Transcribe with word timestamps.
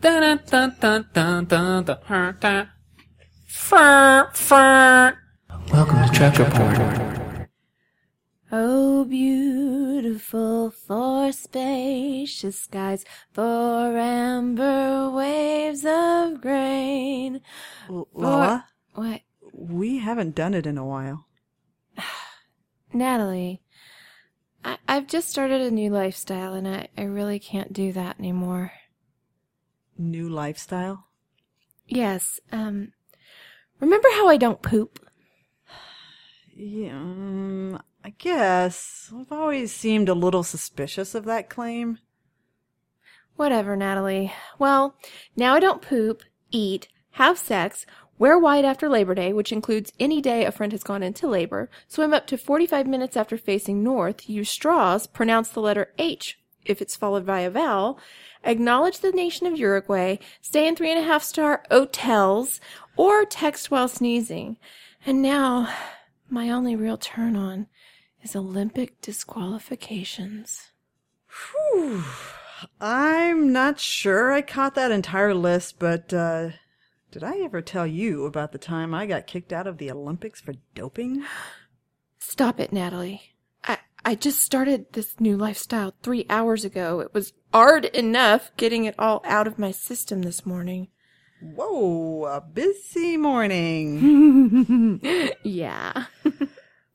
Dun, 0.00 0.20
dun, 0.22 0.40
dun, 0.46 0.76
dun, 0.80 1.08
dun, 1.12 1.44
dun, 1.46 1.84
dun, 1.84 2.36
dun. 2.40 2.68
Fur, 3.48 4.30
fur. 4.32 5.18
Welcome 5.72 6.06
to 6.06 6.12
Trek 6.14 6.38
Report. 6.38 7.48
Oh, 8.52 9.04
beautiful 9.04 10.70
for 10.70 11.32
spacious 11.32 12.60
skies, 12.60 13.04
for 13.32 13.96
amber 13.98 15.10
waves 15.10 15.84
of 15.84 16.40
grain. 16.40 17.40
L- 17.88 18.06
Lala, 18.14 18.66
What? 18.94 19.22
we 19.52 19.98
haven't 19.98 20.36
done 20.36 20.54
it 20.54 20.66
in 20.66 20.78
a 20.78 20.84
while. 20.86 21.26
Natalie, 22.92 23.62
I- 24.64 24.78
I've 24.86 25.08
just 25.08 25.28
started 25.28 25.60
a 25.60 25.70
new 25.72 25.90
lifestyle 25.90 26.52
and 26.54 26.68
I-, 26.68 26.88
I 26.96 27.02
really 27.02 27.40
can't 27.40 27.72
do 27.72 27.92
that 27.94 28.18
anymore. 28.20 28.72
New 29.98 30.28
lifestyle? 30.28 31.06
Yes, 31.86 32.40
um, 32.50 32.92
remember 33.80 34.08
how 34.14 34.28
I 34.28 34.36
don't 34.36 34.62
poop? 34.62 34.98
Yeah, 36.54 36.92
um, 36.96 37.82
I 38.04 38.10
guess. 38.10 39.12
I've 39.14 39.32
always 39.32 39.72
seemed 39.72 40.08
a 40.08 40.14
little 40.14 40.42
suspicious 40.42 41.14
of 41.14 41.24
that 41.24 41.48
claim. 41.50 41.98
Whatever, 43.36 43.76
Natalie. 43.76 44.32
Well, 44.58 44.96
now 45.36 45.54
I 45.54 45.60
don't 45.60 45.82
poop, 45.82 46.22
eat, 46.50 46.88
have 47.12 47.38
sex, 47.38 47.86
wear 48.18 48.38
white 48.38 48.64
after 48.64 48.88
Labor 48.88 49.14
Day, 49.14 49.32
which 49.32 49.52
includes 49.52 49.92
any 49.98 50.20
day 50.20 50.44
a 50.44 50.52
friend 50.52 50.72
has 50.72 50.82
gone 50.82 51.02
into 51.02 51.26
labor, 51.26 51.70
swim 51.88 52.12
up 52.12 52.26
to 52.28 52.38
45 52.38 52.86
minutes 52.86 53.16
after 53.16 53.36
facing 53.36 53.82
north, 53.82 54.28
use 54.28 54.50
straws, 54.50 55.06
pronounce 55.06 55.48
the 55.48 55.60
letter 55.60 55.92
H 55.98 56.38
if 56.64 56.80
it's 56.82 56.96
followed 56.96 57.26
by 57.26 57.40
a 57.40 57.50
vowel, 57.50 57.98
acknowledge 58.44 59.00
the 59.00 59.12
nation 59.12 59.46
of 59.46 59.58
Uruguay, 59.58 60.16
stay 60.40 60.66
in 60.66 60.76
three 60.76 60.90
and 60.90 60.98
a 60.98 61.06
half 61.06 61.22
star 61.22 61.62
hotels, 61.70 62.60
or 62.96 63.24
text 63.24 63.70
while 63.70 63.88
sneezing. 63.88 64.56
And 65.04 65.22
now, 65.22 65.72
my 66.28 66.50
only 66.50 66.76
real 66.76 66.96
turn 66.96 67.36
on 67.36 67.66
is 68.22 68.36
Olympic 68.36 69.00
disqualifications. 69.00 70.70
Whew. 71.28 72.04
I'm 72.80 73.52
not 73.52 73.80
sure 73.80 74.32
I 74.32 74.42
caught 74.42 74.74
that 74.76 74.92
entire 74.92 75.34
list, 75.34 75.78
but 75.78 76.12
uh, 76.12 76.50
did 77.10 77.24
I 77.24 77.38
ever 77.38 77.60
tell 77.60 77.86
you 77.86 78.24
about 78.24 78.52
the 78.52 78.58
time 78.58 78.94
I 78.94 79.06
got 79.06 79.26
kicked 79.26 79.52
out 79.52 79.66
of 79.66 79.78
the 79.78 79.90
Olympics 79.90 80.40
for 80.40 80.54
doping? 80.74 81.24
Stop 82.18 82.60
it, 82.60 82.72
Natalie. 82.72 83.34
I, 84.04 84.14
just 84.14 84.42
started 84.42 84.86
this 84.92 85.20
new 85.20 85.36
lifestyle 85.36 85.94
three 86.02 86.26
hours 86.28 86.64
ago. 86.64 87.00
It 87.00 87.12
was 87.14 87.32
hard 87.52 87.86
enough 87.86 88.50
getting 88.56 88.84
it 88.84 88.94
all 88.98 89.22
out 89.24 89.46
of 89.46 89.58
my 89.58 89.70
system 89.70 90.22
this 90.22 90.46
morning. 90.46 90.88
Whoa, 91.40 92.24
a 92.26 92.40
busy 92.40 93.16
morning. 93.16 95.00
yeah. 95.42 96.06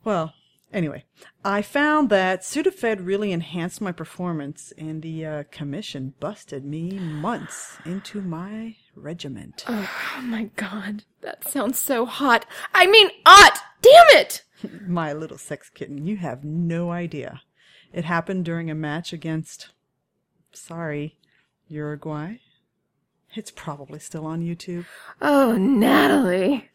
Well, 0.08 0.34
anyway, 0.72 1.04
I 1.44 1.62
found 1.62 2.10
that 2.12 2.40
Sudafed 2.40 3.06
really 3.06 3.34
enhanced 3.34 3.82
my 3.82 3.92
performance, 3.92 4.72
and 4.78 5.02
the 5.02 5.26
uh, 5.26 5.44
commission 5.52 6.14
busted 6.22 6.64
me 6.64 6.92
months 6.98 7.78
into 7.84 8.22
my 8.22 8.78
regiment. 8.96 9.66
Oh 9.68 9.90
my 10.24 10.50
god. 10.56 11.04
That 11.20 11.44
sounds 11.44 11.78
so 11.78 12.06
hot. 12.06 12.46
I 12.74 12.88
mean, 12.88 13.10
hot! 13.26 13.62
Damn 13.82 14.22
it! 14.22 14.46
my 14.88 15.14
little 15.14 15.38
sex 15.38 15.70
kitten, 15.70 16.06
you 16.06 16.18
have 16.18 16.44
no 16.44 16.92
idea. 16.92 17.42
It 17.94 18.06
happened 18.06 18.46
during 18.46 18.70
a 18.70 18.76
match 18.76 19.14
against, 19.14 19.70
sorry, 20.52 21.18
Uruguay. 21.68 22.40
It's 23.36 23.52
probably 23.52 24.00
still 24.00 24.26
on 24.26 24.42
YouTube. 24.42 24.86
Oh, 25.22 25.54
Natalie. 25.58 26.70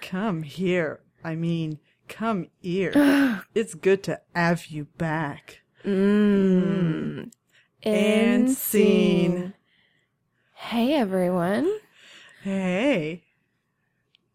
Come 0.00 0.42
here. 0.42 1.00
I 1.22 1.34
mean, 1.34 1.78
come 2.08 2.48
here. 2.60 3.42
it's 3.54 3.74
good 3.74 4.02
to 4.04 4.20
have 4.34 4.66
you 4.66 4.84
back. 4.98 5.62
Mmm. 5.84 7.30
And 7.82 8.50
scene. 8.50 9.54
Hey, 10.54 10.94
everyone. 10.94 11.70
Hey. 12.42 13.24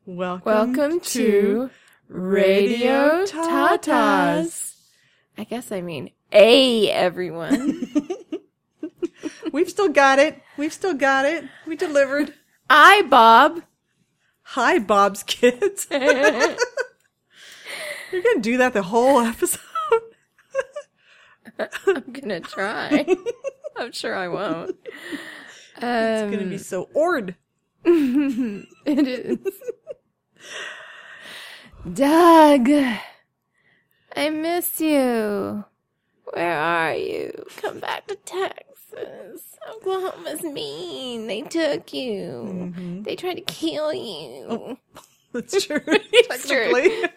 Welcome, 0.05 0.43
Welcome 0.75 0.99
to 1.01 1.69
Radio 2.09 3.23
Tatas. 3.25 4.75
I 5.37 5.43
guess 5.43 5.71
I 5.71 5.81
mean, 5.81 6.09
A, 6.31 6.89
everyone. 6.89 7.87
We've 9.53 9.69
still 9.69 9.89
got 9.89 10.17
it. 10.19 10.41
We've 10.57 10.73
still 10.73 10.95
got 10.95 11.25
it. 11.25 11.45
We 11.67 11.75
delivered. 11.75 12.33
I, 12.69 13.03
Bob. 13.03 13.61
Hi, 14.41 14.79
Bob's 14.79 15.21
kids. 15.23 15.87
You're 15.91 16.01
going 18.23 18.37
to 18.37 18.41
do 18.41 18.57
that 18.57 18.73
the 18.73 18.81
whole 18.81 19.19
episode? 19.21 19.59
I'm 21.85 22.11
gonna 22.11 22.39
try. 22.39 23.05
I'm 23.77 23.91
sure 23.91 24.15
I 24.15 24.29
won't. 24.29 24.75
It's 25.77 26.31
going 26.31 26.39
to 26.39 26.45
be 26.45 26.55
Um, 26.55 26.57
so 26.57 26.89
ord. 26.93 27.35
it 27.85 28.67
is. 28.87 29.37
Doug, 31.87 32.69
I 34.15 34.29
miss 34.29 34.81
you. 34.81 35.63
Where 36.33 36.57
are 36.59 36.93
you? 36.93 37.45
Come 37.57 37.79
back 37.79 38.05
to 38.07 38.15
Texas. 38.17 39.57
Oklahoma's 39.67 40.43
mean. 40.43 41.27
They 41.27 41.41
took 41.41 41.93
you. 41.93 42.73
They 43.03 43.15
tried 43.15 43.35
to 43.35 43.41
kill 43.41 43.93
you. 43.93 44.77
That's 45.31 45.65
true. 45.65 45.79
It's 45.85 46.47
true. 46.49 47.07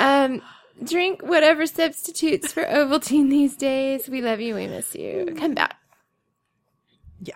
Um, 0.00 0.40
drink 0.82 1.22
whatever 1.22 1.66
substitutes 1.66 2.52
for 2.52 2.64
Ovaltine 2.64 3.28
these 3.28 3.54
days. 3.56 4.08
We 4.08 4.22
love 4.22 4.40
you. 4.40 4.54
We 4.54 4.66
miss 4.66 4.94
you. 4.94 5.34
Come 5.38 5.54
back. 5.54 5.76
Yeah. 7.20 7.34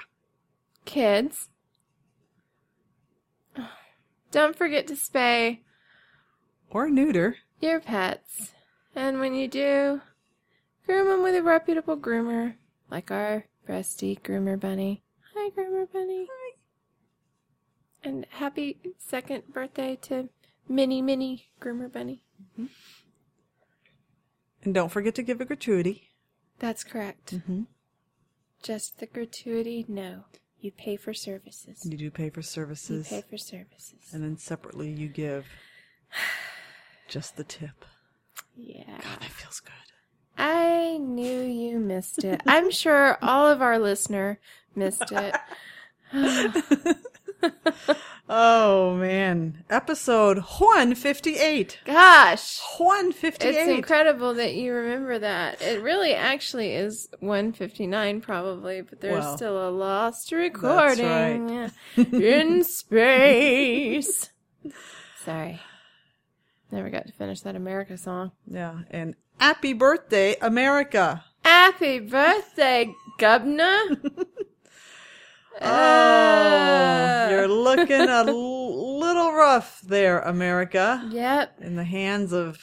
Kids, 0.86 1.50
don't 4.30 4.56
forget 4.56 4.86
to 4.86 4.94
spay 4.94 5.58
or 6.72 6.88
neuter. 6.88 7.36
your 7.60 7.80
pets. 7.80 8.52
And 8.94 9.20
when 9.20 9.34
you 9.34 9.48
do, 9.48 10.00
groom 10.86 11.08
them 11.08 11.22
with 11.22 11.34
a 11.34 11.42
reputable 11.42 11.96
groomer, 11.96 12.54
like 12.90 13.10
our 13.10 13.44
Rusty 13.68 14.18
Groomer 14.22 14.58
Bunny. 14.60 15.02
Hi, 15.34 15.50
Groomer 15.50 15.90
Bunny. 15.90 16.26
Hi. 16.30 16.56
And 18.04 18.26
happy 18.30 18.78
second 18.98 19.44
birthday 19.52 19.96
to 20.02 20.28
Mini 20.68 21.00
Mini 21.00 21.50
Groomer 21.60 21.90
Bunny. 21.90 22.22
And 24.64 24.74
don't 24.74 24.90
forget 24.90 25.14
to 25.16 25.22
give 25.22 25.40
a 25.40 25.44
gratuity. 25.44 26.10
That's 26.58 26.84
correct. 26.84 27.34
Mm-hmm. 27.36 27.62
Just 28.62 28.98
the 29.00 29.06
gratuity? 29.06 29.84
No. 29.88 30.24
You 30.60 30.70
pay 30.70 30.96
for 30.96 31.12
services. 31.14 31.84
You 31.84 31.96
do 31.96 32.10
pay 32.10 32.30
for 32.30 32.42
services. 32.42 33.10
You 33.10 33.22
pay 33.22 33.28
for 33.28 33.38
services. 33.38 34.10
and 34.12 34.22
then 34.22 34.36
separately 34.36 34.90
you 34.90 35.08
give 35.08 35.46
just 37.12 37.36
the 37.36 37.44
tip. 37.44 37.84
Yeah. 38.56 38.84
God, 38.86 39.20
that 39.20 39.30
feels 39.30 39.60
good. 39.60 39.72
I 40.38 40.96
knew 40.98 41.42
you 41.42 41.78
missed 41.78 42.24
it. 42.24 42.40
I'm 42.46 42.70
sure 42.70 43.18
all 43.20 43.46
of 43.46 43.60
our 43.60 43.78
listener 43.78 44.40
missed 44.74 45.12
it. 45.12 45.36
Oh 48.34 48.94
man. 48.96 49.64
Episode 49.68 50.38
158. 50.38 51.80
Gosh. 51.84 52.60
158. 52.78 53.50
It's 53.54 53.68
incredible 53.68 54.32
that 54.34 54.54
you 54.54 54.72
remember 54.72 55.18
that. 55.18 55.60
It 55.60 55.82
really 55.82 56.14
actually 56.14 56.72
is 56.72 57.08
159 57.20 58.22
probably, 58.22 58.80
but 58.80 59.02
there's 59.02 59.24
Well, 59.24 59.36
still 59.36 59.68
a 59.68 59.70
lost 59.70 60.32
recording 60.32 61.48
right. 61.48 61.70
in 61.96 62.64
space. 62.64 64.30
Sorry. 65.24 65.60
Never 66.72 66.90
got 66.90 67.06
to 67.06 67.12
finish 67.12 67.42
that 67.42 67.54
America 67.54 67.96
song. 67.96 68.32
Yeah, 68.46 68.80
and 68.90 69.14
happy 69.38 69.74
birthday, 69.74 70.36
America. 70.40 71.22
Happy 71.44 72.00
birthday, 72.00 72.92
governor. 73.18 73.80
Uh. 75.60 77.26
Oh, 77.28 77.30
you're 77.30 77.46
looking 77.46 78.00
a 78.00 78.24
l- 78.26 78.98
little 78.98 79.32
rough 79.32 79.82
there, 79.82 80.20
America. 80.20 81.06
Yep. 81.12 81.60
In 81.60 81.76
the 81.76 81.84
hands 81.84 82.32
of 82.32 82.58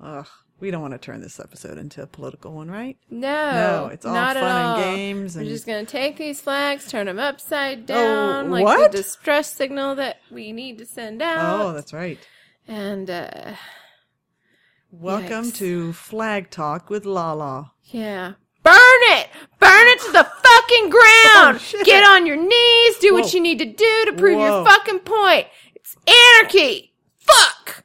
Ugh, 0.00 0.26
we 0.60 0.70
don't 0.70 0.82
want 0.82 0.94
to 0.94 0.98
turn 0.98 1.20
this 1.20 1.38
episode 1.38 1.78
into 1.78 2.02
a 2.02 2.06
political 2.06 2.52
one, 2.52 2.70
right? 2.70 2.96
No. 3.10 3.52
No, 3.52 3.90
it's 3.92 4.04
all 4.06 4.14
not 4.14 4.36
fun 4.36 4.44
all. 4.44 4.76
and 4.76 4.96
games 4.96 5.36
We're 5.36 5.44
just 5.44 5.66
going 5.66 5.84
to 5.84 5.90
take 5.90 6.16
these 6.16 6.40
flags, 6.40 6.90
turn 6.90 7.06
them 7.06 7.18
upside 7.18 7.82
oh, 7.82 7.94
down, 7.94 8.50
like 8.50 8.64
what? 8.64 8.90
the 8.90 8.98
distress 8.98 9.52
signal 9.52 9.94
that 9.96 10.18
we 10.30 10.52
need 10.52 10.78
to 10.78 10.86
send 10.86 11.22
out. 11.22 11.60
Oh, 11.60 11.72
that's 11.72 11.92
right. 11.92 12.18
And, 12.66 13.10
uh, 13.10 13.54
Welcome 14.90 15.46
Yikes. 15.46 15.56
to 15.56 15.92
Flag 15.92 16.50
Talk 16.50 16.88
with 16.90 17.04
Lala. 17.04 17.72
yeah. 17.82 18.34
Burn 18.62 18.74
it! 18.78 19.28
Burn 19.60 19.86
it 19.88 20.00
to 20.06 20.12
the 20.12 20.24
fucking 20.24 20.88
ground! 20.90 21.60
Oh. 21.76 21.82
Get 21.84 22.02
on 22.02 22.24
your 22.24 22.36
knees, 22.36 22.98
do 22.98 23.12
what 23.12 23.34
you 23.34 23.40
need 23.40 23.58
to 23.58 23.66
do 23.66 24.04
to 24.06 24.12
prove 24.16 24.38
your 24.40 24.64
fucking 24.64 25.00
point. 25.00 25.46
It's 25.74 25.94
anarchy! 26.40 26.94
Fuck! 27.18 27.84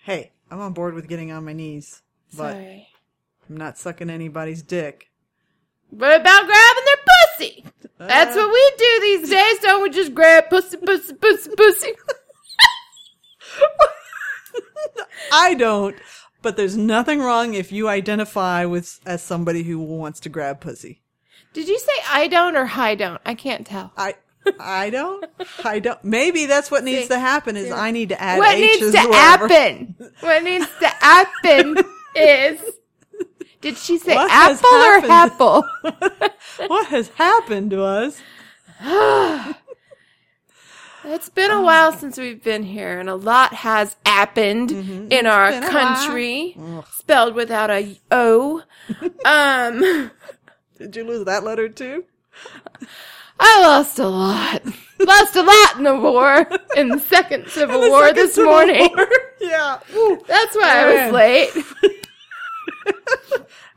Hey, 0.00 0.32
I'm 0.50 0.58
on 0.60 0.72
board 0.72 0.94
with 0.94 1.06
getting 1.08 1.30
on 1.30 1.44
my 1.44 1.52
knees, 1.52 2.02
but 2.36 2.54
Sorry. 2.54 2.88
I'm 3.48 3.56
not 3.56 3.78
sucking 3.78 4.10
anybody's 4.10 4.62
dick. 4.62 5.10
What 5.90 6.20
about 6.20 6.46
grabbing 6.46 6.84
their 6.86 7.04
pussy? 7.38 7.64
That's 7.98 8.34
what 8.34 8.50
we 8.52 8.72
do 8.76 8.98
these 9.00 9.30
days, 9.38 9.58
don't 9.60 9.82
we? 9.82 9.90
Just 9.90 10.12
grab 10.12 10.50
pussy, 10.50 10.76
pussy, 10.78 11.14
pussy, 11.14 11.50
pussy. 11.56 11.92
I 15.32 15.54
don't, 15.54 15.96
but 16.42 16.56
there's 16.56 16.76
nothing 16.76 17.20
wrong 17.20 17.54
if 17.54 17.72
you 17.72 17.88
identify 17.88 18.64
with 18.64 19.00
as 19.06 19.22
somebody 19.22 19.62
who 19.62 19.78
wants 19.78 20.20
to 20.20 20.28
grab 20.28 20.60
pussy. 20.60 21.02
Did 21.52 21.68
you 21.68 21.78
say 21.78 21.92
I 22.10 22.28
don't 22.28 22.56
or 22.56 22.70
I 22.74 22.94
don't? 22.94 23.20
I 23.24 23.34
can't 23.34 23.66
tell. 23.66 23.92
I 23.96 24.14
I 24.60 24.90
don't. 24.90 25.24
I 25.64 25.78
don't. 25.78 26.02
Maybe 26.04 26.46
that's 26.46 26.70
what 26.70 26.84
needs 26.84 27.02
See, 27.02 27.08
to 27.08 27.18
happen. 27.18 27.56
Is 27.56 27.70
I 27.72 27.90
need 27.90 28.10
to 28.10 28.20
add 28.20 28.38
what 28.38 28.56
H's 28.56 28.80
needs 28.80 28.94
to 28.94 29.08
wherever. 29.08 29.48
happen? 29.48 29.94
What 30.20 30.42
needs 30.42 30.68
to 30.80 30.88
happen 30.88 31.78
is. 32.14 32.60
Did 33.60 33.78
she 33.78 33.96
say 33.98 34.14
What 34.14 34.30
apple 34.30 34.68
or 34.68 35.10
apple? 35.10 35.64
What 36.68 36.86
has 36.88 37.08
happened 37.10 37.70
to 37.70 37.82
us? 37.82 38.20
It's 41.06 41.28
been 41.28 41.50
a 41.50 41.60
while 41.62 41.92
since 41.92 42.16
we've 42.18 42.42
been 42.42 42.62
here, 42.62 42.98
and 42.98 43.08
a 43.10 43.14
lot 43.14 43.52
has 43.54 43.96
happened 44.06 44.70
in 45.12 45.26
our 45.26 45.50
Mm-hmm. 45.50 45.60
Been 45.60 45.68
a 45.68 45.70
country, 45.70 46.56
spelled 46.92 47.34
without 47.34 47.70
a 47.70 47.98
O. 48.10 48.62
um, 49.24 50.10
Did 50.78 50.96
you 50.96 51.04
lose 51.04 51.24
that 51.26 51.44
letter 51.44 51.68
too? 51.68 52.04
I 53.38 53.60
lost 53.62 53.98
a 53.98 54.06
lot. 54.08 54.62
lost 54.98 55.36
a 55.36 55.42
lot 55.42 55.76
in 55.76 55.84
the 55.84 55.94
war, 55.96 56.46
in 56.76 56.88
the 56.88 56.98
second 57.00 57.48
Civil 57.50 57.80
The 57.82 57.90
War 57.90 58.06
Second 58.06 58.16
this 58.16 58.34
Civil 58.34 58.50
morning. 58.52 58.90
War. 58.96 59.08
yeah. 59.40 59.80
Ooh. 59.94 60.22
That's 60.26 60.56
why 60.56 60.70
I 60.80 61.04
was 61.04 61.12
late. 61.12 61.50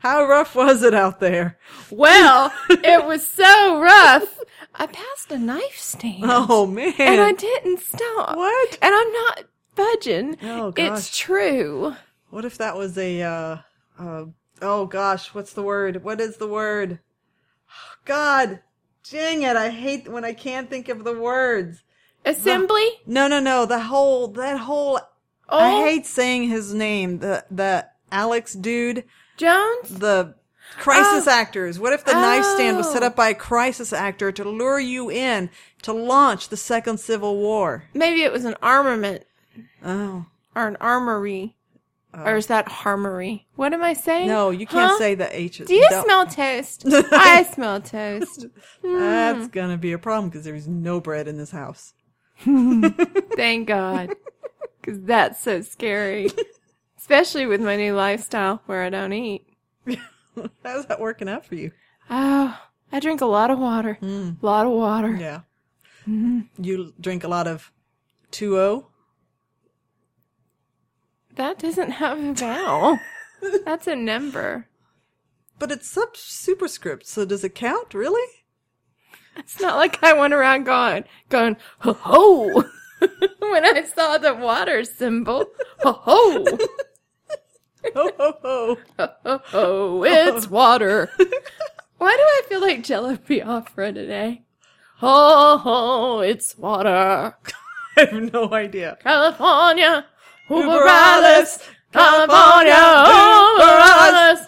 How 0.00 0.26
rough 0.26 0.54
was 0.54 0.82
it 0.82 0.94
out 0.94 1.18
there? 1.20 1.58
Well, 1.90 2.52
it 2.70 3.04
was 3.04 3.26
so 3.26 3.80
rough. 3.80 4.37
I 4.78 4.86
passed 4.86 5.30
a 5.30 5.38
knife 5.38 5.76
stand. 5.76 6.22
Oh 6.24 6.66
man. 6.66 6.94
and 6.98 7.20
I 7.20 7.32
didn't 7.32 7.80
stop. 7.80 8.36
What? 8.36 8.78
And 8.80 8.94
I'm 8.94 9.12
not 9.12 9.44
budging. 9.74 10.36
Oh, 10.42 10.70
gosh. 10.70 10.98
It's 10.98 11.18
true. 11.18 11.94
What 12.30 12.44
if 12.44 12.58
that 12.58 12.76
was 12.76 12.96
a, 12.98 13.22
uh, 13.22 13.56
uh, 13.98 14.24
oh 14.62 14.86
gosh, 14.86 15.34
what's 15.34 15.52
the 15.52 15.62
word? 15.62 16.04
What 16.04 16.20
is 16.20 16.36
the 16.36 16.46
word? 16.46 17.00
God, 18.04 18.60
dang 19.10 19.42
it, 19.42 19.56
I 19.56 19.70
hate 19.70 20.08
when 20.08 20.24
I 20.24 20.32
can't 20.32 20.68
think 20.70 20.88
of 20.88 21.04
the 21.04 21.18
words. 21.18 21.82
Assembly? 22.24 22.86
No, 23.06 23.28
no, 23.28 23.40
no, 23.40 23.66
the 23.66 23.80
whole, 23.80 24.28
that 24.28 24.58
whole, 24.58 25.00
Oh, 25.48 25.58
I 25.58 25.88
hate 25.88 26.06
saying 26.06 26.48
his 26.48 26.74
name, 26.74 27.20
the, 27.20 27.44
the 27.50 27.86
Alex 28.12 28.52
dude, 28.54 29.04
Jones? 29.38 29.88
the 29.88 30.34
crisis 30.76 31.26
Oh. 31.26 31.30
actors. 31.30 31.78
What 31.78 31.92
if 31.92 32.04
the 32.04 32.12
knife 32.12 32.44
stand 32.44 32.76
was 32.76 32.90
set 32.90 33.02
Oh. 33.02 33.06
up 33.06 33.16
by 33.16 33.28
a 33.30 33.34
crisis 33.34 33.92
actor 33.92 34.30
to 34.32 34.44
lure 34.44 34.78
you 34.80 35.10
in 35.10 35.50
to 35.82 35.92
launch 35.92 36.48
the 36.48 36.56
second 36.56 36.98
civil 37.00 37.36
war? 37.36 37.84
Maybe 37.94 38.22
it 38.22 38.32
was 38.32 38.44
an 38.44 38.56
armament 38.62 39.24
Oh. 39.84 40.26
or 40.54 40.66
an 40.68 40.76
armory. 40.80 41.54
or 42.14 42.36
is 42.36 42.46
that 42.46 42.66
harmory? 42.68 43.46
What 43.54 43.72
am 43.74 43.82
I 43.82 43.92
saying? 43.92 44.26
No, 44.28 44.50
you 44.50 44.66
can't 44.66 44.92
Huh? 44.92 44.98
say 44.98 45.14
the 45.14 45.28
H's. 45.38 45.66
Do 45.68 45.74
you 45.74 45.86
Don't- 45.90 46.04
smell 46.04 46.26
toast? 46.26 46.84
I 47.12 47.44
smell 47.44 47.80
toast. 47.82 48.46
That's 48.82 49.38
hmm. 49.44 49.46
gonna 49.48 49.76
be 49.76 49.92
a 49.92 49.98
problem 49.98 50.30
because 50.30 50.44
there's 50.44 50.66
no 50.66 51.00
bread 51.00 51.28
in 51.28 51.36
this 51.36 51.50
house. 51.50 51.92
Thank 53.36 53.68
God. 53.68 54.14
Because 54.80 55.02
that's 55.02 55.42
so 55.42 55.60
scary. 55.60 56.30
Especially 56.96 57.44
with 57.44 57.60
my 57.60 57.76
new 57.76 57.94
lifestyle 57.94 58.62
where 58.64 58.82
I 58.82 58.88
don't 58.88 59.12
eat. 59.12 59.46
How's 60.64 60.86
that 60.86 61.00
working 61.00 61.28
out 61.28 61.44
for 61.44 61.54
you? 61.54 61.72
Oh, 62.10 62.58
I 62.92 63.00
drink 63.00 63.20
a 63.20 63.26
lot 63.26 63.50
of 63.50 63.58
water. 63.58 63.98
A 64.02 64.34
lot 64.40 64.66
of 64.66 64.72
water. 64.72 65.14
Yeah. 65.14 65.40
Mm-hmm. 66.08 66.40
You 66.62 66.94
drink 67.00 67.22
a 67.24 67.28
lot 67.28 67.46
of 67.46 67.70
2O? 68.32 68.86
That 71.34 71.58
doesn't 71.58 71.90
have 71.92 72.18
a 72.18 72.32
vowel. 72.32 72.98
That's 73.64 73.86
a 73.86 73.94
number. 73.94 74.66
but 75.58 75.70
it's 75.70 75.88
sub 75.88 76.16
superscript, 76.16 77.06
so 77.06 77.24
does 77.24 77.44
it 77.44 77.54
count, 77.54 77.94
really? 77.94 78.28
It's 79.36 79.60
not 79.60 79.76
like 79.76 80.02
I 80.02 80.12
went 80.14 80.34
around 80.34 80.64
going, 80.64 81.04
going, 81.28 81.56
ho 81.80 81.92
ho, 81.92 82.64
when 83.38 83.64
I 83.64 83.84
saw 83.84 84.18
the 84.18 84.34
water 84.34 84.82
symbol. 84.82 85.46
Ho 85.82 85.92
ho, 85.92 86.44
Ho 87.94 88.10
ho 88.18 88.34
ho. 88.42 88.76
ho 88.98 89.40
ho, 89.44 90.04
it's 90.04 90.50
water. 90.50 91.10
Why 91.98 92.16
do 92.16 92.22
I 92.22 92.42
feel 92.48 92.60
like 92.60 92.82
Jello 92.84 93.16
Biafra 93.16 93.92
today? 93.92 94.42
Ho 94.98 95.58
ho, 95.58 96.20
it's 96.20 96.56
water. 96.58 96.88
I 97.96 98.00
have 98.00 98.32
no 98.32 98.52
idea. 98.52 98.98
California, 99.02 100.06
Uber 100.50 100.62
Uber 100.62 100.88
Alles, 100.88 100.88
Alles, 100.88 101.68
California, 101.92 102.74
Uber 102.74 103.62
Uber 103.62 103.64
Alles. 103.64 104.40
Alles. 104.40 104.46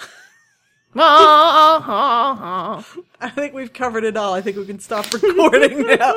Oh. 0.97 2.85
I 3.21 3.31
think 3.31 3.55
we've 3.55 3.73
covered 3.73 4.03
it 4.05 4.17
all. 4.17 4.35
I 4.35 4.41
think 4.41 4.56
we 4.56 4.67
can 4.67 4.81
stop 4.81 5.12
recording 5.12 5.83
now. 5.87 6.15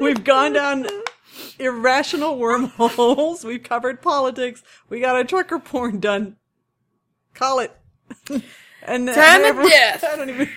we've 0.00 0.22
gone 0.22 0.52
down 0.52 0.86
irrational 1.58 2.38
wormholes. 2.38 3.44
We've 3.44 3.62
covered 3.62 4.02
politics. 4.02 4.62
We 4.88 5.00
got 5.00 5.18
a 5.18 5.24
trucker 5.24 5.58
porn 5.58 6.00
done. 6.00 6.36
Call 7.34 7.60
it. 7.60 7.76
and 8.82 9.06
Time 9.08 9.44
and 9.44 9.58
of 9.58 9.68
death. 9.68 10.04
I 10.10 10.16
don't 10.16 10.30
even. 10.30 10.50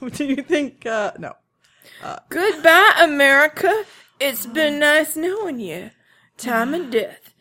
Do 0.12 0.24
you 0.24 0.42
think? 0.42 0.84
uh 0.86 1.12
No. 1.18 1.34
Goodbye, 2.28 2.92
America. 3.00 3.84
It's 4.20 4.46
been 4.46 4.78
nice 4.78 5.16
knowing 5.16 5.60
you. 5.60 5.90
Time 6.36 6.74
of 6.74 6.90
death. 6.90 7.32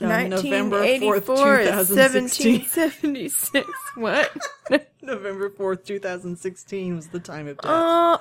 Uh, 0.00 0.06
November 0.28 0.76
fourth, 0.98 1.26
two 1.26 1.32
1984 1.32 1.60
is 1.60 1.90
1776. 1.90 3.66
What? 3.96 4.30
November 5.00 5.50
fourth, 5.50 5.84
two 5.84 5.98
thousand 5.98 6.36
sixteen 6.36 6.96
was 6.96 7.08
the 7.08 7.20
time 7.20 7.46
of 7.48 7.56
death. 7.58 7.70
Uh, 7.70 8.18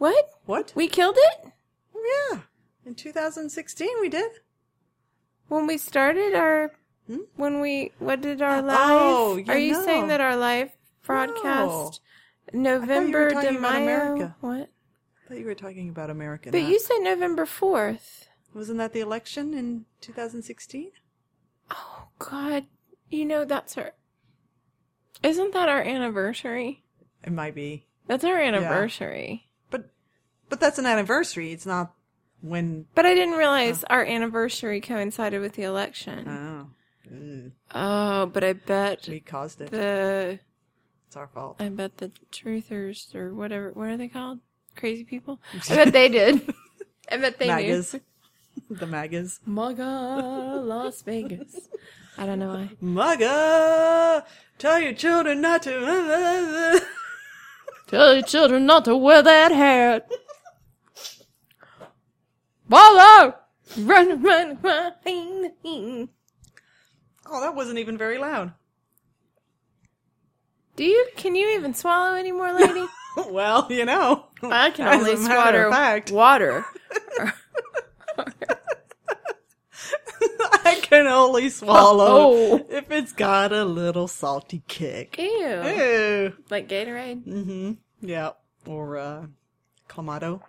what? 0.00 0.30
what? 0.46 0.72
We 0.74 0.88
killed 0.88 1.16
it? 1.18 1.52
Oh, 1.94 2.30
yeah, 2.32 2.40
in 2.86 2.94
two 2.94 3.12
thousand 3.12 3.50
sixteen 3.50 4.00
we 4.00 4.08
did. 4.08 4.30
When 5.48 5.66
we 5.66 5.76
started 5.76 6.34
our, 6.34 6.72
hmm? 7.06 7.18
when 7.36 7.60
we, 7.60 7.92
what 7.98 8.20
did 8.22 8.40
our 8.40 8.58
oh, 8.58 8.62
live? 8.62 8.76
Oh, 8.78 9.36
yeah, 9.36 9.52
Are 9.52 9.58
you 9.58 9.72
no. 9.72 9.84
saying 9.84 10.08
that 10.08 10.20
our 10.22 10.36
live 10.36 10.70
broadcast, 11.04 12.00
November 12.52 13.30
talking 13.30 13.52
de 13.54 13.58
about 13.58 13.72
Mayo? 13.74 13.82
America. 13.82 14.36
What? 14.40 14.70
I 14.70 15.28
thought 15.28 15.38
you 15.38 15.44
were 15.44 15.54
talking 15.54 15.90
about 15.90 16.08
America. 16.08 16.50
But 16.50 16.62
not- 16.62 16.70
you 16.70 16.78
said 16.78 16.98
November 17.02 17.44
4th. 17.44 18.28
wasn't 18.54 18.78
that 18.78 18.92
the 18.94 19.00
election 19.00 19.52
in 19.54 19.84
two 20.00 20.12
thousand 20.12 20.42
sixteen? 20.42 20.92
Oh, 21.70 22.08
God. 22.18 22.64
You 23.10 23.24
know, 23.26 23.44
that's 23.44 23.76
our, 23.76 23.92
isn't 25.22 25.52
that 25.52 25.68
our 25.68 25.82
anniversary? 25.82 26.84
It 27.22 27.32
might 27.32 27.54
be, 27.54 27.86
That's 28.06 28.24
our 28.24 28.38
anniversary. 28.38 29.49
But 30.50 30.60
that's 30.60 30.78
an 30.78 30.84
anniversary. 30.86 31.52
It's 31.52 31.64
not 31.64 31.94
when. 32.42 32.84
But 32.94 33.06
I 33.06 33.14
didn't 33.14 33.34
realize 33.38 33.82
our 33.84 34.04
anniversary 34.04 34.80
coincided 34.82 35.40
with 35.40 35.54
the 35.54 35.62
election. 35.62 36.28
Oh, 36.28 36.66
Ugh, 37.10 37.52
Oh, 37.74 38.26
but 38.26 38.44
I 38.44 38.52
bet 38.52 39.06
we 39.08 39.20
caused 39.20 39.60
it. 39.62 39.70
the 39.70 40.38
It's 41.06 41.16
our 41.16 41.28
fault. 41.28 41.56
I 41.60 41.68
bet 41.70 41.96
the 41.98 42.12
truthers 42.30 43.14
or 43.14 43.34
whatever 43.34 43.70
what 43.72 43.88
are 43.88 43.96
they 43.96 44.08
called? 44.08 44.40
Crazy 44.76 45.04
people? 45.04 45.40
I 45.70 45.74
bet 45.76 45.92
they 45.92 46.08
did. 46.08 46.54
I 47.10 47.16
bet 47.16 47.38
they 47.38 47.48
Magas, 47.48 47.94
knew. 47.94 48.00
the 48.76 48.86
magas. 48.86 49.40
Maga 49.44 50.60
Las 50.64 51.02
Vegas. 51.02 51.68
I 52.18 52.26
don't 52.26 52.38
know 52.38 52.48
why. 52.50 52.70
Maga, 52.80 54.24
tell 54.58 54.78
your 54.78 54.92
children 54.92 55.40
not 55.40 55.62
to. 55.64 56.80
Tell 57.88 58.14
your 58.14 58.22
children 58.22 58.66
not 58.66 58.84
to 58.84 58.96
wear 58.96 59.20
that 59.20 59.50
hat. 59.50 60.08
Wallow! 62.70 63.34
Run, 63.78 64.22
run, 64.22 64.58
run. 64.62 66.08
oh, 67.26 67.40
that 67.40 67.54
wasn't 67.54 67.78
even 67.78 67.98
very 67.98 68.16
loud. 68.18 68.52
Do 70.76 70.84
you, 70.84 71.08
can 71.16 71.34
you 71.34 71.50
even 71.56 71.74
swallow 71.74 72.14
anymore, 72.14 72.52
lady? 72.52 72.86
well, 73.28 73.66
you 73.70 73.84
know. 73.84 74.26
I 74.42 74.70
can 74.70 74.86
only 74.88 75.16
swallow 75.16 76.00
water. 76.10 76.64
I 80.64 80.78
can 80.82 81.06
only 81.06 81.48
swallow 81.50 82.06
Oh. 82.08 82.66
if 82.68 82.90
it's 82.90 83.12
got 83.12 83.52
a 83.52 83.64
little 83.64 84.06
salty 84.08 84.62
kick. 84.68 85.16
Ew. 85.18 85.26
Ew. 85.26 86.32
Like 86.50 86.68
Gatorade? 86.68 87.24
Mm-hmm. 87.26 87.72
Yeah. 88.06 88.30
Or 88.66 88.98
uh 88.98 89.26
Clamato. 89.88 90.42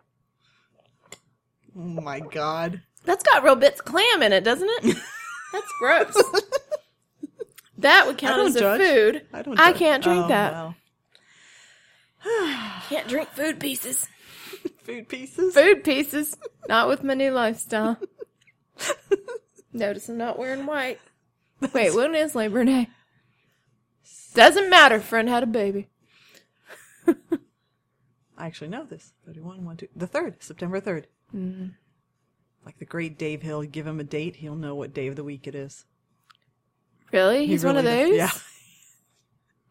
Oh 1.77 1.79
my 1.81 2.19
god. 2.19 2.81
That's 3.05 3.23
got 3.23 3.43
real 3.43 3.55
bits 3.55 3.79
of 3.79 3.85
clam 3.85 4.21
in 4.23 4.33
it, 4.33 4.43
doesn't 4.43 4.69
it? 4.69 4.97
That's 5.53 5.73
gross. 5.79 6.15
that 7.79 8.05
would 8.07 8.17
count 8.17 8.41
as 8.47 8.55
a 8.55 8.77
food. 8.77 9.25
I 9.33 9.41
don't 9.41 9.59
I 9.59 9.71
judge. 9.71 9.79
can't 9.79 10.03
drink 10.03 10.25
Oh, 10.25 10.27
that. 10.29 10.73
Can't 12.89 13.07
drink 13.07 13.29
food 13.29 13.59
pieces. 13.59 14.07
Food 14.83 15.09
pieces? 15.09 15.53
Food 15.55 15.83
pieces. 15.83 16.37
Not 16.67 16.87
with 16.87 17.03
my 17.03 17.13
new 17.15 17.31
lifestyle. 17.31 17.97
Notice 19.73 20.09
I'm 20.09 20.17
not 20.17 20.37
wearing 20.37 20.65
white. 20.67 20.99
Wait, 21.73 21.95
when 21.95 22.13
is 22.13 22.35
Labor 22.35 22.63
Day? 22.65 22.89
Doesn't 24.35 24.69
matter. 24.69 24.99
Friend 24.99 25.27
had 25.29 25.43
a 25.43 25.47
baby. 25.47 25.87
I 27.07 28.47
actually 28.47 28.69
know 28.69 28.85
this. 28.85 29.13
31, 29.25 29.63
1, 29.65 29.77
2. 29.77 29.87
The 29.95 30.07
3rd, 30.07 30.43
September 30.43 30.81
3rd. 30.81 31.05
Mm-hmm. 31.35 31.67
Like 32.65 32.77
the 32.79 32.85
great 32.85 33.17
Dave 33.17 33.41
Hill, 33.41 33.63
give 33.63 33.87
him 33.87 33.99
a 33.99 34.03
date, 34.03 34.35
he'll 34.37 34.55
know 34.55 34.75
what 34.75 34.93
day 34.93 35.07
of 35.07 35.15
the 35.15 35.23
week 35.23 35.47
it 35.47 35.55
is. 35.55 35.85
Really? 37.11 37.41
He 37.41 37.47
He's 37.47 37.65
one 37.65 37.77
of 37.77 37.83
those? 37.83 38.09
does. 38.09 38.17
Yeah. 38.17 38.31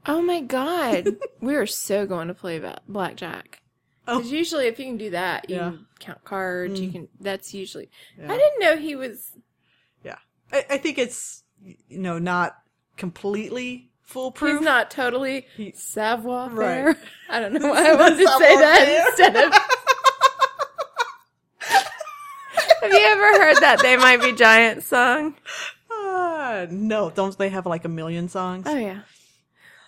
Oh 0.07 0.23
my 0.23 0.41
god. 0.57 1.17
we 1.41 1.55
are 1.57 1.67
so 1.67 2.07
going 2.07 2.29
to 2.29 2.35
play 2.35 2.61
blackjack. 2.89 3.63
Oh. 4.09 4.19
Because 4.19 4.33
usually, 4.33 4.67
if 4.67 4.79
you 4.79 4.87
can 4.87 4.97
do 4.97 5.11
that, 5.11 5.49
you 5.49 5.57
Yeah. 5.57 5.71
can 5.71 5.87
count 6.01 6.25
cards. 6.25 6.81
You 6.81 6.91
can. 6.91 7.09
That's 7.21 7.55
usually. 7.55 7.91
Yeah. 8.19 8.33
I 8.33 8.37
didn't 8.37 8.61
know 8.61 8.77
he 8.77 8.97
was. 8.97 9.31
Yeah. 10.03 10.17
I, 10.53 10.65
I 10.71 10.79
think 10.79 10.99
it's, 10.99 11.45
you 11.63 11.99
know, 11.99 12.19
not 12.19 12.57
completely 12.97 13.91
foolproof. 14.03 14.59
He's 14.59 14.65
not 14.65 14.91
totally 14.91 15.47
He- 15.57 15.73
savoir 15.77 16.49
Right. 16.51 16.97
faire. 16.97 16.99
I 17.31 17.39
don't 17.41 17.53
know 17.53 17.69
why 17.69 17.91
I 17.91 17.95
wanted 17.95 18.17
to 18.19 18.27
say 18.39 18.57
that 18.57 19.07
instead 19.09 19.37
of. 19.37 19.53
Have 22.91 23.01
you 23.01 23.07
ever 23.07 23.45
heard 23.45 23.57
that 23.59 23.79
"They 23.83 23.97
Might 23.97 24.21
Be 24.21 24.33
Giants" 24.33 24.87
song? 24.89 25.37
Ah, 25.93 26.67
no, 26.69 27.11
don't 27.11 27.39
they 27.39 27.49
have 27.49 27.65
like 27.65 27.85
a 27.85 27.89
million 27.89 28.29
songs? 28.29 28.65
Oh 28.67 28.77
yeah. 28.77 29.03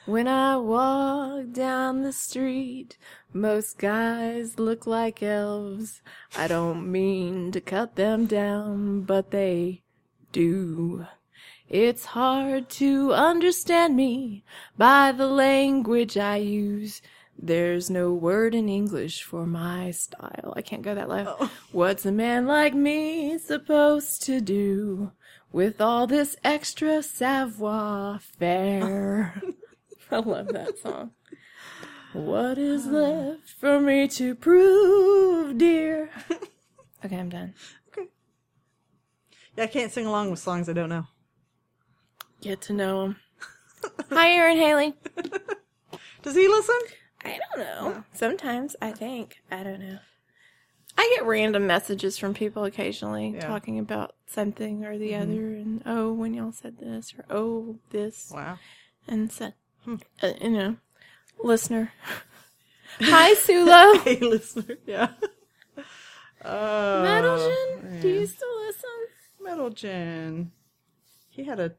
When 0.06 0.28
I 0.28 0.56
walk 0.56 1.50
down 1.50 2.02
the 2.02 2.12
street, 2.12 2.98
most 3.32 3.76
guys 3.78 4.56
look 4.56 4.86
like 4.86 5.20
elves. 5.20 6.00
I 6.36 6.46
don't 6.46 6.92
mean 6.92 7.50
to 7.52 7.60
cut 7.60 7.96
them 7.96 8.26
down, 8.26 9.02
but 9.02 9.32
they 9.32 9.82
do. 10.30 11.06
It's 11.68 12.04
hard 12.04 12.68
to 12.82 13.12
understand 13.14 13.96
me 13.96 14.44
by 14.78 15.10
the 15.10 15.26
language 15.26 16.16
I 16.16 16.36
use. 16.36 17.02
There's 17.44 17.90
no 17.90 18.12
word 18.12 18.54
in 18.54 18.68
English 18.68 19.24
for 19.24 19.44
my 19.46 19.90
style. 19.90 20.54
I 20.54 20.62
can't 20.62 20.82
go 20.82 20.94
that 20.94 21.08
low. 21.08 21.36
Oh. 21.40 21.50
What's 21.72 22.06
a 22.06 22.12
man 22.12 22.46
like 22.46 22.72
me 22.72 23.36
supposed 23.36 24.22
to 24.26 24.40
do 24.40 25.10
with 25.50 25.80
all 25.80 26.06
this 26.06 26.36
extra 26.44 27.02
savoir 27.02 28.20
faire? 28.20 29.42
I 30.12 30.18
love 30.18 30.48
that 30.52 30.78
song. 30.78 31.10
What 32.12 32.58
is 32.58 32.86
left 32.86 33.50
for 33.50 33.80
me 33.80 34.06
to 34.06 34.34
prove, 34.36 35.58
dear? 35.58 36.10
Okay, 37.04 37.16
I'm 37.16 37.30
done. 37.30 37.52
Okay. 37.88 38.06
Yeah, 39.56 39.64
I 39.64 39.66
can't 39.66 39.90
sing 39.90 40.06
along 40.06 40.30
with 40.30 40.38
songs 40.38 40.68
I 40.68 40.72
don't 40.72 40.88
know. 40.88 41.08
Get 42.40 42.60
to 42.60 42.72
know 42.72 43.06
him. 43.06 43.16
Hi, 44.10 44.30
Aaron 44.30 44.56
Haley. 44.56 44.94
Does 46.22 46.36
he 46.36 46.46
listen? 46.46 46.78
I 47.24 47.38
don't 47.54 47.64
know. 47.64 48.04
Sometimes 48.12 48.74
I 48.82 48.92
think. 48.92 49.36
I 49.50 49.62
don't 49.62 49.80
know. 49.80 49.98
I 50.98 51.14
get 51.16 51.26
random 51.26 51.66
messages 51.66 52.18
from 52.18 52.34
people 52.34 52.64
occasionally 52.64 53.30
Yeah. 53.34 53.46
talking 53.46 53.78
about 53.78 54.14
something 54.26 54.84
or 54.84 54.98
the 54.98 55.14
other, 55.14 55.32
and 55.54 55.82
oh, 55.86 56.12
when 56.12 56.34
y'all 56.34 56.52
said 56.52 56.78
this, 56.78 57.14
or 57.16 57.24
oh, 57.30 57.78
this, 57.90 58.30
Wow. 58.34 58.58
and 59.08 59.32
so, 59.32 59.52
uh, 60.22 60.32
you 60.40 60.50
know, 60.50 60.76
listener. 61.42 61.92
Hi, 63.00 63.32
Sulo. 63.34 63.96
Hey, 64.04 64.18
listener. 64.20 64.76
Yeah. 64.86 65.08
Oh, 66.44 67.02
Metalgen, 67.06 68.02
do 68.02 68.08
you 68.08 68.26
still 68.26 68.60
listen? 68.66 68.90
Metalgen. 69.42 70.50
He 71.30 71.44
had 71.44 71.58
a 71.60 71.72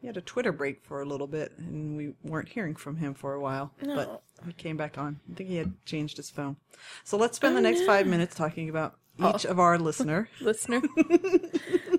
he 0.00 0.06
had 0.06 0.16
a 0.16 0.20
Twitter 0.22 0.52
break 0.52 0.82
for 0.84 1.02
a 1.02 1.04
little 1.04 1.26
bit, 1.26 1.52
and 1.58 1.96
we 1.96 2.14
weren't 2.22 2.48
hearing 2.48 2.74
from 2.74 2.96
him 2.96 3.14
for 3.14 3.34
a 3.34 3.40
while. 3.40 3.72
No. 3.82 3.94
But 3.96 4.22
he 4.46 4.52
came 4.54 4.76
back 4.76 4.96
on. 4.98 5.20
I 5.30 5.34
think 5.34 5.48
he 5.50 5.56
had 5.56 5.72
changed 5.84 6.16
his 6.16 6.30
phone. 6.30 6.56
So 7.04 7.16
let's 7.16 7.36
spend 7.36 7.54
the 7.56 7.60
Oh, 7.60 7.62
next 7.62 7.80
no. 7.80 7.86
five 7.86 8.06
minutes 8.06 8.34
talking 8.34 8.68
about 8.70 8.96
each 9.18 9.44
of 9.44 9.58
our 9.60 9.78
listener. 9.78 10.28
Listener. 10.40 10.80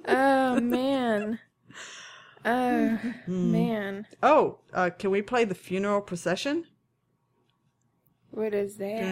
oh 0.08 0.60
man. 0.60 1.40
Oh 2.44 3.00
man. 3.28 4.08
Oh, 4.24 4.58
uh, 4.74 4.90
can 4.98 5.12
we 5.12 5.22
play 5.22 5.44
the 5.46 5.54
funeral 5.54 6.02
procession? 6.02 6.66
What 8.32 8.54
is 8.56 8.78
that? 8.78 9.04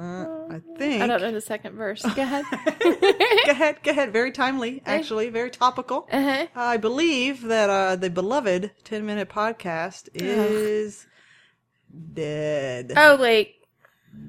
I 0.00 0.60
think. 0.78 1.02
I 1.02 1.06
don't 1.06 1.20
know 1.20 1.32
the 1.32 1.40
second 1.40 1.74
verse. 1.76 2.02
Go 2.02 2.22
ahead. 2.22 2.44
go 2.80 3.50
ahead, 3.52 3.76
go 3.82 3.90
ahead. 3.90 4.12
Very 4.12 4.32
timely, 4.32 4.82
actually, 4.86 5.28
very 5.30 5.50
topical. 5.50 6.08
uh-huh. 6.10 6.46
I 6.54 6.76
believe 6.76 7.42
that 7.42 7.68
uh, 7.70 7.96
the 7.96 8.10
beloved 8.10 8.70
10 8.84 9.04
minute 9.06 9.28
podcast 9.28 10.08
is 10.14 11.06
dead. 12.14 12.92
Oh, 12.96 13.16
like 13.20 13.54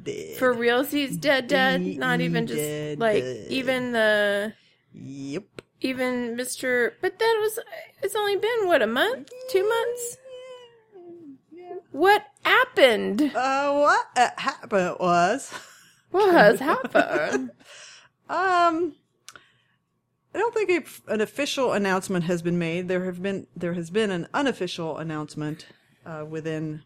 dead. 0.04 0.38
for 0.38 0.54
realsies, 0.54 1.20
dead, 1.20 1.48
dead. 1.48 1.82
Not 1.82 2.22
even 2.22 2.48
just 2.48 2.60
Dead, 2.60 3.00
like 3.00 3.24
dead. 3.24 3.48
even 3.50 3.92
the 3.94 4.54
Yep. 4.94 5.44
even 5.82 6.36
Mister. 6.36 6.94
But 7.02 7.20
that 7.20 7.38
was 7.42 7.60
it's 8.02 8.16
only 8.16 8.36
been 8.36 8.68
what 8.68 8.82
a 8.82 8.88
month, 8.88 9.30
two 9.50 9.68
months. 9.68 10.18
What 11.92 12.24
happened? 12.46 13.22
Uh, 13.36 13.74
what 13.74 14.06
uh, 14.16 14.30
happened 14.38 14.98
was, 15.00 15.54
What 16.12 16.34
has 16.34 16.60
happened? 16.72 17.52
um, 18.30 18.96
I 20.36 20.40
don't 20.40 20.54
think 20.54 20.70
a, 20.70 21.12
an 21.14 21.22
official 21.22 21.74
announcement 21.74 22.26
has 22.26 22.42
been 22.42 22.58
made. 22.58 22.88
There 22.88 23.06
have 23.06 23.22
been 23.22 23.48
there 23.56 23.74
has 23.74 23.90
been 23.90 24.12
an 24.12 24.28
unofficial 24.34 24.98
announcement 24.98 25.68
uh, 26.06 26.26
within 26.28 26.84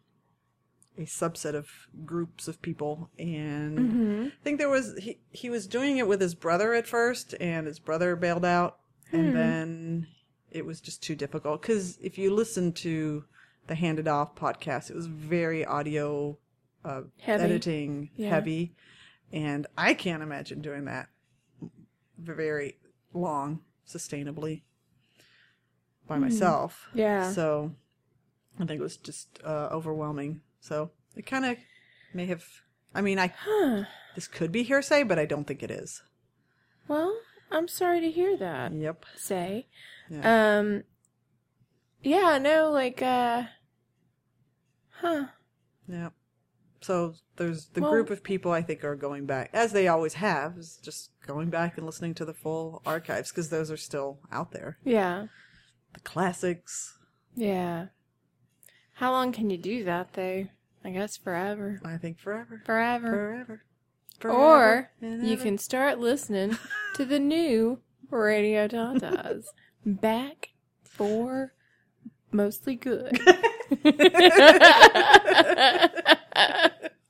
a 0.97 1.01
subset 1.01 1.53
of 1.55 1.69
groups 2.05 2.47
of 2.47 2.61
people, 2.61 3.09
and 3.19 4.31
I 4.31 4.43
think 4.43 4.57
there 4.59 4.69
was 4.69 4.97
he 4.97 5.19
he 5.31 5.49
was 5.49 5.67
doing 5.67 5.97
it 5.97 6.07
with 6.07 6.21
his 6.21 6.35
brother 6.35 6.73
at 6.73 6.87
first, 6.87 7.35
and 7.39 7.67
his 7.67 7.79
brother 7.79 8.15
bailed 8.15 8.45
out, 8.45 8.79
and 9.11 9.35
then 9.35 10.07
it 10.51 10.65
was 10.65 10.81
just 10.81 11.03
too 11.03 11.15
difficult 11.15 11.61
because 11.61 11.97
if 12.01 12.17
you 12.17 12.33
listen 12.33 12.71
to 12.73 13.25
the 13.67 13.75
Handed 13.75 14.07
Off 14.07 14.35
podcast, 14.35 14.89
it 14.89 14.95
was 14.95 15.07
very 15.07 15.65
audio 15.65 16.37
uh, 16.85 17.01
Heavy. 17.19 17.43
editing 17.43 18.09
Yeah. 18.15 18.29
heavy, 18.29 18.75
and 19.31 19.67
I 19.77 19.93
can't 19.93 20.23
imagine 20.23 20.61
doing 20.61 20.85
that 20.85 21.09
very 22.17 22.77
long 23.13 23.61
sustainably 23.87 24.61
by 26.07 26.17
myself. 26.17 26.87
Yeah. 26.93 27.31
So 27.31 27.73
I 28.59 28.65
think 28.65 28.79
it 28.79 28.83
was 28.83 28.97
just 28.97 29.39
uh, 29.43 29.69
overwhelming. 29.71 30.41
So 30.61 30.91
it 31.15 31.25
kind 31.25 31.45
of 31.45 31.57
may 32.13 32.25
have. 32.27 32.43
I 32.95 33.01
mean, 33.01 33.19
I 33.19 33.33
Huh. 33.37 33.83
this 34.15 34.27
could 34.27 34.51
be 34.51 34.63
hearsay, 34.63 35.03
but 35.03 35.19
I 35.19 35.25
don't 35.25 35.45
think 35.45 35.61
it 35.61 35.71
is. 35.71 36.01
Well, 36.87 37.19
I'm 37.51 37.67
sorry 37.67 37.99
to 38.01 38.09
hear 38.09 38.37
that. 38.37 38.71
Yep. 38.73 39.05
Say, 39.17 39.67
Yeah. 40.09 40.57
um, 40.59 40.83
yeah, 42.01 42.37
no, 42.37 42.71
like, 42.71 43.01
uh, 43.01 43.43
huh? 45.01 45.25
Yep. 45.87 46.13
So 46.81 47.15
there's 47.37 47.67
the 47.69 47.81
Well- 47.81 47.91
group 47.91 48.09
of 48.09 48.23
people 48.23 48.51
I 48.51 48.61
think 48.61 48.83
are 48.83 48.95
going 48.95 49.25
back, 49.25 49.49
as 49.53 49.71
they 49.71 49.87
always 49.87 50.15
have, 50.15 50.57
is 50.57 50.77
just 50.77 51.11
going 51.25 51.49
back 51.49 51.77
and 51.77 51.85
listening 51.85 52.13
to 52.15 52.25
the 52.25 52.33
full 52.33 52.81
archives 52.85 53.31
because 53.31 53.49
those 53.49 53.71
are 53.71 53.77
still 53.77 54.19
out 54.31 54.51
there. 54.51 54.77
Yeah, 54.83 55.27
The 55.93 55.99
classics, 56.01 56.97
yeah. 57.35 57.87
How 58.93 59.11
long 59.11 59.31
can 59.31 59.49
you 59.49 59.57
do 59.57 59.83
that, 59.85 60.13
though? 60.13 60.47
I 60.83 60.89
guess 60.91 61.17
forever, 61.17 61.79
I 61.83 61.97
think 61.97 62.19
forever. 62.19 62.61
forever. 62.65 63.63
Forever. 64.19 64.37
Or 64.39 64.91
and 65.01 65.27
you 65.27 65.37
can 65.37 65.57
start 65.57 65.99
listening 65.99 66.57
to 66.95 67.05
the 67.05 67.19
new 67.19 67.81
Radio 68.09 68.67
Tatas. 68.67 69.45
Back 69.85 70.49
for 70.83 71.53
mostly 72.31 72.75
good. 72.75 73.19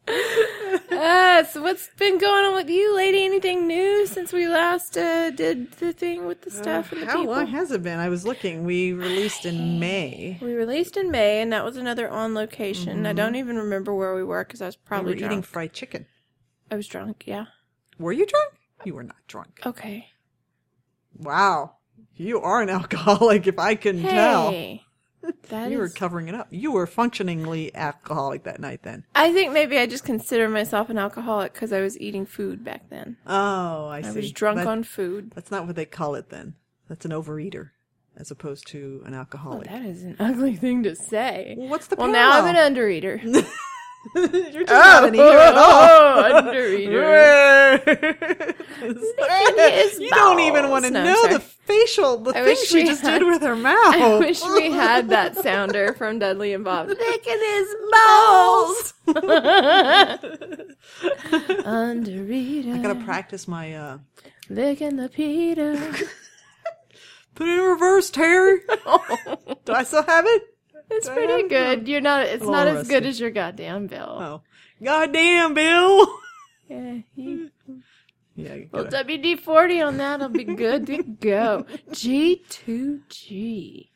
ah, 0.10 1.44
So 1.52 1.62
what's 1.62 1.90
been 1.98 2.18
going 2.18 2.46
on 2.46 2.56
with 2.56 2.70
you, 2.70 2.96
lady? 2.96 3.24
Anything 3.26 3.68
new 3.68 4.06
since 4.08 4.32
we 4.34 4.48
last 4.48 4.98
uh, 4.98 5.32
did 5.32 5.72
the 5.74 5.94
thing 5.94 6.26
with 6.26 6.42
the 6.42 6.52
stuff 6.52 6.92
and 6.92 7.02
the 7.02 7.06
Uh, 7.06 7.10
How 7.10 7.18
people? 7.20 7.34
long 7.34 7.48
has 7.48 7.72
it 7.72 7.84
been? 7.84 8.00
I 8.00 8.10
was 8.10 8.26
looking. 8.26 8.64
We 8.66 8.94
released 8.94 9.46
in 9.46 9.80
May. 9.80 10.38
we 10.42 10.54
released 10.54 10.98
in 10.98 11.12
May, 11.12 11.42
and 11.42 11.52
that 11.54 11.64
was 11.64 11.78
another 11.78 12.10
on 12.10 12.34
location. 12.34 13.06
I 13.06 13.14
don't 13.14 13.36
even 13.36 13.58
remember 13.58 13.94
where 13.94 14.16
we 14.16 14.24
were 14.24 14.44
because 14.44 14.62
I 14.62 14.66
was 14.68 14.76
We 14.78 14.82
probably 14.86 15.14
were 15.14 15.20
drunk. 15.20 15.32
eating 15.32 15.42
fried 15.44 15.74
chicken. 15.74 16.06
I 16.72 16.76
was 16.76 16.88
drunk. 16.88 17.24
Yeah. 17.26 17.46
Were 18.00 18.12
you 18.12 18.26
drunk? 18.26 18.54
You 18.84 18.94
were 18.96 19.04
not 19.04 19.18
drunk. 19.28 19.60
Okay. 19.66 20.08
Wow. 21.18 21.74
You 22.16 22.42
are 22.42 22.62
an 22.62 22.70
alcoholic, 22.80 23.48
if 23.48 23.58
I 23.60 23.76
can 23.76 24.02
tell. 24.02 24.52
That 25.50 25.72
You 25.72 25.78
were 25.78 25.90
covering 25.90 26.28
it 26.28 26.36
up. 26.36 26.48
You 26.50 26.72
were 26.74 26.86
functioningly 26.88 27.74
alcoholic 27.76 28.44
that 28.44 28.60
night 28.60 28.84
then. 28.84 29.06
I 29.16 29.32
think 29.32 29.54
maybe 29.54 29.78
I 29.78 29.86
just 29.86 30.04
consider 30.04 30.50
myself 30.50 30.90
an 30.90 30.98
alcoholic 30.98 31.54
because 31.54 31.72
I 31.72 31.80
was 31.82 31.98
eating 32.00 32.26
food 32.26 32.64
back 32.66 32.90
then. 32.90 33.16
Oh, 33.26 33.88
I 33.88 33.98
I 34.00 34.02
see. 34.02 34.16
was 34.20 34.32
drunk 34.32 34.58
That- 34.58 34.68
on 34.68 34.84
food. 34.84 35.32
That's 35.36 35.52
not 35.52 35.66
what 35.66 35.76
they 35.76 35.86
call 35.86 36.16
it 36.16 36.30
then. 36.30 36.56
That's 36.90 37.06
an 37.06 37.12
overeater 37.12 37.70
as 38.18 38.32
opposed 38.32 38.68
to 38.68 39.04
an 39.06 39.14
Oh, 39.14 39.18
alcoholic. 39.20 39.68
that 39.70 39.86
is 39.86 40.04
an 40.04 40.16
ugly 40.20 40.56
thing 40.56 40.84
to 40.84 40.96
say. 40.96 41.56
well, 41.58 41.70
what's 41.70 41.88
the 41.88 41.96
Well, 41.96 42.08
now 42.12 42.32
I'm 42.32 42.54
an 42.56 42.74
undereater. 42.74 43.22
You're 44.16 44.64
just 44.64 44.70
not 44.70 45.04
an 45.08 45.16
eater 45.16 45.24
at 45.24 45.56
all. 45.56 45.84
Oh, 45.84 46.42
undereater. 46.44 47.86
you 50.00 50.10
don't 50.10 50.40
even 50.40 50.70
want 50.70 50.86
to 50.86 50.92
No, 50.92 51.04
know 51.04 51.28
the 51.28 51.40
facial, 51.40 52.18
the 52.18 52.32
I 52.38 52.44
thing 52.44 52.58
she 52.66 52.84
just 52.86 53.02
had- 53.02 53.20
did 53.20 53.28
with 53.28 53.42
her 53.42 53.56
mouth. 53.56 53.76
I 53.96 54.18
wish 54.20 54.42
we 54.44 54.72
had 54.72 55.10
that 55.10 55.36
sounder 55.36 55.94
from 55.94 56.20
Dudley 56.20 56.54
and 56.54 56.64
Bob. 56.64 56.88
Licking 56.88 57.40
his 57.40 57.76
balls. 57.92 58.94
Undereater. 61.66 62.74
I 62.74 62.78
gotta 62.82 63.04
practice 63.04 63.48
my 63.48 63.74
uh 63.76 63.98
Licking 64.50 64.96
the 64.98 65.10
Peter. 65.10 65.76
put 67.36 67.48
it 67.48 67.58
in 67.60 67.64
reverse, 67.66 68.10
Terry. 68.10 68.60
Do 69.66 69.74
I 69.74 69.84
still 69.84 70.04
have 70.04 70.26
it? 70.28 70.44
It's 70.90 71.10
pretty 71.10 71.48
good. 71.48 71.88
You're 71.88 72.02
not. 72.02 72.26
It's 72.28 72.46
not 72.46 72.68
as 72.68 72.88
good 72.88 73.06
as 73.06 73.20
your 73.20 73.32
goddamn 73.32 73.88
bill. 73.88 74.18
Oh, 74.22 74.42
goddamn, 74.84 75.54
Bill. 75.54 76.08
Yeah, 76.70 76.98
Yeah, 78.36 78.58
well, 78.74 78.86
WD 78.86 79.40
forty 79.40 79.80
on 79.82 79.96
that'll 79.98 80.28
be 80.28 80.44
good 80.44 80.86
to 80.88 81.02
go. 81.02 81.66
G 81.94 82.44
two 82.50 83.02
G. 83.08 83.90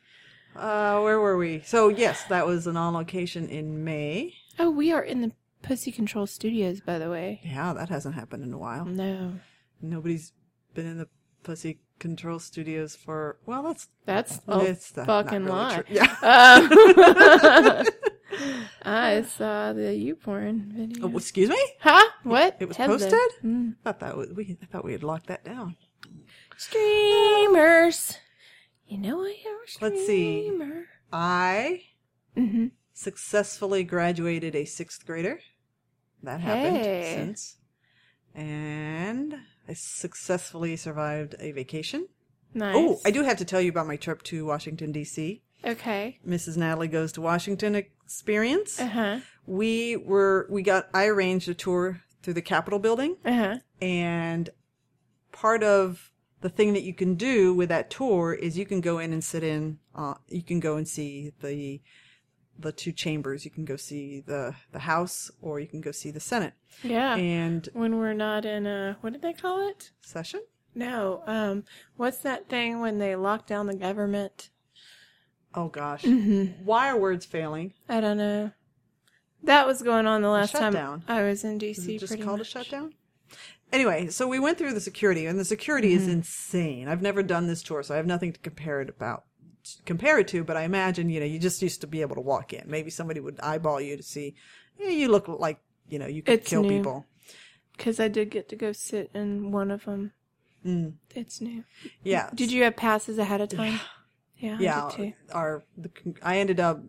uh, 0.56 1.02
where 1.02 1.20
were 1.20 1.36
we? 1.38 1.62
So 1.66 1.90
yes, 1.90 2.24
that 2.30 2.48
was 2.48 2.68
an 2.68 2.78
on 2.78 2.94
location 2.94 3.50
in 3.50 3.84
May. 3.84 4.34
Oh, 4.58 4.70
we 4.72 4.94
are 4.94 5.04
in 5.04 5.22
the 5.22 5.34
Pussy 5.64 5.92
Control 5.92 6.26
Studios, 6.26 6.80
by 6.80 6.98
the 6.98 7.10
way. 7.10 7.42
Yeah, 7.44 7.74
that 7.74 7.90
hasn't 7.90 8.16
happened 8.16 8.44
in 8.46 8.54
a 8.54 8.58
while. 8.58 8.86
No, 8.86 9.34
Nobody's 9.82 10.32
been 10.74 10.86
in 10.88 10.98
the 10.98 11.10
Pussy 11.44 11.80
Control 12.02 12.40
Studios 12.40 12.96
for 12.96 13.38
well, 13.46 13.64
that's 13.64 13.88
that's 14.06 14.40
a 14.48 14.60
it's 14.60 14.98
not 14.98 15.06
fucking 15.06 15.46
really 15.46 15.56
lie. 15.56 15.82
true. 15.84 15.96
Yeah. 15.96 16.12
Um, 16.22 17.86
I 18.84 19.22
saw 19.22 19.72
the 19.74 19.96
you 19.96 20.16
porn 20.16 20.72
video. 20.76 21.06
Oh, 21.08 21.18
excuse 21.18 21.50
me. 21.50 21.62
Huh? 21.80 22.04
What? 22.24 22.58
It 22.60 22.68
was 22.68 22.76
posted. 22.78 23.14
Mm. 23.44 23.76
I 23.86 23.92
thought 23.92 24.00
that 24.00 24.18
was 24.18 24.30
we. 24.34 24.58
I 24.62 24.66
thought 24.66 24.84
we 24.84 24.94
had 24.94 25.04
locked 25.04 25.28
that 25.28 25.46
down. 25.46 25.76
Streamers. 26.58 28.18
You 28.88 28.98
know 28.98 29.22
I 29.24 29.36
am 29.46 29.58
streamer. 29.68 29.96
Let's 29.96 30.06
see. 30.08 30.52
I 31.14 31.84
Mm-hmm. 32.38 32.68
successfully 32.94 33.84
graduated 33.84 34.56
a 34.56 34.64
sixth 34.66 35.06
grader. 35.06 35.40
That 36.24 36.40
happened 36.40 36.78
Hey. 36.78 37.14
since, 37.18 37.58
and 38.34 39.36
I 39.68 39.74
successfully 39.74 40.76
survived 40.76 41.36
a 41.40 41.52
vacation. 41.52 42.08
Nice. 42.54 42.76
Oh, 42.78 43.00
I 43.06 43.12
do 43.12 43.24
have 43.24 43.38
to 43.38 43.46
tell 43.46 43.62
you 43.62 43.70
about 43.70 43.88
my 43.88 43.96
trip 43.96 44.24
to 44.24 44.46
Washington 44.46 44.92
D.C. 44.92 45.42
Okay. 45.64 46.20
Mrs. 46.28 46.58
Natalie 46.58 46.88
goes 46.88 47.12
to 47.14 47.22
Washington 47.22 47.76
experience. 47.76 48.80
Uh 48.80 48.88
huh. 48.88 49.20
we 49.46 49.96
were 49.96 50.48
we 50.50 50.62
got 50.62 50.90
I 50.94 51.06
arranged 51.06 51.48
a 51.48 51.54
tour 51.54 52.02
through 52.24 52.34
the 52.34 52.42
Capitol 52.42 52.80
building 52.80 53.18
Uh 53.24 53.32
huh. 53.34 53.56
and 53.82 54.50
part 55.32 55.64
of 55.64 56.12
the 56.42 56.50
thing 56.50 56.74
that 56.74 56.82
you 56.84 56.94
can 56.94 57.16
do 57.16 57.54
with 57.54 57.70
that 57.70 57.90
tour 57.90 58.34
is 58.34 58.58
you 58.58 58.66
can 58.66 58.82
go 58.82 58.98
in 59.00 59.14
and 59.14 59.24
sit 59.24 59.44
in 59.44 59.78
uh, 59.96 60.16
you 60.28 60.42
can 60.42 60.60
go 60.60 60.76
and 60.76 60.88
see 60.88 61.32
the 61.42 61.80
the 62.60 62.72
two 62.72 62.92
chambers 62.92 63.44
you 63.46 63.52
can 63.52 63.66
go 63.66 63.76
see 63.76 64.20
the 64.20 64.54
the 64.72 64.80
house 64.80 65.32
or 65.42 65.60
you 65.60 65.68
can 65.68 65.82
go 65.82 65.92
see 65.92 66.12
the 66.12 66.20
senate 66.20 66.54
Yeah. 66.84 67.16
and 67.16 67.68
when 67.74 67.98
we're 67.98 68.14
not 68.14 68.46
in 68.46 68.68
a 68.68 68.98
what 69.02 69.14
did 69.14 69.22
they 69.22 69.34
call 69.34 69.68
it? 69.70 69.92
session 70.02 70.42
No. 70.76 71.24
Um. 71.28 71.64
What's 71.98 72.20
that 72.20 72.48
thing 72.48 72.80
when 72.80 72.98
they 72.98 73.16
lock 73.16 73.46
down 73.48 73.68
the 73.68 73.76
government? 73.76 74.50
oh 75.56 75.68
gosh 75.68 76.04
Mm-hmm. 76.04 76.64
why 76.66 76.88
are 76.90 76.98
words 76.98 77.26
failing 77.26 77.74
I 77.90 78.00
don't 78.02 78.18
know. 78.18 78.52
That 79.44 79.66
was 79.66 79.82
going 79.82 80.06
on 80.06 80.22
the 80.22 80.30
last 80.30 80.52
time. 80.56 81.04
I 81.08 81.24
was 81.24 81.44
in 81.44 81.58
DC. 81.58 82.00
just 82.00 82.22
called 82.22 82.40
much. 82.40 82.48
a 82.48 82.50
shutdown 82.52 82.94
anyway 83.74 84.08
so 84.10 84.28
we 84.28 84.38
went 84.40 84.58
through 84.58 84.74
the 84.74 84.82
security 84.82 85.26
and 85.26 85.40
the 85.40 85.46
security 85.46 85.94
is 85.94 86.06
insane 86.08 86.90
i've 86.90 87.02
never 87.02 87.24
done 87.24 87.48
this 87.48 87.64
tour 87.64 87.82
so 87.82 87.94
i 87.94 87.98
have 87.98 88.06
nothing 88.06 88.34
to 88.34 88.40
compare 88.42 88.82
it 88.82 88.90
about 88.90 89.24
compare 89.86 90.20
it 90.20 90.28
to 90.28 90.44
but 90.44 90.56
i 90.58 90.64
imagine 90.64 91.10
you 91.10 91.20
know 91.20 91.26
you 91.26 91.40
just 91.40 91.62
used 91.62 91.82
to 91.82 91.88
be 91.88 92.02
able 92.02 92.16
to 92.16 92.22
walk 92.22 92.54
in 92.54 92.64
maybe 92.68 92.90
somebody 92.90 93.20
would 93.20 93.40
eyeball 93.42 93.80
you 93.82 93.98
to 93.98 94.04
see 94.04 94.34
yeah, 94.80 94.90
you 94.90 95.08
look 95.10 95.28
like 95.28 95.60
you 95.90 96.00
know 96.00 96.08
you 96.08 96.22
could 96.22 96.36
It's 96.40 96.50
kill 96.50 96.64
new. 96.64 96.70
people 96.70 97.06
Because 97.78 98.00
I 98.00 98.08
did 98.08 98.30
get 98.30 98.48
to 98.50 98.56
go 98.56 98.72
sit 98.74 99.10
in 99.14 99.52
one 99.52 99.72
of 99.72 99.86
them. 99.86 100.12
Mm. 100.66 100.94
It's 101.16 101.42
new. 101.42 101.64
yeah 102.04 102.30
Did 102.34 102.52
you 102.52 102.64
have 102.64 102.76
passes 102.76 103.18
ahead 103.18 103.42
of 103.42 103.50
time? 103.50 103.80
Yeah. 104.38 104.58
I 104.60 104.62
yeah 104.64 104.90
too. 104.92 105.14
our 105.34 105.64
the, 105.78 105.92
i 106.24 106.38
ended 106.40 106.60
up 106.60 106.82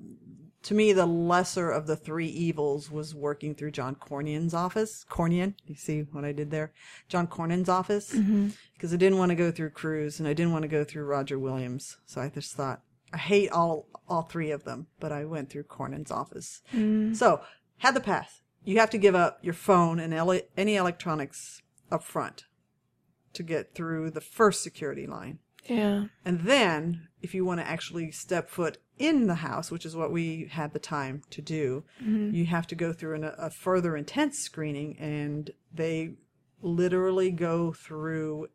to 0.64 0.75
me 0.75 0.92
the 0.92 1.07
lesser 1.07 1.70
of 1.70 1.87
the 1.87 1.96
three 1.96 2.29
evils 2.29 2.90
was 2.90 3.14
working 3.14 3.55
through 3.55 3.70
john 3.72 3.94
cornyn's 3.96 4.55
office. 4.55 5.05
Cornyn 5.11 5.55
you 5.66 5.75
see 5.75 6.01
what 6.12 6.25
i 6.25 6.33
did 6.33 6.51
there? 6.51 6.72
John 7.09 7.27
cornyn's 7.27 7.68
office? 7.68 8.12
Mm-hmm. 8.12 8.48
because 8.75 8.92
i 8.92 8.96
didn't 8.96 9.18
want 9.18 9.31
to 9.31 9.35
go 9.37 9.51
through 9.51 9.70
cruz 9.70 10.18
and 10.18 10.29
i 10.29 10.33
didn't 10.33 10.53
want 10.53 10.62
to 10.62 10.68
go 10.68 10.85
through 10.85 11.05
roger 11.05 11.38
williams. 11.38 11.98
So 12.07 12.20
i 12.20 12.29
just 12.29 12.55
thought 12.55 12.83
i 13.12 13.18
hate 13.18 13.51
all 13.51 13.87
all 14.09 14.22
three 14.22 14.51
of 14.51 14.64
them 14.64 14.87
but 15.01 15.12
i 15.12 15.25
went 15.25 15.51
through 15.51 15.64
cornyn's 15.64 16.11
office. 16.11 16.62
Mm. 16.75 17.16
so 17.16 17.40
had 17.79 17.94
the 17.94 18.01
pass. 18.01 18.42
You 18.64 18.79
have 18.79 18.90
to 18.90 18.98
give 18.98 19.14
up 19.16 19.38
your 19.42 19.55
phone 19.55 19.98
and 19.98 20.14
ele- 20.14 20.42
any 20.57 20.77
electronics 20.77 21.62
up 21.90 22.05
front 22.05 22.44
to 23.33 23.42
get 23.42 23.75
through 23.75 24.11
the 24.11 24.20
first 24.20 24.62
security 24.62 25.07
line 25.07 25.40
Yeah. 25.64 26.07
and 26.25 26.40
then, 26.40 27.09
if 27.20 27.35
you 27.35 27.44
want 27.44 27.61
to 27.61 27.66
actually 27.66 28.11
step 28.11 28.51
foot 28.51 28.79
in 28.98 29.27
the 29.27 29.37
house, 29.37 29.70
which 29.70 29.87
is 29.87 29.96
what 29.96 30.11
we 30.11 30.48
had 30.51 30.72
the 30.72 30.79
time 30.79 31.22
to 31.31 31.40
do, 31.40 31.85
mm-hmm. 32.03 32.35
you 32.35 32.46
have 32.46 32.66
to 32.68 32.75
go 32.75 32.92
through 32.92 33.14
an, 33.14 33.25
a 33.38 33.51
further 33.51 33.96
intense 33.96 34.38
screening, 34.38 34.96
and 34.98 35.51
they 35.72 36.14
literally 36.61 37.31
go 37.31 37.72
through 37.72 38.48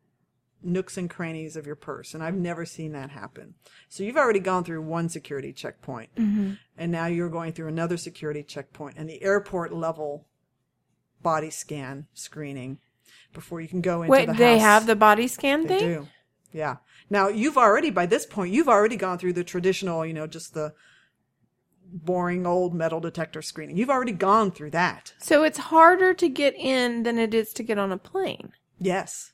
nooks 0.62 0.96
and 0.96 1.08
crannies 1.08 1.56
of 1.56 1.66
your 1.66 1.76
purse. 1.76 2.14
And 2.14 2.22
I've 2.22 2.34
never 2.34 2.64
seen 2.64 2.92
that 2.92 3.10
happen. 3.10 3.54
So 3.88 4.02
you've 4.02 4.16
already 4.16 4.40
gone 4.40 4.64
through 4.64 4.82
one 4.82 5.08
security 5.08 5.52
checkpoint, 5.52 6.14
mm-hmm. 6.14 6.54
and 6.76 6.92
now 6.92 7.06
you're 7.06 7.30
going 7.30 7.52
through 7.52 7.68
another 7.68 7.96
security 7.96 8.42
checkpoint, 8.42 8.96
and 8.98 9.08
the 9.08 9.22
airport 9.22 9.72
level 9.72 10.26
body 11.22 11.50
scan 11.50 12.06
screening 12.14 12.78
before 13.32 13.60
you 13.60 13.68
can 13.68 13.80
go 13.80 14.02
into 14.02 14.10
Wait, 14.10 14.26
the 14.26 14.32
house. 14.32 14.40
Wait, 14.40 14.46
they 14.46 14.58
have 14.58 14.86
the 14.86 14.96
body 14.96 15.28
scan 15.28 15.62
They 15.62 15.78
thing? 15.78 15.88
do. 15.88 16.08
Yeah. 16.52 16.76
Now 17.10 17.28
you've 17.28 17.58
already 17.58 17.90
by 17.90 18.06
this 18.06 18.24
point 18.26 18.52
you've 18.52 18.68
already 18.68 18.96
gone 18.96 19.18
through 19.18 19.34
the 19.34 19.44
traditional, 19.44 20.04
you 20.06 20.14
know, 20.14 20.26
just 20.26 20.54
the 20.54 20.72
boring 21.90 22.46
old 22.46 22.74
metal 22.74 23.00
detector 23.00 23.40
screening. 23.42 23.76
You've 23.76 23.90
already 23.90 24.12
gone 24.12 24.50
through 24.50 24.70
that. 24.72 25.14
So 25.18 25.42
it's 25.42 25.58
harder 25.58 26.12
to 26.14 26.28
get 26.28 26.54
in 26.54 27.02
than 27.02 27.18
it 27.18 27.32
is 27.34 27.52
to 27.54 27.62
get 27.62 27.78
on 27.78 27.92
a 27.92 27.98
plane. 27.98 28.52
Yes. 28.78 29.32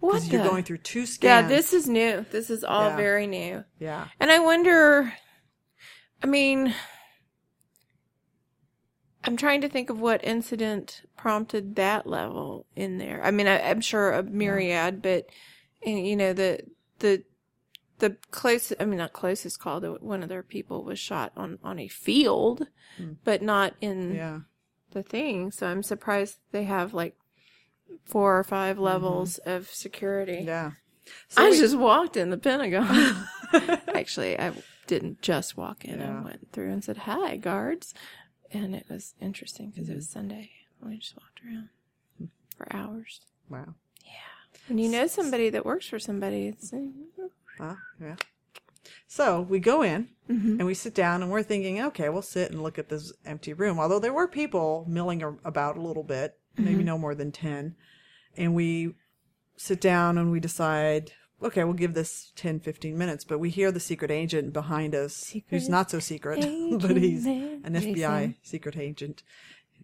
What 0.00 0.14
Because 0.14 0.28
the? 0.28 0.36
you're 0.36 0.46
going 0.48 0.64
through 0.64 0.78
two 0.78 1.06
scans. 1.06 1.42
yeah, 1.44 1.48
this 1.48 1.72
is 1.72 1.88
new. 1.88 2.26
This 2.30 2.50
is 2.50 2.62
all 2.64 2.90
Yeah. 2.90 2.96
very 2.96 3.26
new. 3.26 3.64
Yeah. 3.78 4.08
And 4.20 4.30
I 4.30 4.38
wonder, 4.40 5.12
I 6.22 6.26
mean, 6.26 6.74
I'm 9.24 9.36
trying 9.36 9.60
to 9.62 9.68
think 9.68 9.90
of 9.90 10.00
what 10.00 10.24
incident 10.24 11.02
prompted 11.16 11.76
that 11.76 12.06
level 12.06 12.66
in 12.76 12.98
there. 12.98 13.20
I 13.24 13.30
mean, 13.32 13.48
I, 13.48 13.60
I'm 13.60 13.80
sure 13.80 14.12
a 14.12 14.22
myriad, 14.22 15.02
but 15.02 15.10
and, 15.10 15.24
you 15.86 16.16
know 16.16 16.32
the 16.32 16.60
the 16.98 17.24
the 17.98 18.16
close. 18.30 18.72
I 18.78 18.84
mean, 18.84 18.98
not 18.98 19.12
closest 19.12 19.58
call. 19.60 19.80
One 19.80 20.22
of 20.22 20.28
their 20.28 20.42
people 20.42 20.84
was 20.84 20.98
shot 20.98 21.32
on 21.36 21.58
on 21.62 21.78
a 21.78 21.88
field, 21.88 22.66
hmm. 22.96 23.12
but 23.24 23.42
not 23.42 23.74
in 23.80 24.14
Yeah. 24.14 24.40
the 24.92 25.02
thing. 25.02 25.50
So 25.50 25.66
I'm 25.66 25.82
surprised 25.82 26.38
they 26.52 26.64
have 26.64 26.92
like 26.92 27.16
four 28.04 28.38
or 28.38 28.44
5 28.44 28.76
mm-hmm. 28.76 28.84
levels 28.84 29.38
of 29.38 29.70
security. 29.70 30.42
Yeah. 30.44 30.72
I 31.36 31.50
we- 31.50 31.58
just 31.58 31.76
walked 31.76 32.16
in 32.16 32.30
the 32.30 32.38
Pentagon. 32.38 33.26
Actually, 33.94 34.38
I 34.38 34.52
didn't 34.86 35.22
just 35.22 35.56
walk 35.56 35.84
in. 35.84 36.00
Yeah. 36.00 36.18
I 36.18 36.24
went 36.24 36.52
through 36.52 36.70
and 36.72 36.84
said, 36.84 36.98
hi, 36.98 37.36
guards. 37.36 37.94
And 38.52 38.74
it 38.74 38.86
was 38.88 39.14
interesting 39.20 39.70
because 39.70 39.88
it 39.88 39.94
was 39.94 40.08
Sunday. 40.08 40.50
We 40.80 40.98
just 40.98 41.16
walked 41.16 41.40
around. 41.44 41.68
Hmm. 42.18 42.24
for 42.56 42.74
hours. 42.74 43.20
Wow. 43.48 43.74
When 44.68 44.78
you 44.78 44.88
know 44.88 45.06
somebody 45.06 45.50
that 45.50 45.64
works 45.64 45.88
for 45.88 45.98
somebody, 45.98 46.48
it's 46.48 46.72
Huh? 47.58 47.74
Yeah. 48.00 48.16
So 49.08 49.40
we 49.40 49.60
go 49.60 49.82
in 49.82 50.08
Mhm. 50.28 50.58
and 50.58 50.66
we 50.66 50.74
sit 50.74 50.94
down 50.94 51.22
and 51.22 51.30
we're 51.30 51.42
thinking, 51.42 51.80
okay, 51.80 52.08
we'll 52.08 52.22
sit 52.22 52.50
and 52.50 52.62
look 52.62 52.78
at 52.78 52.88
this 52.88 53.12
empty 53.24 53.52
room. 53.52 53.78
Although 53.78 53.98
there 53.98 54.12
were 54.12 54.28
people 54.28 54.84
milling 54.88 55.22
about 55.44 55.76
a 55.76 55.80
little 55.82 56.02
bit, 56.02 56.38
maybe 56.56 56.82
no 56.84 56.98
more 56.98 57.14
than 57.14 57.32
10. 57.32 57.76
And 58.36 58.54
we 58.54 58.94
sit 59.56 59.80
down 59.80 60.18
and 60.18 60.30
we 60.30 60.40
decide, 60.40 61.12
okay, 61.42 61.64
we'll 61.64 61.72
give 61.74 61.94
this 61.94 62.32
10, 62.36 62.60
15 62.60 62.98
minutes. 62.98 63.24
But 63.24 63.38
we 63.38 63.48
hear 63.50 63.72
the 63.72 63.80
secret 63.80 64.10
agent 64.10 64.52
behind 64.52 64.94
us, 64.94 65.14
Secret 65.14 65.44
who's 65.50 65.68
not 65.68 65.90
so 65.90 65.98
secret, 65.98 66.40
but 66.80 66.96
he's 66.96 67.24
an 67.26 67.62
FBI 67.74 67.94
Jason. 68.26 68.36
secret 68.42 68.76
agent. 68.76 69.22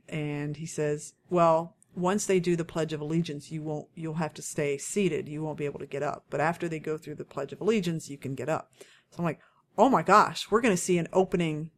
And 0.09 0.57
he 0.59 0.66
says, 0.66 1.14
well, 1.31 1.77
once 1.95 2.27
they 2.27 2.41
do 2.41 2.57
the 2.57 2.65
Pledge 2.65 2.93
of 2.93 3.01
Allegiance, 3.01 3.51
you 3.51 3.63
won't, 3.63 3.89
you'll 3.95 4.15
have 4.15 4.35
to 4.35 4.43
stay 4.43 4.79
seated. 4.79 5.29
You 5.29 5.43
won't 5.43 5.59
be 5.59 5.67
able 5.67 5.81
to 5.81 5.87
get 5.87 6.03
up. 6.03 6.25
But 6.31 6.41
after 6.41 6.69
they 6.69 6.79
go 6.79 6.97
through 6.97 7.17
the 7.17 7.25
Pledge 7.25 7.53
of 7.53 7.61
Allegiance, 7.61 8.09
you 8.09 8.17
can 8.17 8.35
get 8.35 8.49
up. 8.49 8.73
So 9.11 9.19
I'm 9.19 9.25
like, 9.25 9.41
oh 9.77 9.89
my 9.89 10.03
gosh, 10.03 10.51
we're 10.51 10.61
going 10.61 10.75
to 10.75 10.83
see 10.83 10.99
an 10.99 11.09
opening 11.13 11.71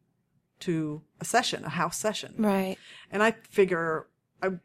to 0.61 1.01
a 1.19 1.25
session, 1.25 1.65
a 1.65 1.69
house 1.69 1.97
session. 1.97 2.35
right. 2.37 2.77
And 3.11 3.21
I 3.21 3.31
figure, 3.49 4.07
I, 4.41 4.47
you 4.47 4.59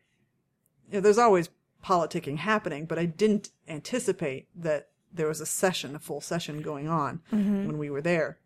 know, 0.93 1.01
there's 1.01 1.19
always 1.19 1.51
politicking 1.85 2.39
happening, 2.39 2.87
but 2.87 2.99
I 2.99 3.07
didn't 3.07 3.51
anticipate 3.69 4.49
that 4.55 4.89
there 5.13 5.27
was 5.27 5.41
a 5.41 5.47
session, 5.47 5.97
a 5.97 5.99
full 5.99 6.21
session 6.21 6.63
going 6.63 6.89
on 6.89 7.21
mm-hmm. 7.33 7.67
when 7.67 7.79
we 7.79 7.91
were 7.91 8.03
there. 8.03 8.39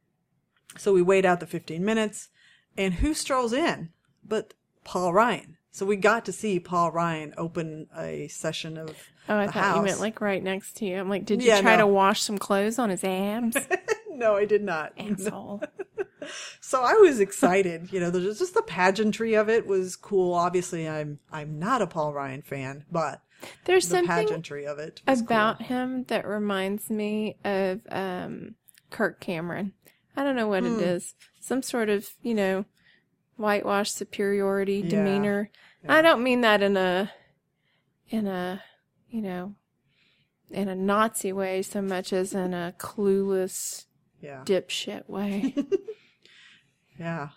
So 0.79 0.93
we 0.93 1.03
wait 1.03 1.25
out 1.25 1.41
the 1.41 1.47
15 1.47 1.85
minutes, 1.85 2.31
and 2.77 2.95
who 2.95 3.13
strolls 3.13 3.53
in 3.53 3.91
but 4.27 4.55
Paul 4.85 5.13
Ryan? 5.13 5.57
So 5.75 5.85
we 5.85 5.97
got 5.97 6.27
to 6.27 6.33
see 6.33 6.61
Paul 6.61 6.93
Ryan 6.93 7.35
open 7.37 7.89
a 7.99 8.29
session 8.29 8.79
of 8.79 8.91
Oh, 9.29 9.37
I 9.37 9.47
the 9.47 9.53
thought 9.53 9.65
house. 9.65 9.77
you 9.79 9.83
meant 9.83 9.99
like 9.99 10.21
right 10.21 10.41
next 10.41 10.77
to 10.77 10.85
you. 10.85 10.97
I'm 11.01 11.09
like, 11.09 11.25
did 11.25 11.43
you 11.43 11.49
Yeah, 11.49 11.61
try 11.63 11.75
no. 11.75 11.83
to 11.83 11.87
wash 11.89 12.23
some 12.23 12.39
clothes 12.39 12.79
on 12.79 12.91
his 12.91 13.03
abs? 13.03 13.57
no, 14.09 14.37
I 14.37 14.45
did 14.45 14.63
not. 14.63 14.93
Asshole. 14.99 15.63
So 16.61 16.81
I 16.83 16.95
was 16.95 17.21
excited. 17.21 17.93
You 17.93 18.01
know, 18.01 18.09
there's 18.11 18.39
just 18.39 18.55
the 18.55 18.63
pageantry 18.63 19.35
of 19.35 19.51
it 19.51 19.67
was 19.67 19.95
cool. 19.95 20.33
Obviously, 20.33 20.89
I'm 20.89 21.19
I'm 21.31 21.59
not 21.59 21.83
a 21.83 21.87
Paul 21.87 22.15
Ryan 22.15 22.41
fan, 22.41 22.85
but 22.91 23.21
There's 23.67 23.89
the 23.89 23.97
something 23.97 24.07
pageantry 24.09 24.65
of 24.65 24.79
it 24.79 25.03
about 25.07 25.59
cool. 25.59 25.67
him 25.67 26.05
that 26.05 26.27
reminds 26.27 26.89
me 26.89 27.37
of 27.45 27.81
um, 27.91 28.55
Kirk 28.91 29.21
Cameron. 29.21 29.75
I 30.17 30.25
don't 30.25 30.37
know 30.37 30.49
what 30.49 30.63
Hmm. 30.63 30.77
it 30.77 30.81
is. 30.81 31.15
Some 31.41 31.61
sort 31.63 31.91
of, 31.91 32.09
you 32.23 32.33
know, 32.33 32.65
whitewash 33.37 33.91
superiority 33.91 34.77
Yeah. 34.85 34.91
demeanor. 34.91 35.51
Yeah. 35.85 35.95
I 35.95 36.03
don't 36.03 36.23
mean 36.23 36.41
that 36.43 36.63
in 36.63 36.77
a, 36.77 37.11
in 38.09 38.27
a, 38.27 38.63
you 39.09 39.21
know, 39.23 39.55
in 40.51 40.69
a 40.69 40.75
Nazi 40.75 41.33
way 41.33 41.63
so 41.63 41.83
much 41.83 42.13
as 42.13 42.35
in 42.35 42.55
a 42.55 42.75
clueless 42.79 43.87
Yeah, 44.21 44.43
dipshit 44.45 45.09
way. 45.09 45.55
yeah, 46.99 47.29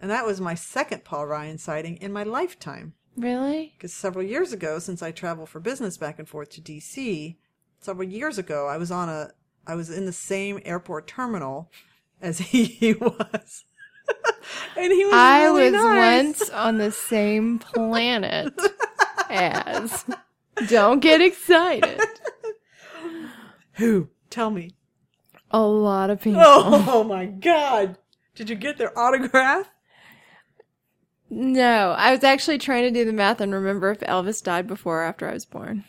and 0.00 0.10
that 0.10 0.26
was 0.26 0.40
my 0.40 0.54
second 0.54 1.04
Paul 1.04 1.26
Ryan 1.26 1.58
sighting 1.58 1.96
in 1.96 2.12
my 2.12 2.22
lifetime. 2.22 2.94
really? 3.16 3.72
Because 3.76 3.92
several 3.94 4.24
years 4.24 4.52
ago, 4.52 4.78
since 4.78 5.02
I 5.02 5.10
travel 5.10 5.46
for 5.46 5.60
business 5.60 5.96
back 5.96 6.18
and 6.18 6.28
forth 6.28 6.50
to 6.50 6.60
D.C., 6.60 7.38
several 7.80 8.08
years 8.08 8.36
ago, 8.38 8.66
I 8.66 8.76
was 8.76 8.90
on 8.90 9.08
a 9.08 9.30
I 9.66 9.74
was 9.74 9.90
in 9.90 10.06
the 10.06 10.12
same 10.12 10.60
airport 10.64 11.06
terminal 11.08 11.70
as 12.20 12.38
he 12.52 12.92
was. 13.00 13.64
and 14.76 14.92
he 14.92 15.04
was 15.04 15.14
I 15.14 15.44
really 15.44 15.64
was 15.64 15.72
nice. 15.72 16.24
once 16.24 16.50
on 16.50 16.78
the 16.78 16.90
same 16.92 17.58
planet 17.58 18.52
as. 19.30 20.04
Don't 20.68 21.00
get 21.00 21.20
excited. 21.20 22.00
Who? 23.74 24.08
Tell 24.30 24.50
me. 24.50 24.70
A 25.50 25.60
lot 25.60 26.10
of 26.10 26.20
people. 26.20 26.40
Oh, 26.42 26.84
oh 26.88 27.04
my 27.04 27.26
god. 27.26 27.98
Did 28.34 28.50
you 28.50 28.56
get 28.56 28.78
their 28.78 28.98
autograph? 28.98 29.68
No, 31.28 31.94
I 31.98 32.12
was 32.12 32.24
actually 32.24 32.58
trying 32.58 32.84
to 32.84 32.90
do 32.90 33.04
the 33.04 33.12
math 33.12 33.40
and 33.40 33.52
remember 33.52 33.90
if 33.90 34.00
Elvis 34.00 34.42
died 34.42 34.66
before 34.66 35.02
or 35.02 35.04
after 35.04 35.28
I 35.28 35.32
was 35.34 35.44
born. 35.44 35.84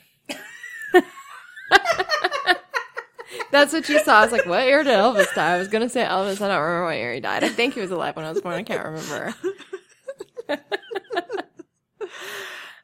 That's 3.51 3.71
what 3.73 3.87
you 3.89 3.99
saw. 4.03 4.19
I 4.19 4.23
was 4.23 4.31
like, 4.31 4.45
what 4.45 4.65
year 4.65 4.83
did 4.83 4.93
Elvis 4.93 5.33
die? 5.33 5.55
I 5.55 5.57
was 5.57 5.67
going 5.69 5.83
to 5.83 5.89
say 5.89 6.03
Elvis. 6.03 6.41
I 6.41 6.47
don't 6.49 6.61
remember 6.61 6.85
what 6.85 6.97
year 6.97 7.13
he 7.13 7.19
died. 7.21 7.43
I 7.43 7.49
think 7.49 7.73
he 7.75 7.79
was 7.81 7.91
alive 7.91 8.15
when 8.15 8.25
I 8.25 8.31
was 8.31 8.41
born. 8.41 8.55
I 8.55 8.63
can't 8.63 8.83
remember. 8.83 9.33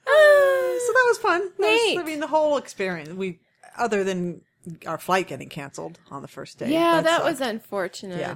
So 0.05 0.91
that 0.91 1.05
was 1.07 1.17
fun. 1.19 1.41
That 1.59 1.93
was- 1.95 1.97
I 1.99 2.03
mean, 2.03 2.19
the 2.19 2.27
whole 2.27 2.57
experience. 2.57 3.09
We, 3.09 3.39
other 3.77 4.03
than 4.03 4.41
our 4.85 4.97
flight 4.97 5.27
getting 5.27 5.49
canceled 5.49 5.99
on 6.11 6.21
the 6.21 6.27
first 6.27 6.59
day. 6.59 6.71
yeah, 6.71 7.01
that 7.01 7.17
sucked. 7.17 7.25
was 7.29 7.41
unfortunate. 7.41 8.19
Yeah. 8.19 8.35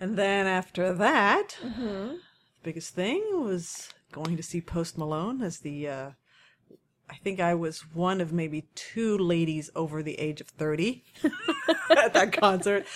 And 0.00 0.16
then 0.16 0.46
after 0.46 0.92
that, 0.94 1.56
Mm-hmm. 1.64 1.82
the 2.14 2.18
biggest 2.62 2.94
thing 2.94 3.22
was 3.44 3.88
going 4.10 4.36
to 4.36 4.42
see 4.42 4.60
Post 4.60 4.98
Malone 4.98 5.42
as 5.42 5.58
the. 5.60 5.88
Uh, 5.88 6.10
I 7.10 7.16
think 7.16 7.40
I 7.40 7.54
was 7.54 7.80
one 7.94 8.20
of 8.20 8.32
maybe 8.32 8.64
two 8.74 9.18
ladies 9.18 9.70
over 9.74 10.02
the 10.02 10.18
age 10.18 10.40
of 10.40 10.48
30 10.48 11.04
at 11.90 12.14
that 12.14 12.32
concert. 12.32 12.86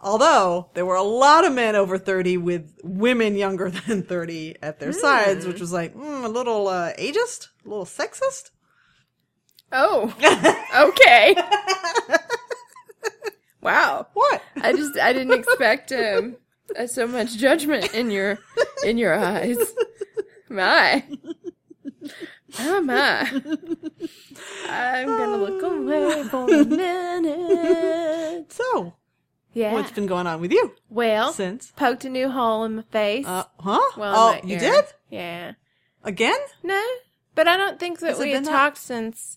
Although 0.00 0.70
there 0.72 0.86
were 0.86 0.96
a 0.96 1.02
lot 1.02 1.44
of 1.44 1.52
men 1.52 1.76
over 1.76 1.98
30 1.98 2.38
with 2.38 2.78
women 2.82 3.36
younger 3.36 3.70
than 3.86 4.02
30 4.02 4.56
at 4.62 4.80
their 4.80 4.92
sides, 4.92 5.46
which 5.46 5.60
was 5.60 5.72
like 5.72 5.94
mm, 5.94 6.24
a 6.24 6.28
little 6.28 6.68
uh, 6.68 6.92
ageist, 6.94 7.48
a 7.64 7.68
little 7.68 7.84
sexist. 7.84 8.50
Oh, 9.72 10.12
okay. 10.88 11.36
wow. 13.60 14.06
What? 14.14 14.42
I 14.56 14.72
just 14.72 14.98
I 14.98 15.12
didn't 15.12 15.38
expect 15.38 15.92
um, 15.92 16.36
uh, 16.76 16.86
so 16.88 17.06
much 17.06 17.36
judgment 17.36 17.94
in 17.94 18.10
your 18.10 18.38
in 18.84 18.98
your 18.98 19.14
eyes. 19.14 19.58
My, 20.48 21.04
oh 22.58 22.80
my. 22.80 23.20
I'm 24.68 25.06
gonna 25.06 25.36
look 25.36 25.62
away 25.62 26.24
for 26.24 26.52
a 26.52 26.64
minute. 26.64 28.52
So, 28.52 28.94
Yeah. 29.52 29.72
what's 29.72 29.90
been 29.92 30.06
going 30.06 30.26
on 30.26 30.40
with 30.40 30.52
you 30.52 30.74
well, 30.88 31.32
since? 31.32 31.72
poked 31.76 32.04
a 32.04 32.10
new 32.10 32.28
hole 32.30 32.64
in 32.64 32.76
my 32.76 32.82
face. 32.90 33.26
Uh, 33.26 33.44
huh? 33.58 33.80
well, 33.96 34.14
oh, 34.16 34.40
you 34.46 34.54
ear. 34.54 34.60
did? 34.60 34.84
Yeah. 35.10 35.52
Again? 36.04 36.38
No, 36.62 36.82
but 37.34 37.46
I 37.48 37.56
don't 37.56 37.78
think 37.78 38.00
that 38.00 38.10
Has 38.10 38.18
we 38.18 38.30
had 38.30 38.36
been 38.36 38.42
that- 38.44 38.50
talked 38.50 38.78
since 38.78 39.36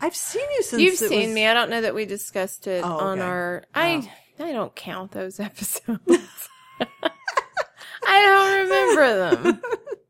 I've 0.00 0.16
seen 0.16 0.42
you 0.56 0.62
since 0.62 0.82
you've 0.82 0.96
seen 0.96 1.28
was- 1.28 1.34
me. 1.34 1.46
I 1.46 1.54
don't 1.54 1.70
know 1.70 1.80
that 1.80 1.94
we 1.94 2.04
discussed 2.06 2.66
it 2.66 2.84
Oh, 2.84 2.98
on 2.98 3.18
okay. 3.18 3.26
our. 3.28 3.64
I 3.74 4.10
I 4.38 4.52
don't 4.52 4.74
count 4.74 5.12
those 5.12 5.38
episodes. 5.48 6.00
I 8.04 8.20
don't 8.20 8.62
remember 8.64 9.42
them. 9.42 9.62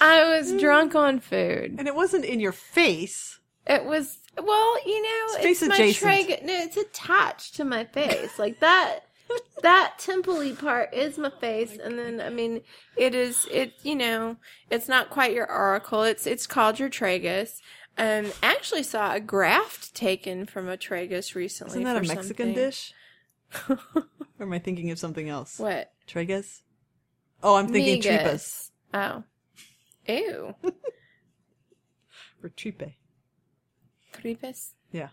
I 0.00 0.36
was 0.36 0.52
drunk 0.60 0.94
on 0.94 1.20
food. 1.20 1.76
And 1.78 1.86
it 1.86 1.94
wasn't 1.94 2.24
in 2.24 2.40
your 2.40 2.52
face. 2.52 3.38
It 3.66 3.84
was 3.84 4.18
well, 4.36 4.86
you 4.86 5.02
know, 5.02 5.26
It's 5.40 5.62
it's, 5.62 6.02
my. 6.02 6.38
No, 6.42 6.54
it's 6.54 6.76
attached 6.76 7.56
to 7.56 7.64
my 7.64 7.84
face, 7.84 8.38
like 8.38 8.60
that. 8.60 9.00
that 9.62 9.94
temple 9.98 10.56
part 10.56 10.92
is 10.92 11.16
my 11.16 11.30
face, 11.40 11.78
and 11.78 11.98
then 11.98 12.20
I 12.20 12.30
mean, 12.30 12.62
it 12.96 13.14
is. 13.14 13.46
It 13.50 13.74
you 13.82 13.94
know, 13.94 14.36
it's 14.70 14.88
not 14.88 15.10
quite 15.10 15.34
your 15.34 15.50
auricle. 15.50 16.02
It's 16.02 16.26
it's 16.26 16.46
called 16.46 16.78
your 16.78 16.88
tragus. 16.88 17.60
Um, 17.98 18.32
actually 18.42 18.82
saw 18.82 19.14
a 19.14 19.20
graft 19.20 19.94
taken 19.94 20.46
from 20.46 20.68
a 20.68 20.76
tragus 20.76 21.34
recently. 21.34 21.82
Isn't 21.82 21.84
that 21.84 21.96
a 21.96 22.00
Mexican 22.00 22.24
something. 22.26 22.54
dish? 22.54 22.94
or 23.68 24.06
am 24.40 24.52
I 24.52 24.58
thinking 24.58 24.90
of 24.90 24.98
something 24.98 25.28
else? 25.28 25.58
What? 25.58 25.92
tragus? 26.08 26.62
Oh, 27.42 27.56
I'm 27.56 27.68
thinking 27.68 28.00
Migas. 28.00 28.24
tripas. 28.24 28.70
Oh, 28.94 29.24
ew, 30.06 30.54
Or 32.42 32.48
tripe. 32.48 32.92
tripes, 34.12 34.74
Yeah. 34.90 35.08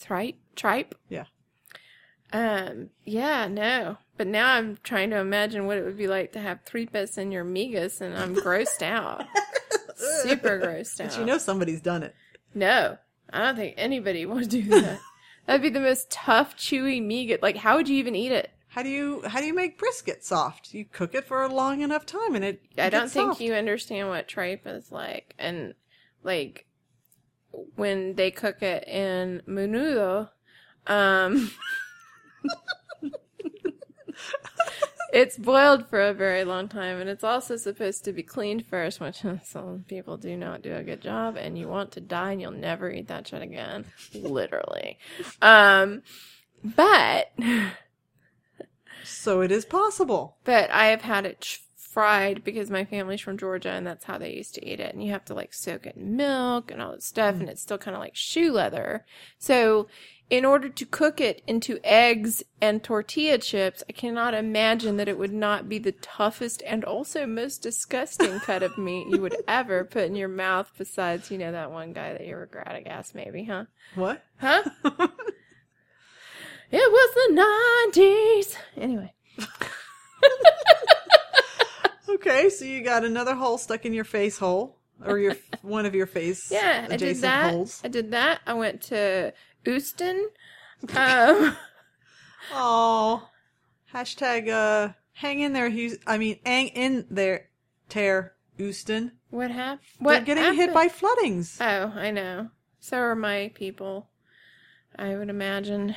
tripe, 0.00 0.36
tripe. 0.56 0.94
Yeah. 1.08 1.24
Um, 2.32 2.90
yeah, 3.04 3.48
no. 3.48 3.98
But 4.16 4.26
now 4.28 4.52
I'm 4.54 4.78
trying 4.82 5.10
to 5.10 5.16
imagine 5.18 5.66
what 5.66 5.76
it 5.78 5.84
would 5.84 5.98
be 5.98 6.06
like 6.06 6.32
to 6.32 6.40
have 6.40 6.64
tripas 6.64 7.18
in 7.18 7.32
your 7.32 7.44
migas, 7.44 8.00
and 8.00 8.16
I'm 8.16 8.34
grossed 8.34 8.82
out. 8.82 9.24
Super 9.96 10.58
grossed 10.60 11.00
out. 11.00 11.08
But 11.10 11.18
you 11.18 11.24
know 11.26 11.38
somebody's 11.38 11.80
done 11.80 12.02
it. 12.02 12.14
no, 12.54 12.96
I 13.32 13.38
don't 13.46 13.56
think 13.56 13.74
anybody 13.76 14.24
would 14.26 14.48
do 14.48 14.62
that. 14.62 15.00
That'd 15.46 15.62
be 15.62 15.68
the 15.70 15.80
most 15.80 16.10
tough, 16.10 16.56
chewy 16.56 17.02
miga. 17.02 17.40
Like, 17.42 17.56
how 17.56 17.76
would 17.76 17.88
you 17.88 17.96
even 17.96 18.14
eat 18.14 18.32
it? 18.32 18.50
How 18.70 18.82
do 18.82 18.88
you 18.88 19.22
how 19.26 19.40
do 19.40 19.46
you 19.46 19.54
make 19.54 19.78
brisket 19.78 20.24
soft? 20.24 20.72
You 20.72 20.84
cook 20.84 21.14
it 21.14 21.24
for 21.24 21.42
a 21.42 21.48
long 21.48 21.80
enough 21.80 22.06
time 22.06 22.34
and 22.34 22.44
it 22.44 22.62
I 22.78 22.88
don't 22.88 23.10
think 23.10 23.30
soft. 23.32 23.40
you 23.40 23.54
understand 23.54 24.08
what 24.08 24.28
tripe 24.28 24.66
is 24.66 24.90
like. 24.92 25.34
And, 25.38 25.74
like, 26.22 26.66
when 27.74 28.14
they 28.14 28.30
cook 28.30 28.62
it 28.62 28.86
in 28.86 29.42
menudo, 29.46 30.30
um, 30.86 31.50
It's 35.12 35.36
boiled 35.36 35.88
for 35.88 36.00
a 36.00 36.14
very 36.14 36.44
long 36.44 36.68
time, 36.68 37.00
and 37.00 37.10
it's 37.10 37.24
also 37.24 37.56
supposed 37.56 38.04
to 38.04 38.12
be 38.12 38.22
cleaned 38.22 38.64
first, 38.66 39.00
which 39.00 39.22
some 39.44 39.84
people 39.88 40.16
do 40.16 40.36
not 40.36 40.62
do 40.62 40.74
a 40.74 40.82
good 40.82 41.00
job. 41.00 41.36
And 41.36 41.58
you 41.58 41.68
want 41.68 41.92
to 41.92 42.00
die, 42.00 42.32
and 42.32 42.40
you'll 42.40 42.52
never 42.52 42.90
eat 42.90 43.08
that 43.08 43.26
shit 43.28 43.42
again, 43.42 43.86
literally. 44.14 44.98
Um, 45.42 46.02
but 46.62 47.32
So 49.04 49.40
it 49.40 49.50
is 49.50 49.64
possible. 49.64 50.36
but 50.44 50.70
I 50.70 50.86
have 50.86 51.02
had 51.02 51.26
it 51.26 51.58
fried 51.90 52.44
because 52.44 52.70
my 52.70 52.84
family's 52.84 53.20
from 53.20 53.36
Georgia, 53.36 53.70
and 53.70 53.86
that's 53.86 54.04
how 54.04 54.16
they 54.16 54.32
used 54.32 54.54
to 54.54 54.66
eat 54.66 54.80
it. 54.80 54.94
And 54.94 55.02
you 55.02 55.10
have 55.10 55.24
to 55.26 55.34
like 55.34 55.52
soak 55.52 55.86
it 55.86 55.96
in 55.96 56.16
milk 56.16 56.70
and 56.70 56.80
all 56.80 56.92
that 56.92 57.02
stuff, 57.02 57.34
mm. 57.34 57.40
and 57.40 57.48
it's 57.48 57.62
still 57.62 57.78
kind 57.78 57.96
of 57.96 58.00
like 58.00 58.16
shoe 58.16 58.52
leather. 58.52 59.04
So. 59.38 59.88
In 60.28 60.44
order 60.44 60.68
to 60.68 60.86
cook 60.86 61.20
it 61.20 61.42
into 61.48 61.80
eggs 61.82 62.44
and 62.60 62.84
tortilla 62.84 63.36
chips, 63.38 63.82
I 63.88 63.92
cannot 63.92 64.32
imagine 64.32 64.96
that 64.96 65.08
it 65.08 65.18
would 65.18 65.32
not 65.32 65.68
be 65.68 65.80
the 65.80 65.90
toughest 65.90 66.62
and 66.64 66.84
also 66.84 67.26
most 67.26 67.62
disgusting 67.62 68.38
cut 68.38 68.62
of 68.62 68.78
meat 68.78 69.08
you 69.08 69.20
would 69.20 69.34
ever 69.48 69.82
put 69.82 70.04
in 70.04 70.14
your 70.14 70.28
mouth 70.28 70.70
besides, 70.78 71.32
you 71.32 71.38
know, 71.38 71.50
that 71.50 71.72
one 71.72 71.92
guy 71.92 72.12
that 72.12 72.24
you 72.24 72.36
regret, 72.36 72.68
I 72.68 72.82
guess, 72.82 73.12
maybe, 73.12 73.42
huh? 73.42 73.64
What? 73.96 74.22
Huh? 74.36 74.62
it 76.72 76.92
was 76.92 77.14
the 77.14 78.00
90s. 78.00 78.56
Anyway. 78.76 79.12
Okay, 82.08 82.50
so 82.50 82.64
you 82.64 82.82
got 82.82 83.04
another 83.04 83.34
hole 83.34 83.56
stuck 83.56 83.86
in 83.86 83.94
your 83.94 84.04
face 84.04 84.36
hole, 84.36 84.76
or 85.06 85.18
your 85.18 85.36
one 85.62 85.86
of 85.86 85.94
your 85.94 86.06
face 86.06 86.50
Yeah, 86.50 86.86
I 86.90 86.96
did 86.96 87.18
that. 87.18 87.52
holes. 87.52 87.80
I 87.84 87.88
did 87.88 88.10
that. 88.10 88.40
I 88.46 88.52
went 88.54 88.82
to 88.82 89.32
Houston. 89.64 90.28
Um, 90.94 91.56
Oh, 92.52 93.28
hashtag 93.94 94.48
uh, 94.48 94.92
hang 95.12 95.38
in 95.40 95.52
there, 95.52 95.68
Hughes. 95.68 95.98
I 96.06 96.18
mean, 96.18 96.40
hang 96.44 96.68
in 96.68 97.06
there, 97.10 97.48
tear 97.88 98.34
Houston. 98.56 99.12
what 99.30 99.50
happened? 99.52 99.80
They're 100.00 100.04
What 100.06 100.24
getting 100.24 100.42
happened? 100.42 100.58
hit 100.60 100.74
by 100.74 100.88
floodings. 100.88 101.58
Oh, 101.60 101.92
I 101.94 102.10
know. 102.10 102.48
So 102.80 102.96
are 102.98 103.14
my 103.14 103.52
people. 103.54 104.08
I 104.98 105.14
would 105.16 105.30
imagine 105.30 105.94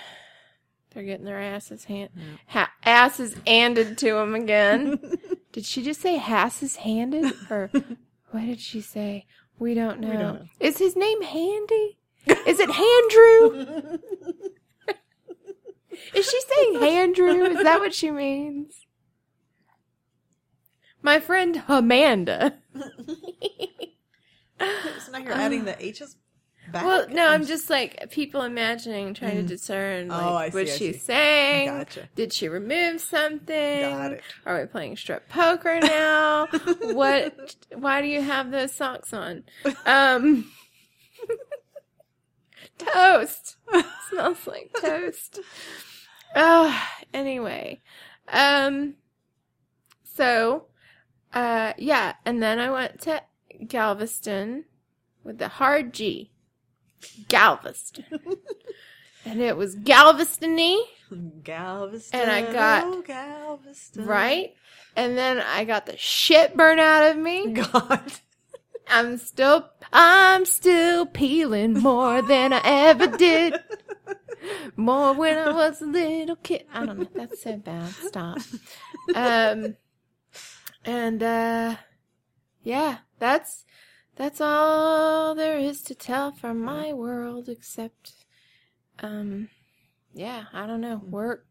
they're 0.94 1.04
getting 1.04 1.26
their 1.26 1.40
asses 1.40 1.86
hand 1.86 2.10
ha- 2.48 2.72
asses 2.84 3.36
handed 3.46 3.98
to 4.00 4.14
them 4.14 4.36
again. 4.36 5.00
did 5.52 5.66
she 5.66 5.84
just 5.84 6.02
say 6.02 6.18
asses 6.18 6.78
handed, 6.78 7.34
or 7.50 7.70
what 8.32 8.46
did 8.46 8.60
she 8.60 8.82
say? 8.82 9.26
We 9.60 9.74
don't 9.74 10.00
know. 10.00 10.14
don't 10.14 10.20
know. 10.20 10.46
Is 10.60 10.78
his 10.78 10.96
name 10.96 11.22
Handy? 11.22 11.98
Is 12.26 12.60
it 12.60 12.70
Handrew? 12.70 14.00
Is 16.16 16.30
she 16.30 16.42
saying 16.42 16.80
Handrew? 16.80 17.46
Is 17.52 17.64
that 17.64 17.80
what 17.80 17.94
she 17.94 18.10
means? 18.12 18.86
My 21.02 21.20
friend 21.20 21.64
Amanda. 21.68 22.56
so 24.60 25.12
now 25.12 25.20
you're 25.20 25.34
adding 25.34 25.66
the 25.66 25.76
H's 25.86 26.16
back. 26.72 26.86
Well, 26.86 27.08
no, 27.10 27.28
I'm 27.30 27.46
just 27.46 27.70
like 27.70 28.10
people 28.12 28.42
imagining, 28.42 29.14
trying 29.14 29.38
to 29.38 29.44
discern 29.44 30.08
like 30.10 30.26
Oh, 30.26 30.36
I 30.36 30.50
see, 30.50 30.54
what 30.58 30.64
I 30.68 30.70
she's 30.72 30.96
see. 30.96 31.02
saying. 31.02 31.68
Gotcha. 31.68 32.10
Did 32.16 32.34
she 32.34 32.48
remove 32.50 33.02
something? 33.02 33.82
Got 33.82 34.12
it. 34.14 34.24
Are 34.46 34.60
we 34.60 34.66
playing 34.68 34.98
strip 34.98 35.30
poker 35.30 35.80
now? 35.80 36.48
what? 36.82 37.56
Why 37.74 38.02
do 38.02 38.08
you 38.08 38.22
have 38.22 38.52
those 38.52 38.72
socks 38.74 39.14
on? 39.14 39.44
Um, 39.86 40.52
toast 42.78 43.58
smells 44.10 44.48
like 44.48 44.72
toast. 44.82 45.40
Oh, 46.36 46.82
anyway, 47.14 47.82
um, 48.30 48.96
so, 50.04 50.66
uh, 51.34 51.74
yeah, 51.78 52.14
and 52.26 52.42
then 52.42 52.60
I 52.60 52.72
went 52.72 53.02
to 53.02 53.22
Galveston 53.68 54.66
with 55.24 55.38
the 55.38 55.48
hard 55.48 55.94
G. 55.94 56.32
Galveston. 57.28 58.06
and 59.26 59.42
it 59.42 59.56
was 59.58 59.76
Galveston-y, 59.76 60.84
Galveston. 61.44 62.20
And 62.20 62.32
I 62.32 62.52
got- 62.52 62.84
oh, 62.86 63.02
Galveston. 63.02 64.06
right? 64.06 64.56
And 64.96 65.18
then 65.18 65.40
I 65.40 65.64
got 65.66 65.86
the 65.88 65.98
shit 65.98 66.56
burned 66.56 66.80
out 66.80 67.12
of 67.12 67.18
me. 67.18 67.52
God. 67.74 68.12
I'm 68.88 69.18
still, 69.18 69.70
I'm 69.94 70.46
still 70.46 71.06
peeling 71.06 71.74
more 71.80 72.22
than 72.22 72.52
I 72.54 72.62
ever 72.64 73.08
did. 73.08 73.56
More 74.76 75.14
when 75.14 75.38
I 75.38 75.52
was 75.54 75.82
a 75.82 75.86
little 75.86 76.36
kid. 76.36 76.66
I 76.74 76.86
don't 76.86 77.00
know. 77.00 77.08
That's 77.16 77.42
so 77.42 77.56
bad. 77.58 77.90
Stop. 77.92 78.40
Um, 79.16 79.78
and, 80.84 81.24
uh, 81.24 81.76
yeah, 82.62 82.98
that's, 83.20 83.64
that's 84.16 84.40
all 84.42 85.36
there 85.36 85.58
is 85.58 85.82
to 85.84 85.96
tell 85.96 86.32
from 86.32 86.60
my 86.62 86.94
world 86.94 87.50
except, 87.50 88.26
um, 89.00 89.50
yeah, 90.14 90.46
I 90.54 90.68
don't 90.68 90.82
know. 90.82 90.98
Work. 91.04 91.46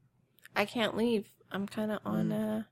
I 0.55 0.65
can't 0.65 0.97
leave. 0.97 1.27
I'm 1.51 1.67
kind 1.67 1.91
of 1.93 2.01
on, 2.05 2.31
uh, 2.33 2.63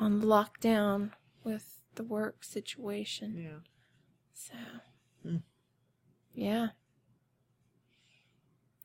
on 0.00 0.20
lockdown 0.22 1.10
with 1.44 1.80
the 1.94 2.02
work 2.02 2.42
situation. 2.44 3.36
Yeah. 3.38 3.58
So, 4.32 4.54
Hmm. 5.22 5.36
yeah. 6.34 6.68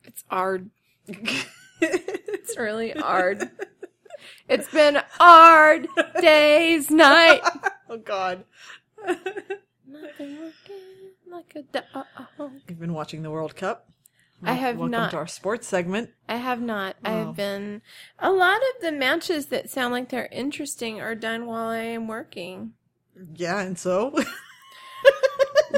It's 0.04 0.24
hard. 0.28 0.70
It's 1.82 2.56
really 2.58 2.90
hard. 2.90 3.50
It's 4.48 4.70
been 4.70 5.00
hard 5.12 5.88
days, 6.20 6.90
night. 6.90 7.40
oh 7.88 7.96
God. 7.96 8.44
Nothing 9.90 10.38
working 10.38 11.10
like 11.30 11.52
a 11.56 11.62
dog. 11.62 12.52
You've 12.68 12.78
been 12.78 12.92
watching 12.94 13.22
the 13.22 13.30
World 13.30 13.56
Cup. 13.56 13.88
I 14.42 14.54
have 14.54 14.76
Welcome 14.76 14.92
not. 14.92 15.10
to 15.10 15.16
our 15.18 15.26
sports 15.26 15.66
segment. 15.66 16.10
I 16.28 16.36
have 16.36 16.62
not. 16.62 16.96
Oh. 17.04 17.28
I've 17.28 17.36
been. 17.36 17.82
A 18.18 18.30
lot 18.30 18.56
of 18.56 18.82
the 18.82 18.92
matches 18.92 19.46
that 19.46 19.68
sound 19.68 19.92
like 19.92 20.08
they're 20.08 20.28
interesting 20.32 21.00
are 21.00 21.14
done 21.14 21.46
while 21.46 21.68
I 21.68 21.82
am 21.82 22.08
working. 22.08 22.72
Yeah, 23.34 23.60
and 23.60 23.78
so 23.78 24.14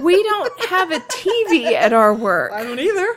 We 0.03 0.23
don't 0.23 0.65
have 0.67 0.91
a 0.91 1.01
TV 1.01 1.73
at 1.73 1.93
our 1.93 2.15
work. 2.15 2.53
I 2.53 2.63
don't 2.65 2.81
either. 2.81 3.17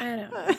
I 0.00 0.16
don't. 0.16 0.58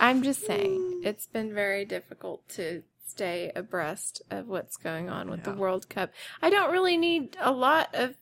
I'm 0.00 0.22
just 0.22 0.44
saying, 0.44 1.02
it's 1.04 1.26
been 1.26 1.54
very 1.54 1.84
difficult 1.84 2.48
to 2.50 2.82
stay 3.14 3.52
abreast 3.54 4.20
of 4.28 4.48
what's 4.48 4.76
going 4.76 5.08
on 5.08 5.30
with 5.30 5.44
the 5.44 5.52
World 5.52 5.88
Cup. 5.88 6.10
I 6.42 6.50
don't 6.50 6.72
really 6.72 6.96
need 6.96 7.36
a 7.40 7.52
lot 7.52 7.94
of 7.94 8.16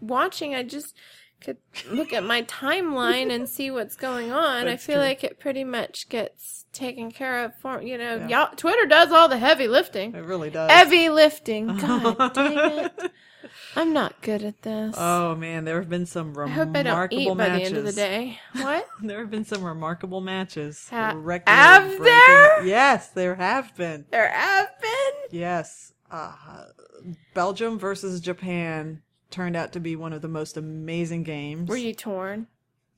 watching. 0.00 0.56
I 0.56 0.64
just 0.64 0.96
could 1.40 1.58
look 1.88 2.12
at 2.12 2.24
my 2.24 2.42
timeline 2.42 3.30
and 3.32 3.48
see 3.48 3.70
what's 3.70 3.94
going 3.94 4.32
on. 4.32 4.66
I 4.66 4.76
feel 4.76 4.96
true. 4.96 5.04
like 5.04 5.22
it 5.22 5.38
pretty 5.38 5.62
much 5.62 6.08
gets 6.08 6.64
taken 6.72 7.12
care 7.12 7.44
of 7.44 7.54
for, 7.60 7.80
you 7.80 7.96
know, 7.96 8.16
Yeah. 8.16 8.46
y'all, 8.46 8.56
Twitter 8.56 8.86
does 8.86 9.12
all 9.12 9.28
the 9.28 9.38
heavy 9.38 9.68
lifting. 9.68 10.16
It 10.16 10.24
really 10.24 10.50
does. 10.50 10.68
Heavy 10.68 11.08
lifting. 11.10 11.76
God 11.76 12.16
dang 12.34 12.86
it. 12.86 13.12
I'm 13.76 13.92
not 13.92 14.20
good 14.22 14.42
at 14.42 14.62
this. 14.62 14.94
Oh 14.98 15.34
man, 15.34 15.64
there 15.64 15.78
have 15.80 15.88
been 15.88 16.06
some 16.06 16.28
I 16.36 16.40
remarkable 16.42 16.64
hope 16.66 16.76
I 16.76 16.82
don't 16.82 17.12
eat 17.12 17.28
by 17.28 17.34
matches. 17.34 17.58
the 17.58 17.64
end 17.66 17.76
of 17.76 17.84
the 17.84 17.92
day. 17.92 18.38
What? 18.54 18.88
There 19.02 19.18
have 19.20 19.30
been 19.30 19.44
some 19.44 19.62
remarkable 19.62 20.20
matches. 20.20 20.88
Ha- 20.90 21.14
have 21.46 22.02
there? 22.02 22.64
Yes, 22.64 23.08
there 23.08 23.34
have 23.34 23.76
been. 23.76 24.06
there 24.10 24.28
have 24.30 24.68
been? 24.80 25.12
Yes. 25.38 25.92
Uh, 26.10 26.32
Belgium 27.34 27.78
versus 27.78 28.20
Japan 28.20 29.02
turned 29.30 29.56
out 29.56 29.72
to 29.72 29.80
be 29.80 29.96
one 29.96 30.12
of 30.12 30.22
the 30.22 30.28
most 30.28 30.56
amazing 30.56 31.22
games. 31.24 31.68
Were 31.68 31.76
you 31.76 31.92
torn? 31.92 32.46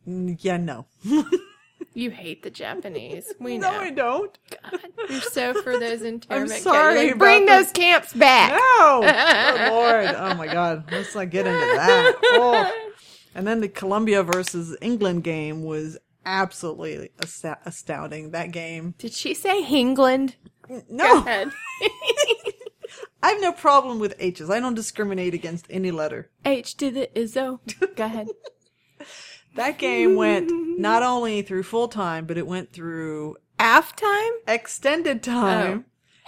Yeah, 0.07 0.59
no. 0.59 0.87
You 1.97 2.11
hate 2.11 2.43
the 2.43 2.51
Japanese. 2.51 3.33
We 3.41 3.57
no, 3.59 3.73
know. 3.73 3.79
I 3.81 3.91
don't. 3.91 4.39
God, 4.63 4.81
you're 5.09 5.21
so 5.23 5.55
for 5.63 5.79
those 5.79 6.03
internment 6.03 6.51
camps. 6.51 6.63
sorry 6.63 7.07
like, 7.09 7.19
Bring 7.19 7.47
those 7.47 7.73
camps 7.73 8.13
back. 8.13 8.51
No! 8.53 8.59
Oh, 8.61 9.01
Good 9.57 9.71
lord. 9.73 10.15
Oh 10.15 10.35
my 10.35 10.47
god. 10.47 10.93
Let's 10.93 11.15
not 11.15 11.31
get 11.31 11.47
into 11.47 11.59
that. 11.59 12.17
Oh. 12.23 12.89
And 13.35 13.47
then 13.47 13.63
the 13.63 13.69
Colombia 13.69 14.23
versus 14.23 14.77
England 14.83 15.25
game 15.25 15.63
was 15.65 15.97
absolutely 16.27 17.13
ast- 17.23 17.45
astounding. 17.65 18.33
That 18.33 18.51
game. 18.53 18.95
Did 18.99 19.15
she 19.15 19.33
say 19.33 19.65
England? 19.65 20.37
Go 20.69 20.83
No! 20.91 21.19
ahead. 21.21 21.51
I 23.23 23.31
have 23.31 23.41
no 23.41 23.53
problem 23.53 23.99
with 24.01 24.15
H's. 24.19 24.51
I 24.51 24.61
don't 24.61 24.75
discriminate 24.75 25.33
against 25.33 25.67
any 25.71 25.91
letter. 25.91 26.31
H 26.45 26.77
to 26.77 26.91
the 26.91 27.09
Izzo. 27.17 27.61
Go 27.97 28.05
ahead. 28.05 28.29
That 29.57 29.79
game 29.79 30.17
went 30.17 30.53
not 30.79 31.03
only 31.03 31.41
through 31.43 31.63
full 31.63 31.89
time, 31.89 32.27
but 32.27 32.37
it 32.37 32.47
went 32.47 32.73
through 32.73 33.37
Half 33.59 33.97
time? 33.97 34.33
extended 34.47 35.19
oh. 35.29 35.33
time. 35.33 35.85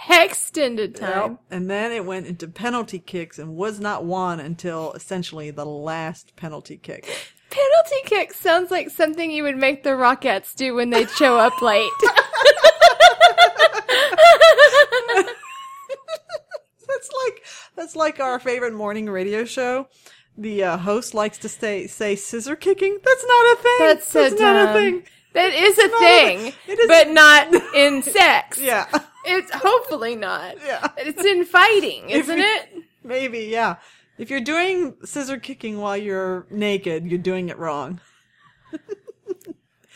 Extended 0.09 0.95
time. 0.95 1.31
Yep. 1.31 1.39
And 1.51 1.69
then 1.69 1.91
it 1.91 2.05
went 2.05 2.25
into 2.25 2.47
penalty 2.47 2.99
kicks 2.99 3.37
and 3.37 3.55
was 3.55 3.79
not 3.79 4.03
won 4.03 4.39
until 4.39 4.93
essentially 4.93 5.51
the 5.51 5.65
last 5.65 6.35
penalty 6.35 6.77
kick. 6.77 7.05
Penalty 7.49 8.01
kick 8.05 8.33
sounds 8.33 8.71
like 8.71 8.89
something 8.89 9.29
you 9.29 9.43
would 9.43 9.57
make 9.57 9.83
the 9.83 9.91
Rockettes 9.91 10.55
do 10.55 10.73
when 10.73 10.89
they 10.89 11.05
show 11.05 11.37
up 11.37 11.61
late. 11.61 11.89
That's 16.87 17.09
like 17.25 17.45
that's 17.75 17.95
like 17.95 18.19
our 18.19 18.39
favorite 18.39 18.73
morning 18.73 19.09
radio 19.09 19.45
show. 19.45 19.87
The 20.39 20.63
uh, 20.63 20.77
host 20.77 21.13
likes 21.13 21.37
to 21.39 21.49
say 21.49 21.85
say 21.87 22.15
scissor 22.15 22.55
kicking. 22.55 22.97
That's 23.03 23.25
not 23.25 23.53
a 23.53 23.55
thing. 23.61 23.77
That's 23.79 24.07
so 24.07 24.27
not 24.29 24.69
a 24.69 24.73
thing. 24.73 25.03
That 25.33 25.53
is 25.53 25.77
a 25.77 25.87
not 25.87 26.01
a- 26.01 26.05
thing, 26.05 26.53
it 26.67 26.79
is- 26.79 26.87
but 26.87 27.09
not 27.09 27.53
in 27.75 28.01
sex. 28.03 28.57
Yeah, 28.59 28.87
It's 29.25 29.51
hopefully 29.53 30.15
not. 30.15 30.55
Yeah. 30.65 30.87
It's 30.97 31.23
in 31.23 31.43
fighting, 31.45 32.09
isn't 32.09 32.37
you- 32.37 32.43
it? 32.43 32.83
maybe. 33.03 33.39
Yeah, 33.51 33.75
if 34.17 34.29
you're 34.29 34.39
doing 34.41 34.95
scissor 35.03 35.37
kicking 35.37 35.77
while 35.79 35.97
you're 35.97 36.47
naked, 36.49 37.05
you're 37.05 37.19
doing 37.19 37.49
it 37.49 37.57
wrong. 37.59 37.99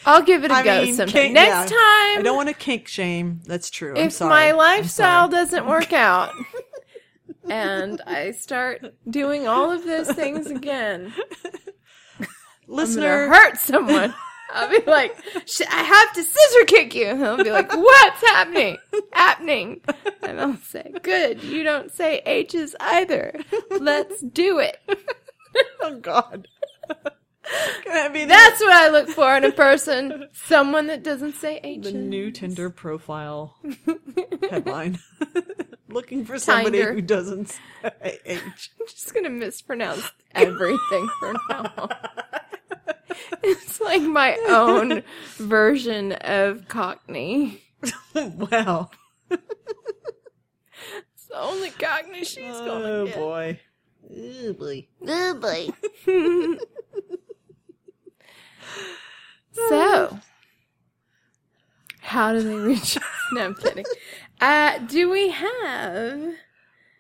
I'll 0.06 0.22
give 0.22 0.44
it 0.44 0.52
a 0.52 0.56
I 0.56 0.64
go 0.64 0.82
mean, 0.84 0.94
sometime. 0.96 1.14
kink- 1.14 1.34
Next 1.34 1.72
yeah. 1.72 1.78
time, 1.78 2.20
I 2.20 2.22
don't 2.22 2.36
want 2.36 2.50
to 2.50 2.54
kink 2.56 2.90
shame. 2.90 3.40
That's 3.46 3.70
true. 3.70 3.92
I'm 3.92 4.08
if 4.08 4.12
sorry. 4.14 4.30
my 4.30 4.52
lifestyle 4.52 5.30
doesn't 5.30 5.66
work 5.66 5.94
out 5.94 6.34
and 7.50 8.02
I 8.06 8.32
start 8.32 8.96
doing 9.10 9.48
all 9.48 9.72
of 9.72 9.84
those 9.86 10.12
things 10.12 10.48
again, 10.48 11.14
listener, 12.68 13.28
hurt 13.28 13.58
someone. 13.58 14.14
I'll 14.56 14.70
be 14.70 14.82
like, 14.86 15.16
"Sh- 15.48 15.62
I 15.70 15.82
have 15.84 16.14
to 16.14 16.24
scissor 16.24 16.66
kick 16.66 16.94
you. 16.94 17.08
And 17.08 17.26
I'll 17.26 17.38
be 17.44 17.50
like, 17.52 17.74
what's 17.74 18.22
happening? 18.22 18.78
Happening. 19.12 19.82
And 20.22 20.40
I'll 20.40 20.58
say, 20.58 20.94
good. 21.02 21.42
You 21.44 21.64
don't 21.64 21.92
say 21.92 22.22
H's 22.26 22.76
either. 22.80 23.40
Let's 23.72 24.22
do 24.22 24.60
it. 24.60 24.78
oh 25.82 25.98
God. 26.00 26.48
Can 27.84 28.14
be 28.14 28.26
That's 28.26 28.62
what 28.62 28.72
I 28.72 28.90
look 28.90 29.10
for 29.10 29.36
in 29.36 29.44
a 29.44 29.52
person. 29.52 30.28
Someone 30.34 30.88
that 30.88 31.04
doesn't 31.04 31.34
say 31.36 31.60
H's. 31.64 31.84
the 31.92 31.98
new 31.98 32.32
Tinder 32.32 32.70
profile 32.70 33.58
headline? 34.50 35.00
Looking 35.90 36.24
for 36.26 36.40
somebody 36.40 36.78
Tinder. 36.80 36.94
who 36.94 37.02
doesn't 37.02 37.50
say 37.50 38.20
H. 38.26 38.72
I'm 38.80 38.88
just 38.88 39.14
gonna 39.14 39.30
mispronounce 39.30 40.10
everything 40.34 41.08
for 41.20 41.34
now. 41.50 41.90
It's 43.44 43.80
like 43.82 44.02
my 44.02 44.38
own 44.48 45.04
version 45.38 46.14
of 46.14 46.68
Cockney. 46.70 47.62
wow. 48.16 48.90
It's 49.30 51.28
the 51.30 51.38
only 51.40 51.70
Cockney 51.72 52.24
she's 52.24 52.58
gonna 52.58 52.86
Oh 52.86 53.06
get. 53.06 53.16
boy. 53.16 53.60
Oh 54.16 54.54
boy. 54.54 54.88
Oh 55.06 55.34
boy 55.36 55.70
so, 59.52 59.80
uh. 59.80 60.18
how 62.00 62.34
do 62.34 62.42
they 62.42 62.56
reach? 62.56 62.98
no, 63.32 63.46
I'm 63.46 63.56
kidding. 63.56 63.86
Uh, 64.42 64.80
do 64.80 65.10
we 65.10 65.30
have? 65.30 66.36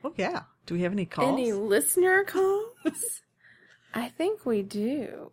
Oh 0.03 0.13
yeah. 0.17 0.43
Do 0.65 0.75
we 0.75 0.81
have 0.81 0.93
any 0.93 1.05
calls? 1.05 1.33
Any 1.33 1.51
listener 1.51 2.23
calls? 2.23 3.21
I 3.93 4.09
think 4.09 4.45
we 4.45 4.61
do. 4.61 5.31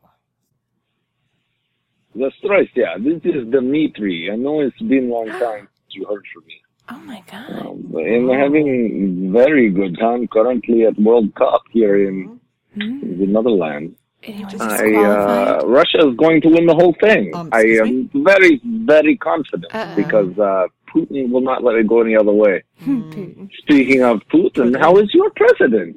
The 2.15 2.33
stress, 2.39 2.67
yeah. 2.75 2.97
This 2.99 3.23
is 3.25 3.49
Dmitri. 3.51 4.31
I 4.33 4.37
know 4.37 4.61
it's 4.61 4.79
been 4.81 5.11
a 5.11 5.15
long 5.15 5.29
time 5.29 5.69
since 5.75 5.91
you 5.91 6.07
heard 6.07 6.25
from 6.35 6.45
me. 6.47 6.61
Oh 6.93 6.99
my 6.99 7.23
god! 7.31 7.67
Um, 7.67 7.95
I'm 7.97 8.29
having 8.29 9.33
very 9.33 9.71
good 9.71 9.97
time 9.99 10.27
currently 10.27 10.85
at 10.87 10.99
World 10.99 11.33
Cup 11.37 11.63
here 11.71 12.09
in, 12.09 12.41
mm-hmm. 12.77 13.07
in 13.07 13.19
the 13.19 13.27
Netherlands. 13.27 13.97
I, 14.23 14.95
uh, 14.95 15.67
Russia 15.67 16.09
is 16.09 16.17
going 16.17 16.41
to 16.43 16.49
win 16.49 16.67
the 16.67 16.75
whole 16.75 16.95
thing. 17.01 17.35
Um, 17.35 17.49
I 17.53 17.63
am 17.83 18.11
very, 18.13 18.61
very 18.65 19.17
confident 19.17 19.75
Uh-oh. 19.75 19.97
because 19.97 20.39
uh, 20.39 20.67
Putin 20.95 21.31
will 21.31 21.41
not 21.41 21.65
let 21.65 21.77
it 21.77 21.87
go 21.87 22.03
any 22.03 22.17
other 22.17 22.33
way. 22.33 22.63
Putin. 22.83 23.51
Speaking 23.63 24.03
of 24.03 24.21
Putin, 24.29 24.79
how 24.79 24.97
is 24.99 25.13
your 25.15 25.31
president? 25.31 25.97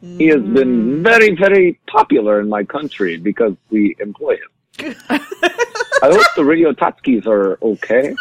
He 0.00 0.28
has 0.28 0.42
been 0.42 1.02
very, 1.02 1.36
very 1.36 1.78
popular 1.86 2.40
in 2.40 2.48
my 2.48 2.64
country 2.64 3.18
because 3.18 3.54
we 3.68 3.94
employ 4.00 4.36
him. 4.36 4.96
I 5.10 6.08
hope 6.10 6.26
the 6.36 6.44
radio 6.44 6.72
Tatskis 6.72 7.26
are 7.26 7.58
okay. 7.62 8.14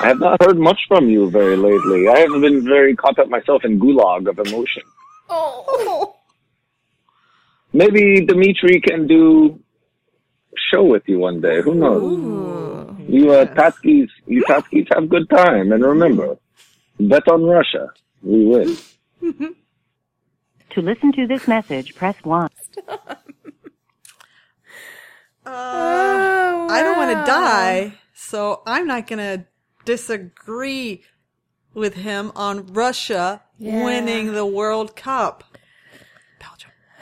I 0.00 0.08
have 0.08 0.18
not 0.18 0.42
heard 0.42 0.58
much 0.58 0.80
from 0.88 1.08
you 1.08 1.30
very 1.30 1.56
lately. 1.56 2.08
I 2.08 2.18
have 2.18 2.40
been 2.40 2.64
very 2.64 2.96
caught 2.96 3.20
up 3.20 3.28
myself 3.28 3.64
in 3.64 3.78
gulag 3.78 4.28
of 4.28 4.40
emotion. 4.40 4.82
Oh. 5.30 6.16
Maybe 7.74 8.24
Dmitry 8.24 8.80
can 8.80 9.06
do 9.06 9.58
a 10.52 10.56
show 10.72 10.84
with 10.84 11.02
you 11.06 11.18
one 11.18 11.40
day. 11.40 11.60
Who 11.60 11.74
knows? 11.74 12.02
Ooh. 12.02 12.96
You 13.06 13.32
uh, 13.32 13.44
Tatskis, 13.46 14.08
you 14.26 14.42
Tatskis 14.48 14.86
have 14.94 15.08
good 15.10 15.28
time. 15.28 15.72
And 15.72 15.84
remember, 15.84 16.36
bet 17.00 17.26
on 17.28 17.42
Russia. 17.44 17.90
We 18.22 18.46
win. 18.46 18.76
To 20.70 20.82
listen 20.82 21.12
to 21.12 21.28
this 21.28 21.46
message, 21.46 21.94
press 21.94 22.16
1. 22.24 22.50
Uh, 25.46 25.50
Oh, 25.50 26.66
I 26.70 26.82
don't 26.82 26.96
want 26.96 27.10
to 27.18 27.24
die, 27.30 27.94
so 28.14 28.62
I'm 28.66 28.86
not 28.86 29.06
going 29.06 29.18
to 29.18 29.44
disagree 29.84 31.02
with 31.74 31.94
him 31.94 32.32
on 32.34 32.72
Russia 32.72 33.42
Yeah. 33.58 33.84
winning 33.84 34.32
the 34.32 34.46
World 34.46 34.96
Cup. 34.96 35.44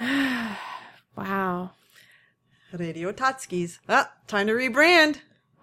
Wow. 1.17 1.73
Radio 2.73 3.12
Tatskis. 3.12 3.79
Ah, 3.88 4.11
time 4.27 4.47
to 4.47 4.55
rebrand. 4.55 5.19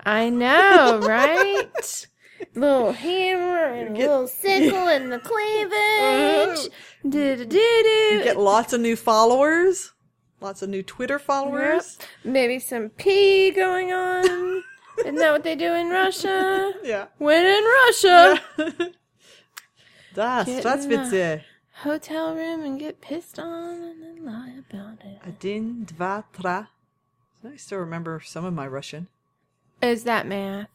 I 0.05 0.29
know, 0.29 0.99
right? 1.03 1.65
little 2.53 2.91
hammer 2.93 3.65
and 3.65 3.95
Get- 3.95 4.07
little 4.09 4.27
sickle 4.27 4.87
and 4.87 5.11
the 5.11 5.17
cleavage. 5.19 6.71
Do 7.07 7.35
do 7.35 7.45
do 7.45 7.83
do. 7.83 8.21
Get 8.23 8.37
lots 8.37 8.73
of 8.73 8.79
new 8.81 8.95
followers. 8.95 9.91
Lots 10.39 10.61
of 10.61 10.69
new 10.69 10.83
Twitter 10.83 11.17
followers. 11.19 11.97
Maybe 12.23 12.59
some 12.59 12.89
pee 12.89 13.49
going 13.51 13.91
on. 13.91 14.63
Isn't 14.99 15.15
that 15.15 15.31
what 15.31 15.43
they 15.43 15.55
do 15.55 15.73
in 15.73 15.89
Russia? 15.89 16.73
Yeah. 16.83 17.07
When 17.17 17.43
in 17.45 17.63
Russia, 17.63 18.41
Das, 20.13 20.45
Get 20.45 20.63
that's 20.63 20.83
in 20.85 20.89
the- 20.91 20.97
witzig 20.97 21.41
hotel 21.82 22.34
room 22.34 22.62
and 22.64 22.78
get 22.78 23.00
pissed 23.00 23.38
on 23.38 23.82
and 23.82 24.02
then 24.02 24.24
lie 24.24 24.54
about 24.68 24.98
it. 25.04 25.18
Один, 25.26 25.84
два, 25.86 26.24
три. 26.32 26.66
I 27.46 27.56
still 27.56 27.78
remember 27.78 28.20
some 28.24 28.44
of 28.44 28.54
my 28.54 28.66
Russian. 28.66 29.08
Is 29.82 30.04
that 30.04 30.26
math? 30.26 30.68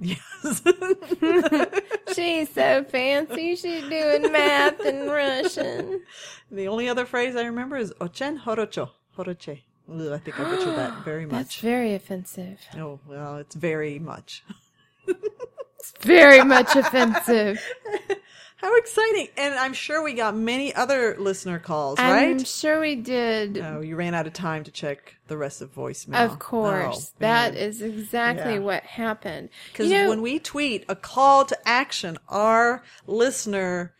Yes. 0.00 0.62
She's 2.14 2.48
so 2.52 2.82
fancy. 2.84 3.56
She's 3.56 3.82
doing 3.88 4.32
math 4.32 4.80
in 4.80 5.08
Russian. 5.08 6.02
the 6.50 6.66
only 6.68 6.88
other 6.88 7.04
phrase 7.04 7.36
I 7.36 7.44
remember 7.44 7.76
is 7.76 7.92
ochen 8.00 8.38
horocho. 8.40 8.90
Horoche. 9.16 9.60
Ugh, 9.90 10.12
I 10.12 10.18
think 10.18 10.38
I 10.40 10.44
butchered 10.44 10.76
that 10.76 11.04
very 11.04 11.24
That's 11.26 11.48
much. 11.48 11.60
very 11.60 11.94
offensive. 11.94 12.58
Oh, 12.76 13.00
well, 13.06 13.36
it's 13.36 13.54
very 13.54 13.98
much. 13.98 14.42
It's 15.06 15.92
very 16.00 16.42
much 16.44 16.74
offensive. 16.76 17.60
How 18.57 18.75
exciting. 18.77 19.27
And 19.37 19.53
I'm 19.55 19.73
sure 19.73 20.03
we 20.03 20.13
got 20.13 20.35
many 20.35 20.73
other 20.73 21.15
listener 21.19 21.59
calls, 21.59 21.99
right? 21.99 22.29
I'm 22.31 22.43
sure 22.43 22.79
we 22.79 22.95
did. 22.95 23.59
Oh, 23.59 23.81
you 23.81 23.95
ran 23.95 24.15
out 24.15 24.25
of 24.25 24.33
time 24.33 24.63
to 24.63 24.71
check 24.71 25.15
the 25.27 25.37
rest 25.37 25.61
of 25.61 25.73
voicemail. 25.73 26.25
Of 26.25 26.39
course. 26.39 27.11
Oh, 27.13 27.15
that 27.19 27.55
is 27.55 27.83
exactly 27.83 28.53
Yeah. 28.55 28.59
what 28.59 28.83
happened. 28.83 29.49
Because 29.71 29.89
You 29.89 30.03
know, 30.03 30.09
when 30.09 30.23
we 30.23 30.39
tweet 30.39 30.85
a 30.89 30.95
call 30.95 31.45
to 31.45 31.67
action, 31.67 32.17
our 32.29 32.83
listener 33.05 33.93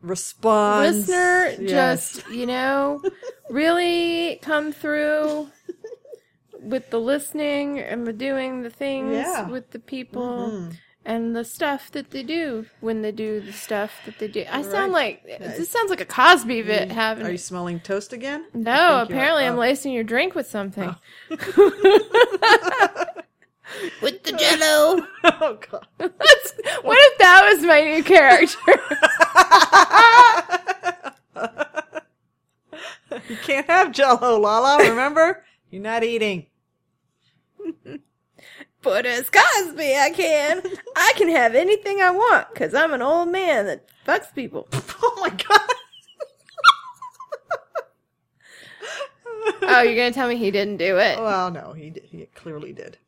responds. 0.00 1.06
listener 1.08 1.54
Yes. 1.60 2.14
just, 2.14 2.28
you 2.30 2.46
know, 2.46 3.00
really 3.50 4.40
come 4.42 4.72
through 4.72 5.48
with 6.60 6.90
the 6.90 6.98
listening 7.00 7.78
and 7.78 8.04
the 8.06 8.12
doing 8.12 8.62
the 8.62 8.70
things 8.70 9.14
Yeah. 9.14 9.48
with 9.48 9.70
the 9.70 9.78
people 9.78 10.48
mm-hmm. 10.50 10.70
And 11.04 11.34
the 11.34 11.44
stuff 11.44 11.90
that 11.92 12.10
they 12.10 12.22
do 12.22 12.66
when 12.80 13.02
they 13.02 13.12
do 13.12 13.40
the 13.40 13.52
stuff 13.52 13.92
that 14.04 14.18
they 14.18 14.28
do. 14.28 14.44
I 14.50 14.62
sound 14.62 14.92
like 14.92 15.24
this 15.24 15.68
sounds 15.68 15.90
like 15.90 16.00
a 16.00 16.06
Cosby 16.06 16.62
bit 16.62 16.90
having 16.90 17.26
Are 17.26 17.30
you 17.30 17.38
smelling 17.38 17.80
toast 17.80 18.12
again? 18.12 18.46
No, 18.54 18.70
I 18.70 18.74
think 19.00 19.10
you're- 19.10 19.18
apparently 19.18 19.46
I'm 19.46 19.56
oh. 19.56 19.60
lacing 19.60 19.92
your 19.92 20.04
drink 20.04 20.34
with 20.34 20.46
something. 20.46 20.94
Oh. 21.30 21.36
with 24.02 24.22
the 24.22 24.32
jello. 24.32 25.06
Oh, 25.24 25.58
God. 25.70 25.86
That's, 25.98 26.52
what 26.82 26.98
if 27.00 27.18
that 27.18 27.52
was 27.52 27.64
my 27.64 27.80
new 27.80 28.02
character? 28.04 28.58
You 33.28 33.36
can't 33.38 33.66
have 33.66 33.92
jello, 33.92 34.38
Lala, 34.38 34.78
remember? 34.88 35.44
You're 35.70 35.82
not 35.82 36.02
eating. 36.04 36.46
But 38.82 39.06
as 39.06 39.30
Cosby, 39.30 39.94
I 39.96 40.10
can. 40.10 40.62
I 40.96 41.12
can 41.16 41.28
have 41.28 41.54
anything 41.54 42.00
I 42.00 42.10
want 42.10 42.48
because 42.52 42.74
I'm 42.74 42.92
an 42.92 43.02
old 43.02 43.28
man 43.28 43.66
that 43.66 43.86
fucks 44.06 44.34
people. 44.34 44.68
Oh, 45.04 45.18
my 45.20 45.30
God. 45.30 45.60
oh, 49.62 49.82
you're 49.82 49.96
gonna 49.96 50.12
tell 50.12 50.28
me 50.28 50.36
he 50.36 50.52
didn't 50.52 50.76
do 50.76 50.96
it? 50.98 51.18
Well, 51.18 51.50
no, 51.50 51.72
he 51.72 51.90
did, 51.90 52.04
he 52.04 52.24
clearly 52.34 52.72
did. 52.72 52.98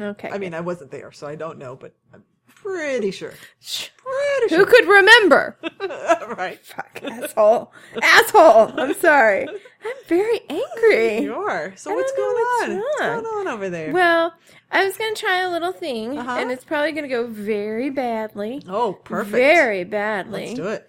Okay. 0.00 0.30
I 0.30 0.38
mean, 0.38 0.54
I 0.54 0.60
wasn't 0.60 0.90
there, 0.90 1.12
so 1.12 1.26
I 1.26 1.34
don't 1.34 1.58
know, 1.58 1.76
but 1.76 1.94
I'm 2.14 2.24
pretty 2.48 3.10
sure. 3.10 3.34
Shh. 3.60 3.88
Pretty 3.96 4.48
sure 4.48 4.58
who 4.58 4.66
could 4.66 4.88
remember? 4.88 5.58
sure. 5.62 6.34
right. 6.36 6.64
Fuck, 6.64 7.00
asshole, 7.02 7.72
asshole. 8.02 8.80
I'm 8.80 8.94
sorry. 8.94 9.46
I'm 9.84 9.96
very 10.08 10.40
angry. 10.48 11.20
You 11.22 11.34
are. 11.34 11.74
So 11.76 11.92
what's 11.94 12.12
going 12.12 12.34
what's 12.34 12.62
on? 12.70 12.76
What's 12.78 12.98
going 13.00 13.26
on 13.26 13.48
over 13.48 13.68
there? 13.70 13.92
Well, 13.92 14.34
I 14.70 14.84
was 14.84 14.96
gonna 14.96 15.14
try 15.14 15.38
a 15.40 15.50
little 15.50 15.72
thing, 15.72 16.18
Uh-huh. 16.18 16.36
and 16.38 16.50
it's 16.50 16.64
probably 16.64 16.92
gonna 16.92 17.08
go 17.08 17.26
very 17.26 17.90
badly. 17.90 18.62
oh, 18.68 18.92
perfect. 18.94 19.32
Very 19.32 19.84
badly. 19.84 20.46
Let's 20.46 20.54
do 20.54 20.66
it. 20.68 20.88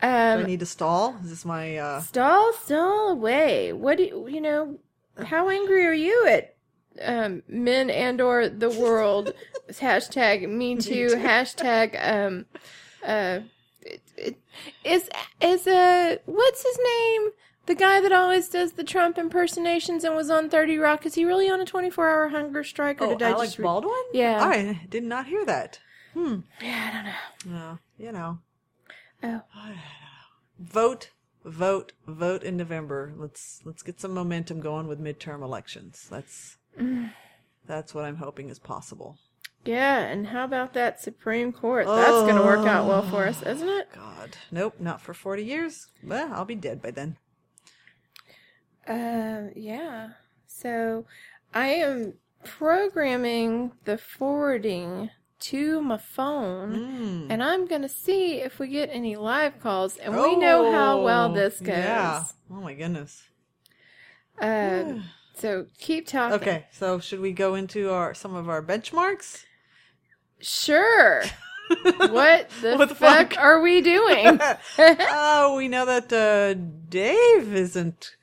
Do 0.00 0.08
I 0.08 0.32
Um, 0.32 0.44
need 0.46 0.60
to 0.60 0.66
stall? 0.66 1.16
Is 1.22 1.30
this 1.30 1.44
my 1.44 1.76
uh 1.78 2.00
stall, 2.00 2.52
stall 2.54 3.10
away. 3.10 3.72
What 3.72 3.98
do 3.98 4.04
you, 4.04 4.28
you 4.28 4.40
know? 4.40 4.78
How 5.24 5.48
angry 5.48 5.86
are 5.86 5.92
you 5.92 6.26
at 6.26 6.54
um, 7.00 7.42
men 7.48 7.90
and 7.90 8.20
or 8.20 8.48
the 8.48 8.70
world? 8.70 9.32
hashtag 9.70 10.48
me 10.48 10.76
too. 10.76 11.08
Hashtag 11.14 11.96
um 12.02 12.46
uh 13.06 13.40
it, 13.82 14.00
it, 14.16 14.36
is 14.84 15.08
is 15.40 15.66
uh 15.66 16.16
what's 16.26 16.62
his 16.62 16.78
name? 16.78 17.30
The 17.66 17.74
guy 17.76 18.00
that 18.00 18.12
always 18.12 18.48
does 18.48 18.72
the 18.72 18.82
Trump 18.84 19.18
impersonations 19.18 20.02
and 20.04 20.16
was 20.16 20.30
on 20.30 20.50
Thirty 20.50 20.78
Rock. 20.78 21.06
Is 21.06 21.14
he 21.14 21.24
really 21.24 21.48
on 21.48 21.60
a 21.60 21.64
twenty 21.64 21.90
four 21.90 22.08
hour 22.08 22.28
hunger 22.28 22.64
strike? 22.64 23.00
Or 23.00 23.04
Oh, 23.06 23.10
did 23.10 23.22
I 23.22 23.30
Alec 23.30 23.46
just 23.48 23.58
re- 23.58 23.62
Baldwin? 23.64 24.02
Yeah. 24.12 24.42
I 24.44 24.80
did 24.88 25.04
not 25.04 25.26
hear 25.26 25.44
that. 25.46 25.78
Hmm. 26.14 26.40
Yeah, 26.60 26.88
I 26.88 26.92
don't 27.44 27.52
know. 27.52 27.58
No, 27.58 27.78
you 28.04 28.12
know. 28.12 28.38
Oh. 29.22 29.42
Vote, 30.58 31.10
vote, 31.44 31.92
vote 32.06 32.42
in 32.44 32.56
November. 32.56 33.12
Let's 33.16 33.60
let's 33.64 33.82
get 33.82 34.00
some 34.00 34.14
momentum 34.14 34.60
going 34.60 34.86
with 34.86 35.00
midterm 35.02 35.42
elections. 35.42 36.06
That's 36.10 36.56
that's 37.66 37.94
what 37.94 38.04
I'm 38.04 38.16
hoping 38.16 38.48
is 38.48 38.58
possible. 38.60 39.18
Yeah, 39.64 39.98
and 40.00 40.28
how 40.28 40.44
about 40.44 40.72
that 40.74 41.00
Supreme 41.00 41.52
Court? 41.52 41.86
That's 41.86 42.10
going 42.10 42.34
to 42.36 42.42
work 42.42 42.66
out 42.66 42.86
well 42.86 43.02
for 43.02 43.26
us, 43.26 43.42
isn't 43.42 43.68
it? 43.68 43.88
God, 43.94 44.36
nope, 44.50 44.74
not 44.80 45.00
for 45.00 45.14
40 45.14 45.44
years. 45.44 45.86
Well, 46.02 46.32
I'll 46.32 46.44
be 46.44 46.56
dead 46.56 46.82
by 46.82 46.90
then. 46.90 47.16
Uh, 48.88 49.48
yeah. 49.54 50.10
So 50.46 51.06
I 51.54 51.68
am 51.68 52.14
programming 52.44 53.72
the 53.84 53.96
forwarding 53.98 55.10
to 55.40 55.80
my 55.82 55.96
phone, 55.98 56.72
Mm. 56.74 57.26
and 57.30 57.42
I'm 57.42 57.66
going 57.66 57.82
to 57.82 57.88
see 57.88 58.36
if 58.40 58.58
we 58.60 58.68
get 58.68 58.90
any 58.92 59.16
live 59.16 59.58
calls, 59.60 59.96
and 59.96 60.14
we 60.14 60.36
know 60.36 60.70
how 60.70 61.02
well 61.02 61.30
Oh, 61.30 61.34
this 61.34 61.58
goes. 61.58 61.68
Yeah. 61.68 62.24
Oh 62.50 62.60
my 62.60 62.74
goodness. 62.74 63.24
Uh, 64.40 65.00
so 65.34 65.66
keep 65.78 66.06
talking. 66.06 66.34
Okay, 66.36 66.66
so 66.72 67.00
should 67.00 67.20
we 67.20 67.32
go 67.32 67.54
into 67.56 67.90
our 67.90 68.14
some 68.14 68.34
of 68.36 68.48
our 68.48 68.62
benchmarks? 68.62 69.44
Sure. 70.40 71.22
what 71.82 72.48
the, 72.60 72.76
What 72.76 72.88
the 72.88 72.94
fuck, 72.94 73.32
fuck? 73.34 73.38
are 73.38 73.60
we 73.60 73.80
doing? 73.80 74.38
oh, 74.78 75.54
we 75.56 75.68
know 75.68 75.86
that 75.86 76.12
uh, 76.12 76.54
Dave 76.88 77.52
isn't 77.54 78.16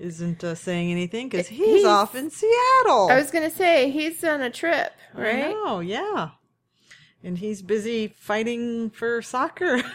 isn't 0.00 0.42
uh, 0.42 0.54
saying 0.54 0.90
anything 0.90 1.28
because 1.28 1.46
he's, 1.48 1.66
He's- 1.66 1.84
off 1.84 2.14
in 2.14 2.30
Seattle. 2.30 3.08
I 3.10 3.16
was 3.16 3.30
going 3.30 3.48
to 3.48 3.54
say 3.56 3.90
he's 3.90 4.22
on 4.24 4.40
a 4.40 4.50
trip, 4.50 4.92
right? 5.14 5.54
Oh, 5.56 5.80
yeah. 5.80 6.30
And 7.22 7.36
he's 7.38 7.60
busy 7.62 8.08
fighting 8.18 8.90
for 8.90 9.20
soccer. 9.22 9.82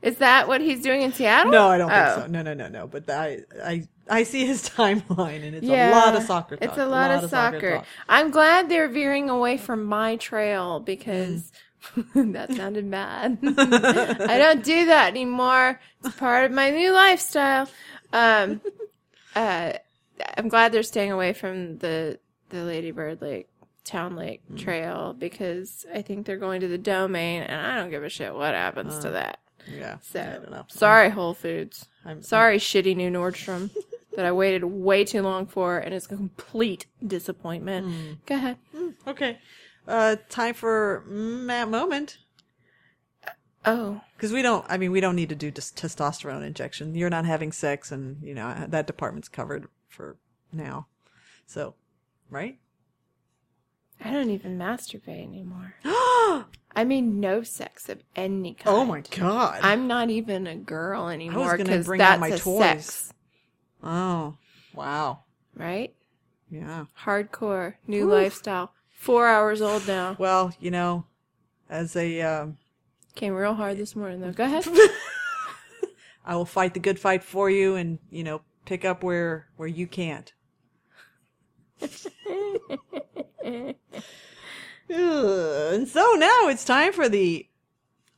Is 0.00 0.18
that 0.18 0.46
what 0.46 0.60
he's 0.60 0.80
doing 0.80 1.02
in 1.02 1.12
Seattle? 1.12 1.50
no, 1.50 1.66
I 1.68 1.78
don't 1.78 1.90
Oh. 1.90 1.94
think 2.14 2.26
so. 2.26 2.30
No, 2.30 2.42
no, 2.42 2.54
no, 2.54 2.68
no. 2.68 2.86
But 2.86 3.10
I, 3.10 3.40
I, 3.64 3.88
I 4.08 4.22
see 4.22 4.46
his 4.46 4.68
timeline, 4.76 5.44
and 5.44 5.56
it's 5.56 5.66
Yeah, 5.66 5.90
a 5.90 5.92
lot 5.92 6.14
of 6.16 6.22
soccer. 6.22 6.56
Talk, 6.56 6.68
It's 6.68 6.78
a 6.78 6.86
lot, 6.86 7.10
of 7.10 7.28
soccer. 7.28 7.78
talk. 7.78 7.86
I'm 8.08 8.30
glad 8.30 8.68
they're 8.68 8.88
veering 8.88 9.28
away 9.28 9.56
from 9.56 9.84
my 9.84 10.16
trail 10.16 10.78
because 10.80 11.50
Mm. 11.96 12.32
that 12.32 12.52
sounded 12.54 12.90
bad. 12.90 13.38
I 13.40 14.36
don't 14.36 14.64
do 14.64 14.86
that 14.86 15.10
anymore. 15.10 15.78
It's 16.04 16.14
part 16.16 16.44
of 16.46 16.50
my 16.52 16.70
new 16.70 16.92
lifestyle. 16.92 17.68
Um, 18.12 18.60
uh, 19.36 19.72
I'm 20.36 20.48
glad 20.48 20.72
they're 20.72 20.82
staying 20.82 21.12
away 21.12 21.32
from 21.32 21.78
the 21.78 22.18
the 22.50 22.62
Lady 22.64 22.90
Bird 22.90 23.20
Lake 23.20 23.48
Town 23.84 24.16
Lake 24.16 24.42
Mm. 24.52 24.58
Trail 24.58 25.12
because 25.18 25.84
I 25.92 26.02
think 26.02 26.26
they're 26.26 26.36
going 26.38 26.60
to 26.62 26.68
the 26.68 26.78
domain, 26.78 27.42
and 27.42 27.60
I 27.60 27.76
don't 27.76 27.90
give 27.90 28.02
a 28.04 28.08
shit 28.08 28.34
what 28.34 28.54
happens 28.54 28.94
Uh. 28.96 29.02
to 29.02 29.10
that. 29.10 29.38
Yeah. 29.70 29.98
So 30.00 30.20
I 30.20 30.24
don't 30.38 30.50
know. 30.50 30.64
sorry, 30.68 31.10
Whole 31.10 31.34
Foods. 31.34 31.88
I'm 32.04 32.22
Sorry, 32.22 32.58
shitty 32.58 32.96
new 32.96 33.10
Nordstrom 33.10 33.70
that 34.16 34.24
I 34.24 34.32
waited 34.32 34.64
way 34.64 35.04
too 35.04 35.20
long 35.20 35.44
for, 35.46 35.78
and 35.78 35.92
it's 35.94 36.06
a 36.06 36.08
complete 36.08 36.86
disappointment. 37.06 37.86
Hmm. 37.86 38.12
Go 38.24 38.34
ahead. 38.36 38.56
Okay. 39.06 39.38
Uh, 39.86 40.16
time 40.30 40.54
for 40.54 41.02
Matt 41.06 41.68
moment. 41.68 42.18
Oh, 43.64 44.00
Because 44.16 44.32
we 44.32 44.42
don't, 44.42 44.64
I 44.68 44.78
mean, 44.78 44.92
we 44.92 45.00
don't 45.00 45.16
need 45.16 45.28
to 45.30 45.34
do 45.34 45.50
just 45.50 45.76
testosterone 45.76 46.46
injection. 46.46 46.94
You're 46.94 47.10
not 47.10 47.26
having 47.26 47.52
sex, 47.52 47.90
and 47.92 48.22
you 48.22 48.34
know 48.34 48.66
that 48.68 48.86
department's 48.86 49.28
covered 49.28 49.68
for 49.88 50.16
now. 50.52 50.86
So, 51.46 51.74
right? 52.30 52.58
I 54.02 54.12
don't 54.12 54.30
even 54.30 54.58
masturbate 54.58 55.24
anymore. 55.24 55.74
I 55.84 56.84
mean, 56.84 57.18
no 57.18 57.42
sex 57.42 57.88
of 57.88 58.00
any 58.14 58.54
kind. 58.54 58.76
Oh 58.76 58.84
my 58.84 59.02
god! 59.10 59.60
I'm 59.62 59.88
not 59.88 60.10
even 60.10 60.46
a 60.46 60.54
girl 60.54 61.08
anymore 61.08 61.56
because 61.56 61.86
bring 61.86 62.00
out 62.00 62.20
that's 62.20 62.20
my 62.20 62.28
a 62.28 62.38
toys. 62.38 62.58
sex, 62.84 63.12
oh, 63.82 64.36
wow. 64.72 65.24
right? 65.56 65.92
Yeah. 66.50 66.86
Hardcore 67.04 67.74
new 67.86 68.06
Oof. 68.06 68.12
lifestyle. 68.12 68.72
Four 68.92 69.26
hours 69.26 69.60
old 69.60 69.86
now. 69.86 70.16
Well, 70.18 70.52
you 70.60 70.70
know, 70.70 71.04
as 71.68 71.94
a, 71.96 72.20
um, 72.22 72.56
Came 73.14 73.34
real 73.34 73.54
hard 73.54 73.78
this 73.78 73.96
morning 73.96 74.20
though. 74.20 74.32
Go 74.32 74.44
ahead. 74.44 74.66
I 76.24 76.36
will 76.36 76.44
fight 76.44 76.74
the 76.74 76.80
good 76.80 77.00
fight 77.00 77.24
for 77.24 77.50
you, 77.50 77.74
and 77.74 77.98
you 78.10 78.22
know, 78.22 78.42
pick 78.64 78.84
up 78.84 79.02
where 79.02 79.48
where 79.56 79.68
you 79.68 79.86
can't. 79.86 80.32
And 84.90 85.86
so 85.86 86.14
now 86.14 86.48
it's 86.48 86.64
time 86.64 86.92
for 86.92 87.08
the. 87.08 87.46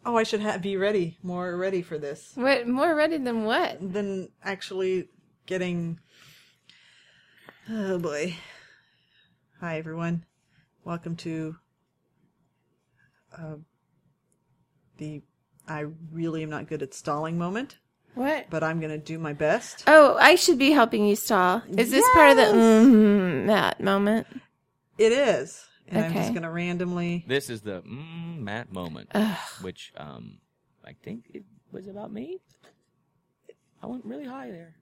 Oh, 0.06 0.16
I 0.16 0.22
should 0.22 0.40
ha- 0.40 0.58
be 0.58 0.76
ready, 0.76 1.18
more 1.22 1.56
ready 1.56 1.82
for 1.82 1.98
this 1.98 2.32
what 2.34 2.66
more 2.66 2.94
ready 2.94 3.18
than 3.18 3.44
what? 3.44 3.76
than 3.80 4.30
actually 4.42 5.08
getting. 5.46 5.98
Oh 7.68 7.98
boy! 7.98 8.36
Hi 9.60 9.78
everyone, 9.78 10.24
welcome 10.84 11.16
to. 11.16 11.56
Uh, 13.36 13.56
the 15.00 15.22
I 15.66 15.86
really 16.12 16.42
am 16.44 16.50
not 16.50 16.68
good 16.68 16.82
at 16.82 16.94
stalling 16.94 17.36
moment, 17.38 17.78
What? 18.14 18.46
but 18.50 18.62
I'm 18.62 18.80
gonna 18.80 18.98
do 18.98 19.18
my 19.18 19.32
best. 19.32 19.84
Oh, 19.86 20.16
I 20.20 20.34
should 20.36 20.58
be 20.58 20.70
helping 20.70 21.06
you 21.06 21.16
stall. 21.16 21.62
Is 21.76 21.90
this 21.90 22.04
part 22.12 22.30
of 22.30 22.36
the 22.36 22.42
Yes. 22.42 22.86
mm, 22.86 23.46
that 23.48 23.80
moment? 23.80 24.26
It 24.98 25.12
is, 25.12 25.64
and 25.88 26.04
I'm 26.04 26.12
just 26.14 26.34
gonna 26.34 26.50
randomly. 26.50 27.24
This 27.26 27.48
is 27.50 27.62
the 27.62 27.82
mm, 27.82 28.38
Matt 28.38 28.72
moment, 28.72 29.08
Ugh. 29.14 29.36
which 29.62 29.92
um, 29.96 30.38
I 30.84 30.92
think 30.92 31.30
it 31.34 31.44
was 31.72 31.86
about 31.88 32.12
me. 32.12 32.38
I 33.82 33.86
went 33.86 34.04
really 34.04 34.26
high 34.26 34.50
there. 34.50 34.74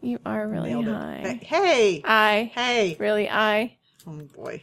You 0.00 0.18
are 0.24 0.48
really 0.48 0.70
nailed 0.70 0.88
it. 0.88 0.94
high. 0.94 1.40
Hey, 1.42 2.00
I 2.04 2.50
hey! 2.54 2.96
really 2.98 3.28
I. 3.28 3.76
Oh 4.06 4.12
boy. 4.34 4.62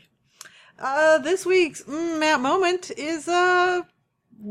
Uh, 0.80 1.18
this 1.20 1.45
week's 1.45 1.84
mm, 1.84 2.20
Matt 2.20 2.39
moment 2.39 2.89
is 2.97 3.28
uh, 3.28 3.82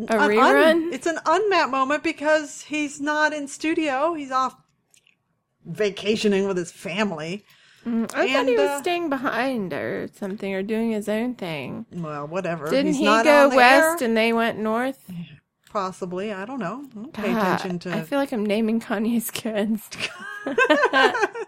A 0.08 0.14
rerun? 0.14 0.64
un- 0.64 0.90
it's 0.92 1.06
an 1.06 1.18
unmat 1.24 1.70
moment 1.70 2.02
because 2.02 2.62
he's 2.62 3.00
not 3.00 3.32
in 3.32 3.48
studio. 3.48 4.14
He's 4.14 4.32
off 4.32 4.56
vacationing 5.64 6.46
with 6.46 6.56
his 6.56 6.72
family. 6.72 7.44
Mm, 7.84 8.12
I 8.14 8.32
thought 8.32 8.46
he 8.46 8.56
was 8.56 8.68
uh, 8.70 8.80
staying 8.80 9.10
behind 9.10 9.72
or 9.72 10.08
something 10.12 10.52
or 10.52 10.62
doing 10.62 10.90
his 10.90 11.08
own 11.08 11.34
thing. 11.34 11.86
Well, 11.92 12.26
whatever. 12.26 12.68
Didn't 12.68 12.94
he's 12.94 12.98
he 12.98 13.04
go 13.04 13.48
west 13.48 14.02
air. 14.02 14.08
and 14.08 14.16
they 14.16 14.32
went 14.32 14.58
north? 14.58 15.08
Possibly. 15.70 16.32
I 16.32 16.44
don't 16.44 16.58
know. 16.58 16.84
I 16.90 16.94
don't 16.94 17.12
pay 17.12 17.32
God, 17.32 17.60
attention 17.60 17.78
to. 17.80 17.94
I 17.94 18.02
feel 18.02 18.18
like 18.18 18.32
I'm 18.32 18.44
naming 18.44 18.80
Kanye's 18.80 19.30
kids. 19.30 19.88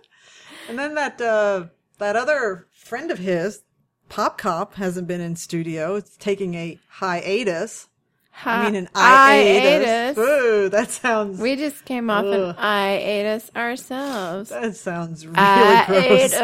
And 0.69 0.79
then 0.79 0.95
that 0.95 1.21
uh, 1.21 1.69
that 1.97 2.15
other 2.15 2.67
friend 2.71 3.11
of 3.11 3.19
his, 3.19 3.63
Pop 4.11 4.37
Cop, 4.37 4.75
hasn't 4.75 5.09
been 5.09 5.21
in 5.21 5.35
studio. 5.35 5.95
It's 5.97 6.17
taking 6.17 6.55
a 6.55 6.79
hiatus. 6.89 7.89
I 8.45 8.65
mean, 8.65 8.77
an 8.77 8.89
hiatus. 8.95 10.19
Ooh, 10.19 10.69
that 10.69 10.91
sounds. 10.91 11.41
We 11.41 11.57
just 11.57 11.85
came 11.85 12.11
off 12.11 12.25
Ugh. 12.25 12.35
an 12.35 12.55
hiatus 12.55 13.51
ourselves. 13.57 14.51
that 14.51 14.77
sounds 14.77 15.27
really 15.27 15.39
Hiatus. 15.39 16.35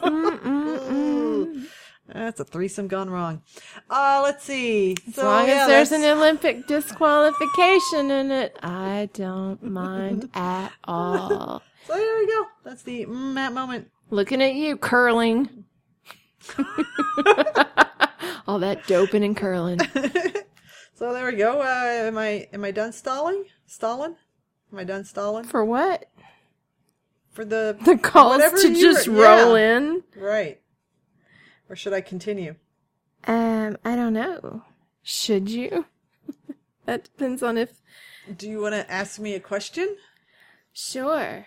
gross. 0.00 1.66
That's 2.12 2.40
a 2.40 2.44
threesome 2.44 2.88
gone 2.88 3.08
wrong. 3.08 3.42
Uh, 3.88 4.20
let's 4.24 4.44
see. 4.44 4.96
As 5.06 5.14
so, 5.14 5.24
long 5.24 5.46
yeah, 5.46 5.62
as 5.62 5.68
there's 5.68 5.92
an 5.92 6.04
Olympic 6.04 6.66
disqualification 6.66 8.10
in 8.10 8.32
it, 8.32 8.58
I 8.62 9.08
don't 9.12 9.62
mind 9.62 10.28
at 10.34 10.72
all. 10.84 11.62
So 11.86 11.94
there 11.94 12.18
we 12.18 12.26
go. 12.26 12.46
That's 12.64 12.82
the 12.82 13.06
mm, 13.06 13.52
moment. 13.52 13.90
Looking 14.10 14.42
at 14.42 14.54
you, 14.54 14.76
curling. 14.76 15.64
All 18.48 18.58
that 18.58 18.86
doping 18.88 19.22
and 19.22 19.36
curling. 19.36 19.78
So 21.00 21.14
there 21.14 21.24
we 21.24 21.32
go. 21.36 21.62
Uh, 21.62 21.64
am 22.06 22.18
I 22.18 22.46
am 22.52 22.62
I 22.62 22.72
done 22.72 22.92
stalling? 22.92 23.44
Stalling? 23.66 24.16
Am 24.70 24.78
I 24.78 24.84
done 24.84 25.04
stalling 25.06 25.44
For 25.44 25.64
what? 25.64 26.04
for 27.30 27.42
the 27.46 27.74
The 27.86 27.96
calls 27.96 28.42
to 28.42 28.74
just 28.74 29.08
were- 29.08 29.22
roll 29.22 29.56
yeah. 29.58 29.78
in? 29.78 30.02
Right. 30.14 30.60
Or 31.70 31.74
should 31.74 31.94
I 31.94 32.02
continue? 32.02 32.56
Um, 33.26 33.78
I 33.82 33.96
don't 33.96 34.12
know. 34.12 34.62
Should 35.02 35.48
you? 35.48 35.86
that 36.84 37.04
depends 37.04 37.42
on 37.42 37.56
if. 37.56 37.80
Do 38.36 38.46
you 38.50 38.60
want 38.60 38.74
to 38.74 38.90
ask 38.92 39.18
me 39.18 39.34
a 39.34 39.40
question? 39.40 39.96
Sure. 40.74 41.46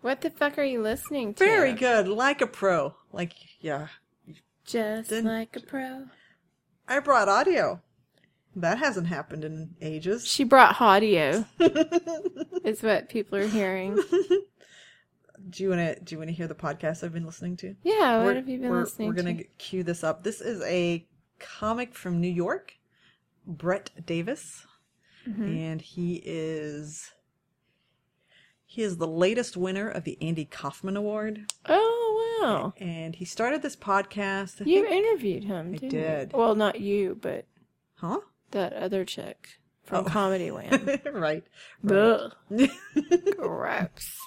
What 0.00 0.20
the 0.20 0.30
fuck 0.30 0.58
are 0.58 0.64
you 0.64 0.82
listening 0.82 1.32
to? 1.34 1.44
Very 1.44 1.74
good. 1.74 2.08
Like 2.08 2.40
a 2.40 2.48
pro. 2.48 2.96
Like 3.12 3.34
yeah. 3.60 3.86
Just 4.64 5.10
Then- 5.10 5.26
like 5.26 5.54
a 5.54 5.60
pro. 5.60 6.06
I 6.88 6.98
brought 6.98 7.28
audio. 7.28 7.82
That 8.56 8.78
hasn't 8.78 9.06
happened 9.06 9.44
in 9.44 9.74
ages. 9.82 10.26
She 10.26 10.42
brought 10.44 10.80
audio. 10.80 11.44
is 12.64 12.82
what 12.82 13.08
people 13.10 13.38
are 13.38 13.46
hearing. 13.46 13.96
Do 15.50 15.62
you 15.62 15.68
want 15.68 15.80
to 15.80 16.00
do 16.00 16.14
you 16.14 16.18
want 16.18 16.30
to 16.30 16.34
hear 16.34 16.48
the 16.48 16.54
podcast 16.54 17.04
I've 17.04 17.12
been 17.12 17.26
listening 17.26 17.56
to? 17.58 17.76
Yeah, 17.84 18.16
what 18.18 18.24
We're- 18.26 18.36
have 18.36 18.48
you 18.48 18.58
been 18.58 18.70
we're, 18.70 18.80
listening 18.80 19.08
We're 19.08 19.14
gonna 19.14 19.34
to? 19.36 19.44
cue 19.58 19.82
this 19.82 20.02
up. 20.02 20.24
This 20.24 20.40
is 20.40 20.62
a 20.62 21.06
comic 21.38 21.94
from 21.94 22.20
New 22.20 22.28
York, 22.32 22.74
Brett 23.46 23.90
Davis, 24.04 24.66
Mm-hmm. 25.28 25.42
and 25.42 25.80
he 25.82 26.22
is 26.24 27.10
he 28.64 28.82
is 28.82 28.96
the 28.96 29.08
latest 29.08 29.56
winner 29.56 29.88
of 29.88 30.04
the 30.04 30.16
Andy 30.22 30.44
Kaufman 30.44 30.96
Award, 30.96 31.46
Oh 31.68 32.38
wow. 32.40 32.72
and 32.78 33.14
he 33.14 33.24
started 33.24 33.60
this 33.60 33.74
podcast. 33.76 34.62
I 34.62 34.64
You 34.66 34.86
interviewed 34.86 35.42
him, 35.44 35.74
I 35.74 35.76
did. 35.78 36.32
you? 36.32 36.38
Well, 36.38 36.54
not 36.54 36.80
you, 36.80 37.18
but 37.20 37.44
huh? 37.96 38.20
That 38.50 38.72
other 38.72 39.04
chick 39.04 39.58
from 39.82 40.04
Oh. 40.04 40.08
Comedy 40.08 40.50
Land. 40.50 41.00
right. 41.12 41.44
Ugh. 41.88 42.32
Gross. 43.36 44.18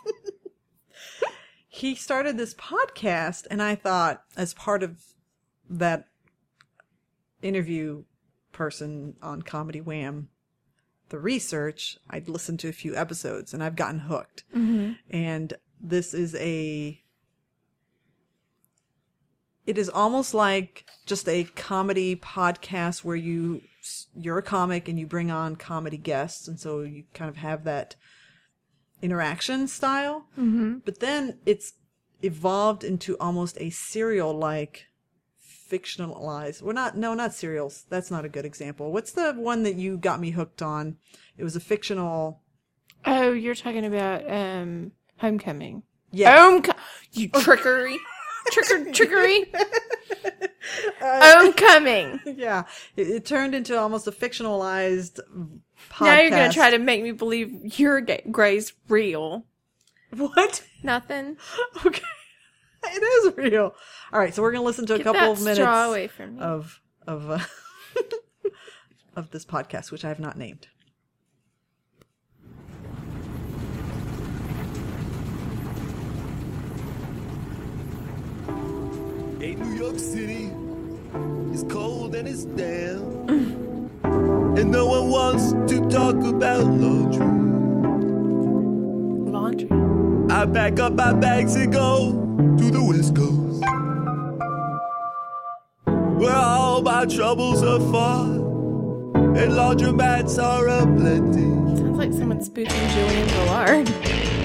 he 1.68 1.96
started 1.96 2.38
this 2.38 2.54
podcast 2.56 3.46
and 3.50 3.62
i 3.62 3.74
thought 3.76 4.24
as 4.36 4.54
part 4.54 4.84
of 4.84 5.02
that 5.70 6.08
interview 7.42 8.04
person 8.52 9.16
on 9.22 9.42
comedy 9.42 9.80
wham 9.80 10.28
the 11.10 11.20
research 11.20 11.98
i'd 12.10 12.28
listened 12.28 12.60
to 12.60 12.68
a 12.68 12.74
few 12.74 12.96
episodes 12.96 13.54
and 13.54 13.64
i've 13.64 13.76
gotten 13.76 14.00
hooked 14.00 14.44
mm-hmm. 14.54 14.94
and 15.10 15.54
this 15.80 16.14
is 16.14 16.36
a 16.36 17.02
it 19.66 19.78
is 19.78 19.88
almost 19.90 20.34
like 20.34 20.86
just 21.06 21.30
a 21.30 21.44
comedy 21.56 22.16
podcast 22.16 23.04
where 23.06 23.16
you 23.16 23.62
you're 24.16 24.38
a 24.38 24.44
comic 24.44 24.88
and 24.88 25.00
you 25.00 25.06
bring 25.08 25.32
on 25.32 25.56
comedy 25.56 25.98
guests 25.98 26.48
and 26.48 26.60
so 26.60 26.82
you 26.82 27.04
kind 27.14 27.30
of 27.30 27.38
have 27.38 27.64
that 27.64 27.96
interaction 29.02 29.68
style 29.68 30.26
but 30.84 31.00
then 31.00 31.40
it's 31.46 31.74
evolved 32.22 32.84
into 32.84 33.18
almost 33.20 33.56
a 33.62 33.70
serial 33.70 34.34
like 34.38 34.88
fictionalized 35.72 36.62
we're 36.62 36.74
not 36.74 36.98
no 36.98 37.14
not 37.14 37.34
serials 37.34 37.86
that's 37.90 38.12
not 38.12 38.26
a 38.26 38.30
good 38.30 38.44
example 38.46 38.92
what's 38.92 39.12
the 39.14 39.32
one 39.34 39.64
that 39.64 39.76
you 39.76 39.98
got 39.98 40.20
me 40.20 40.32
hooked 40.32 40.62
on 40.62 40.98
it 41.38 41.44
was 41.44 41.56
a 41.56 41.60
fictional 41.60 42.42
Oh, 43.06 43.32
you're 43.32 43.56
talking 43.56 43.86
about 43.86 44.30
um 44.30 44.92
Homecoming. 45.18 45.84
yeah 46.12 46.36
Homecoming. 46.36 46.82
You 47.14 47.30
trickery. 47.30 47.98
Tricker 48.52 48.94
trickery. 48.94 49.46
Homecoming. 51.02 52.20
yeah 52.38 52.64
it, 52.96 53.08
it 53.08 53.26
turned 53.26 53.56
into 53.56 53.78
almost 53.78 54.08
a 54.08 54.12
fictionalized 54.12 55.20
podcast 55.90 56.06
Now 56.06 56.20
you're 56.20 56.30
gonna 56.30 56.52
try 56.54 56.72
to 56.72 56.78
make 56.80 57.02
me 57.04 57.12
believe 57.12 57.80
your 57.80 58.02
ga- 58.02 58.24
Gray's 58.32 58.74
real. 58.88 59.46
what 60.16 60.64
Nothing. 60.84 61.38
okay 61.86 62.02
it 62.82 63.04
is 63.04 63.38
real 63.38 63.74
all 64.14 64.20
right 64.20 64.34
so 64.34 64.42
we're 64.42 64.52
gonna 64.52 64.64
listen 64.64 64.86
to 64.86 64.96
a 64.96 65.04
couple 65.04 65.32
of 65.34 65.42
minutes 65.42 65.60
away 65.60 66.08
from 66.08 66.36
me. 66.36 66.42
of 66.42 66.80
of 67.06 67.30
uh, 67.30 67.40
of 69.18 69.32
this 69.32 69.44
podcast 69.46 69.92
which 69.92 70.06
i 70.06 70.08
have 70.08 70.20
not 70.20 70.38
named 70.38 70.68
Hey, 79.40 79.56
New 79.56 79.74
York 79.76 79.98
City, 79.98 80.52
it's 81.52 81.64
cold 81.64 82.16
and 82.16 82.28
it's 82.28 82.46
damp. 82.46 83.30
and 83.30 84.72
no 84.72 84.86
one 84.86 85.10
wants 85.10 85.52
to 85.72 85.82
talk 85.90 86.16
about 86.16 86.66
laundry. 86.66 87.26
Laundry. 89.32 89.70
I 90.34 90.46
pack 90.46 90.80
up 90.80 90.94
my 90.94 91.14
bags 91.14 91.56
and 91.56 91.72
go 91.72 92.12
to 92.58 92.72
the 92.72 92.84
West 92.84 93.16
Coast. 93.16 93.64
Where 96.20 96.36
all 96.36 96.82
my 96.82 97.06
troubles 97.06 97.64
are 97.64 97.80
far. 97.92 98.26
And 99.40 99.54
laundromats 99.54 100.42
are 100.42 100.68
aplenty. 100.68 101.78
Sounds 101.78 101.98
like 101.98 102.14
someone 102.14 102.42
spoofing 102.44 102.90
Julian 102.90 103.28
Villard. 103.28 104.39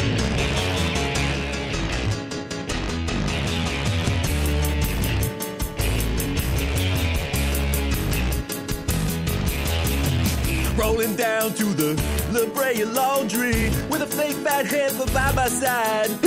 Rolling 10.94 11.16
down 11.16 11.52
to 11.54 11.64
the 11.74 12.00
La 12.30 12.46
Brea 12.54 12.84
Laundry 12.84 13.68
with 13.90 14.02
a 14.02 14.06
fake 14.06 14.36
fat 14.36 14.64
heifer 14.64 15.06
by 15.12 15.32
my 15.32 15.48
side. 15.48 16.08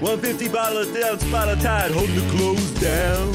150 0.00 0.48
bottle 0.50 0.78
of 0.78 0.94
down 0.94 1.18
spot 1.18 1.48
of 1.48 1.60
tide, 1.60 1.90
holding 1.90 2.14
the 2.14 2.30
clothes 2.30 2.70
down. 2.80 3.32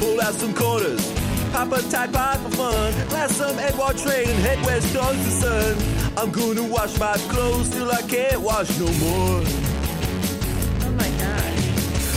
Pull 0.00 0.22
out 0.22 0.32
some 0.32 0.54
quarters, 0.54 1.12
pop 1.52 1.70
a 1.72 1.82
Tide 1.90 2.14
Pod 2.14 2.38
for 2.40 2.50
fun. 2.56 3.08
Last 3.10 3.36
some 3.36 3.58
Edward 3.58 3.98
trade 3.98 4.28
and 4.28 4.38
head 4.38 4.64
west 4.64 4.94
towards 4.94 5.22
the 5.26 5.30
sun. 5.30 5.76
I'm 6.16 6.30
gonna 6.30 6.64
wash 6.64 6.98
my 6.98 7.18
clothes 7.28 7.68
till 7.68 7.92
I 7.92 8.00
can't 8.00 8.40
wash 8.40 8.70
no 8.78 8.86
more. 8.86 9.42
Oh 10.80 10.94
my 10.96 11.10
god. 11.20 11.52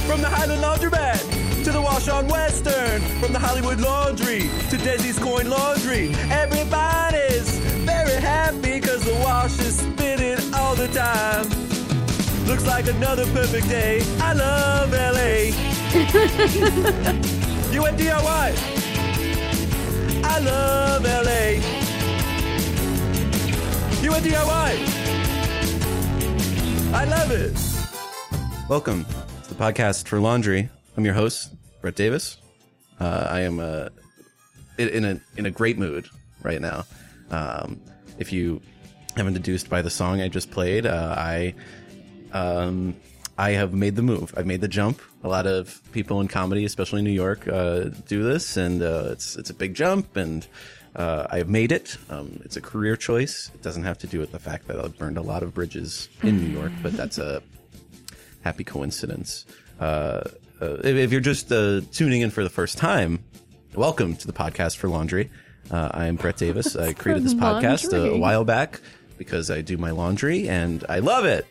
From 0.07 0.21
the 0.21 0.29
Highland 0.29 0.63
Laundromat 0.63 1.38
to 1.63 1.71
the 1.71 1.81
Wash 1.81 2.07
on 2.07 2.27
Western, 2.27 3.01
from 3.19 3.33
the 3.33 3.39
Hollywood 3.39 3.81
Laundry 3.81 4.41
to 4.69 4.77
Desi's 4.77 5.19
Coin 5.19 5.49
Laundry, 5.49 6.13
everybody's 6.29 7.57
very 7.83 8.21
happy 8.21 8.79
because 8.79 9.03
the 9.03 9.13
wash 9.15 9.59
is 9.59 9.79
spinning 9.79 10.39
all 10.53 10.75
the 10.75 10.87
time. 10.89 11.45
Looks 12.47 12.65
like 12.65 12.87
another 12.87 13.25
perfect 13.33 13.67
day. 13.67 14.01
I 14.21 14.33
love 14.33 14.91
LA. 14.93 15.51
you 17.73 17.85
at 17.85 17.97
DIY. 17.97 18.55
I 20.23 20.39
love 20.39 21.03
LA. 21.03 21.59
You 24.01 24.13
at 24.13 24.23
DIY. 24.23 24.69
I 26.93 27.03
love 27.03 27.31
it. 27.31 27.59
Welcome 28.69 29.03
to 29.43 29.49
the 29.49 29.55
podcast 29.55 30.07
for 30.07 30.21
laundry. 30.21 30.69
I'm 30.99 31.05
your 31.05 31.13
host, 31.13 31.55
Brett 31.79 31.95
Davis. 31.95 32.35
Uh, 32.99 33.25
I 33.29 33.39
am 33.39 33.61
uh, 33.61 33.87
in 34.77 35.05
a 35.05 35.21
in 35.37 35.45
a 35.45 35.49
great 35.49 35.77
mood 35.77 36.09
right 36.43 36.59
now. 36.59 36.83
Um, 37.31 37.79
if 38.17 38.33
you 38.33 38.59
haven't 39.15 39.31
deduced 39.31 39.69
by 39.69 39.81
the 39.81 39.89
song 39.89 40.19
I 40.19 40.27
just 40.27 40.51
played, 40.51 40.85
uh, 40.85 41.15
I 41.17 41.55
um, 42.33 42.97
I 43.37 43.51
have 43.51 43.73
made 43.73 43.95
the 43.95 44.01
move. 44.01 44.33
I've 44.35 44.45
made 44.45 44.59
the 44.59 44.67
jump. 44.67 45.01
A 45.23 45.29
lot 45.29 45.47
of 45.47 45.81
people 45.93 46.19
in 46.19 46.27
comedy, 46.27 46.65
especially 46.65 46.99
in 46.99 47.05
New 47.05 47.11
York, 47.11 47.47
uh, 47.47 47.91
do 48.05 48.21
this, 48.21 48.57
and 48.57 48.81
uh, 48.81 49.07
it's 49.11 49.37
it's 49.37 49.49
a 49.49 49.53
big 49.53 49.75
jump, 49.75 50.17
and 50.17 50.45
I 50.97 51.37
have 51.37 51.47
made 51.47 51.71
it. 51.71 51.95
Um, 52.09 52.41
it's 52.43 52.57
a 52.57 52.61
career 52.61 52.97
choice. 52.97 53.51
It 53.55 53.61
doesn't 53.61 53.83
have 53.83 53.99
to 53.99 54.07
do 54.07 54.19
with 54.19 54.33
the 54.33 54.39
fact 54.39 54.67
that 54.67 54.77
I've 54.77 54.97
burned 54.97 55.17
a 55.17 55.21
lot 55.21 55.43
of 55.43 55.53
bridges 55.53 56.09
in 56.23 56.41
New 56.41 56.59
York, 56.59 56.73
but 56.83 56.91
that's 56.91 57.17
a 57.19 57.41
happy 58.43 58.65
coincidence. 58.65 59.45
Uh, 59.79 60.23
uh, 60.61 60.77
if, 60.83 61.11
you're 61.11 61.21
just 61.21 61.51
uh, 61.51 61.81
tuning 61.91 62.21
in 62.21 62.29
for 62.29 62.43
the 62.43 62.49
first 62.49 62.77
time, 62.77 63.23
welcome 63.75 64.15
to 64.15 64.27
the 64.27 64.33
podcast 64.33 64.77
for 64.77 64.89
laundry. 64.89 65.29
Uh, 65.71 65.89
I 65.93 66.07
am 66.07 66.15
Brett 66.15 66.37
Davis. 66.37 66.75
I 66.75 66.93
created 67.01 67.23
this 67.23 67.33
podcast 67.33 67.93
a, 67.93 68.11
a 68.11 68.17
while 68.17 68.43
back 68.43 68.81
because 69.17 69.51
I 69.51 69.61
do 69.61 69.77
my 69.77 69.91
laundry 69.91 70.49
and 70.49 70.83
I 70.89 70.99
love 70.99 71.25
it. 71.25 71.45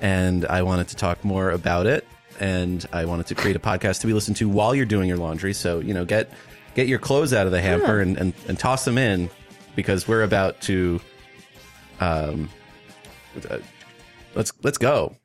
And 0.00 0.44
I 0.46 0.62
wanted 0.62 0.88
to 0.88 0.96
talk 0.96 1.24
more 1.24 1.50
about 1.50 1.86
it. 1.86 2.06
And 2.38 2.84
I 2.92 3.06
wanted 3.06 3.26
to 3.28 3.34
create 3.34 3.56
a 3.56 3.60
podcast 3.60 4.02
to 4.02 4.06
be 4.06 4.12
listened 4.12 4.36
to 4.36 4.48
while 4.48 4.74
you're 4.74 4.84
doing 4.84 5.08
your 5.08 5.16
laundry. 5.16 5.54
So, 5.54 5.80
you 5.80 5.94
know, 5.94 6.04
get 6.04 6.30
get 6.74 6.86
your 6.86 6.98
clothes 6.98 7.32
out 7.32 7.46
of 7.46 7.52
the 7.52 7.62
hamper 7.62 8.00
and, 8.00 8.18
and, 8.18 8.34
and 8.46 8.58
toss 8.58 8.84
them 8.84 8.98
in 8.98 9.30
because 9.74 10.06
we're 10.06 10.22
about 10.22 10.60
to 10.62 11.00
Um, 11.98 12.50
uh, 13.48 13.58
let's 14.34 14.52
let's 14.62 14.76
go. 14.78 15.16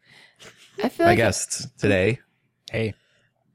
I 0.81 0.87
feel 0.89 1.05
My 1.05 1.11
like 1.11 1.17
guests 1.17 1.67
today. 1.77 2.19
Hey. 2.71 2.93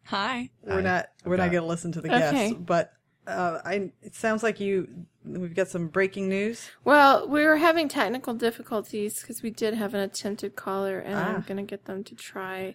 Hi. 0.04 0.50
We're 0.62 0.74
Hi. 0.74 0.80
not. 0.82 1.06
We're 1.24 1.36
not 1.38 1.50
going 1.50 1.62
to 1.62 1.68
listen 1.68 1.90
to 1.92 2.02
the 2.02 2.08
Okay. 2.14 2.18
guests, 2.50 2.56
but 2.60 2.92
uh, 3.26 3.60
I. 3.64 3.90
It 4.02 4.14
sounds 4.14 4.42
like 4.42 4.60
you. 4.60 4.88
We've 5.24 5.54
got 5.54 5.68
some 5.68 5.88
breaking 5.88 6.28
news. 6.28 6.68
Well, 6.84 7.26
we 7.26 7.42
were 7.44 7.56
having 7.56 7.88
technical 7.88 8.34
difficulties 8.34 9.20
because 9.22 9.42
we 9.42 9.48
did 9.50 9.72
have 9.74 9.94
an 9.94 10.00
attempted 10.00 10.54
caller, 10.54 10.98
and 10.98 11.14
Ah. 11.14 11.34
I'm 11.34 11.40
going 11.40 11.56
to 11.56 11.62
get 11.62 11.86
them 11.86 12.04
to 12.04 12.14
try 12.14 12.74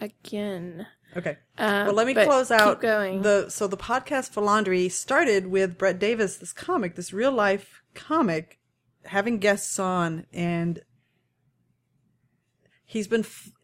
again. 0.00 0.86
Okay. 1.14 1.36
Um, 1.58 1.88
Well, 1.88 1.94
let 1.94 2.06
me 2.06 2.14
but 2.14 2.26
close 2.26 2.48
keep 2.48 2.58
out 2.58 2.80
going. 2.80 3.20
the. 3.20 3.50
So 3.50 3.66
the 3.66 3.76
podcast 3.76 4.30
for 4.30 4.40
laundry 4.40 4.88
started 4.88 5.48
with 5.48 5.76
Brett 5.76 5.98
Davis, 5.98 6.38
this 6.38 6.54
comic, 6.54 6.96
this 6.96 7.12
real 7.12 7.32
life 7.32 7.82
comic, 7.94 8.58
having 9.04 9.38
guests 9.38 9.78
on, 9.78 10.24
and 10.32 10.80
he's 12.86 13.06
been, 13.06 13.20
f- 13.20 13.50
I 13.54 13.61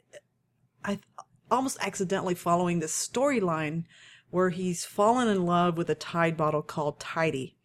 almost 1.51 1.79
accidentally 1.81 2.35
following 2.35 2.79
this 2.79 3.09
storyline 3.09 3.85
where 4.31 4.51
he's 4.51 4.85
fallen 4.85 5.29
in 5.29 5.47
love 5.47 5.77
with 5.77 5.89
a 5.89 5.95
Tide 5.95 6.37
bottle 6.37 6.63
called 6.63 7.01
Tidy. 7.01 7.57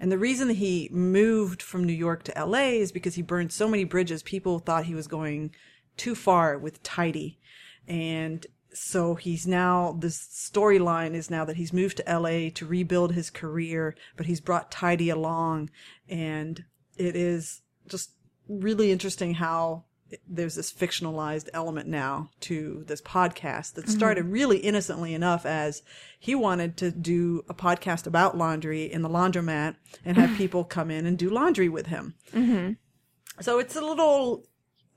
And 0.00 0.10
the 0.10 0.18
reason 0.18 0.50
he 0.50 0.88
moved 0.92 1.62
from 1.62 1.84
New 1.84 1.92
York 1.92 2.22
to 2.24 2.44
LA 2.44 2.70
is 2.80 2.92
because 2.92 3.14
he 3.14 3.22
burned 3.22 3.52
so 3.52 3.68
many 3.68 3.84
bridges. 3.84 4.22
People 4.22 4.58
thought 4.58 4.86
he 4.86 4.94
was 4.94 5.06
going 5.06 5.54
too 5.96 6.14
far 6.14 6.58
with 6.58 6.82
Tidy. 6.82 7.38
And 7.86 8.46
so 8.72 9.14
he's 9.14 9.46
now, 9.46 9.96
this 9.98 10.18
storyline 10.18 11.14
is 11.14 11.30
now 11.30 11.44
that 11.44 11.56
he's 11.56 11.72
moved 11.72 11.98
to 11.98 12.18
LA 12.18 12.50
to 12.54 12.66
rebuild 12.66 13.12
his 13.12 13.30
career, 13.30 13.94
but 14.16 14.26
he's 14.26 14.40
brought 14.40 14.70
Tidy 14.70 15.10
along. 15.10 15.70
And 16.08 16.64
it 16.96 17.16
is 17.16 17.62
just 17.86 18.12
really 18.48 18.90
interesting 18.90 19.34
how 19.34 19.84
there's 20.26 20.54
this 20.54 20.72
fictionalized 20.72 21.48
element 21.52 21.88
now 21.88 22.30
to 22.40 22.84
this 22.86 23.02
podcast 23.02 23.74
that 23.74 23.88
started 23.88 24.24
mm-hmm. 24.24 24.32
really 24.32 24.58
innocently 24.58 25.14
enough 25.14 25.44
as 25.44 25.82
he 26.18 26.34
wanted 26.34 26.76
to 26.78 26.90
do 26.90 27.44
a 27.48 27.54
podcast 27.54 28.06
about 28.06 28.36
laundry 28.36 28.90
in 28.90 29.02
the 29.02 29.08
laundromat 29.08 29.76
and 30.04 30.16
have 30.16 30.36
people 30.36 30.64
come 30.64 30.90
in 30.90 31.06
and 31.06 31.18
do 31.18 31.28
laundry 31.28 31.68
with 31.68 31.86
him. 31.86 32.14
Mm-hmm. 32.32 32.72
So 33.42 33.58
it's 33.58 33.76
a 33.76 33.80
little, 33.80 34.46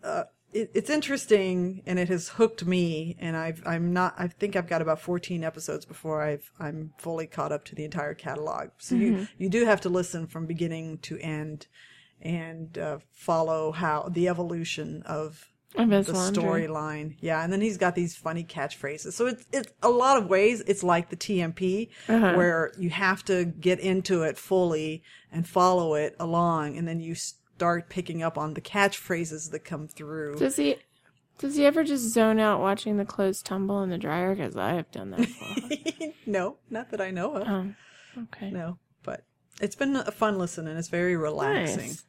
uh, 0.03 0.23
it, 0.53 0.71
it's 0.73 0.89
interesting 0.89 1.83
and 1.85 1.99
it 1.99 2.09
has 2.09 2.29
hooked 2.29 2.65
me 2.65 3.17
and 3.19 3.35
I've, 3.35 3.61
I'm 3.65 3.93
not, 3.93 4.15
I 4.17 4.27
think 4.27 4.55
I've 4.55 4.67
got 4.67 4.81
about 4.81 5.01
14 5.01 5.43
episodes 5.43 5.85
before 5.85 6.21
I've, 6.21 6.49
I'm 6.59 6.93
fully 6.97 7.27
caught 7.27 7.51
up 7.51 7.65
to 7.65 7.75
the 7.75 7.83
entire 7.83 8.13
catalog. 8.13 8.69
So 8.77 8.95
you, 8.95 9.11
mm-hmm. 9.13 9.23
you 9.37 9.49
do 9.49 9.65
have 9.65 9.81
to 9.81 9.89
listen 9.89 10.27
from 10.27 10.45
beginning 10.45 10.99
to 10.99 11.19
end 11.19 11.67
and 12.21 12.77
uh, 12.77 12.99
follow 13.11 13.71
how 13.71 14.09
the 14.11 14.27
evolution 14.27 15.03
of 15.05 15.47
the 15.73 16.13
storyline. 16.13 17.15
Yeah, 17.21 17.43
and 17.43 17.51
then 17.51 17.61
he's 17.61 17.77
got 17.77 17.95
these 17.95 18.15
funny 18.15 18.43
catchphrases. 18.43 19.13
So 19.13 19.27
it's 19.27 19.45
it's 19.53 19.71
a 19.81 19.89
lot 19.89 20.17
of 20.17 20.27
ways 20.27 20.61
it's 20.67 20.83
like 20.83 21.09
the 21.09 21.15
TMP 21.15 21.89
Uh-huh. 22.09 22.33
where 22.33 22.71
you 22.77 22.89
have 22.89 23.23
to 23.25 23.45
get 23.45 23.79
into 23.79 24.23
it 24.23 24.37
fully 24.37 25.01
and 25.31 25.47
follow 25.47 25.93
it 25.95 26.15
along 26.19 26.77
and 26.77 26.87
then 26.87 26.99
you 26.99 27.15
start 27.15 27.89
picking 27.89 28.21
up 28.21 28.37
on 28.37 28.53
the 28.53 28.61
catchphrases 28.61 29.51
that 29.51 29.63
come 29.63 29.87
through. 29.87 30.35
Does 30.35 30.57
he? 30.57 30.75
Does 31.37 31.55
he 31.55 31.65
ever 31.65 31.83
just 31.83 32.03
zone 32.13 32.39
out 32.39 32.59
watching 32.59 32.97
the 32.97 33.05
clothes 33.05 33.41
tumble 33.41 33.81
in 33.81 33.89
the 33.89 33.97
dryer? 33.97 34.35
Because 34.35 34.55
I 34.55 34.73
have 34.73 34.91
done 34.91 35.09
that 35.11 35.19
before. 35.21 36.09
no, 36.27 36.57
not 36.69 36.91
that 36.91 37.01
I 37.01 37.09
know 37.11 37.33
of. 37.35 37.47
um, 37.47 37.75
okay. 38.25 38.51
No, 38.51 38.77
but 39.03 39.23
it's 39.59 39.75
been 39.75 39.95
a 39.95 40.11
fun 40.11 40.37
listen 40.37 40.67
and 40.67 40.77
it's 40.77 40.89
very 40.89 41.15
relaxing. 41.17 41.77
Nice. 41.77 42.03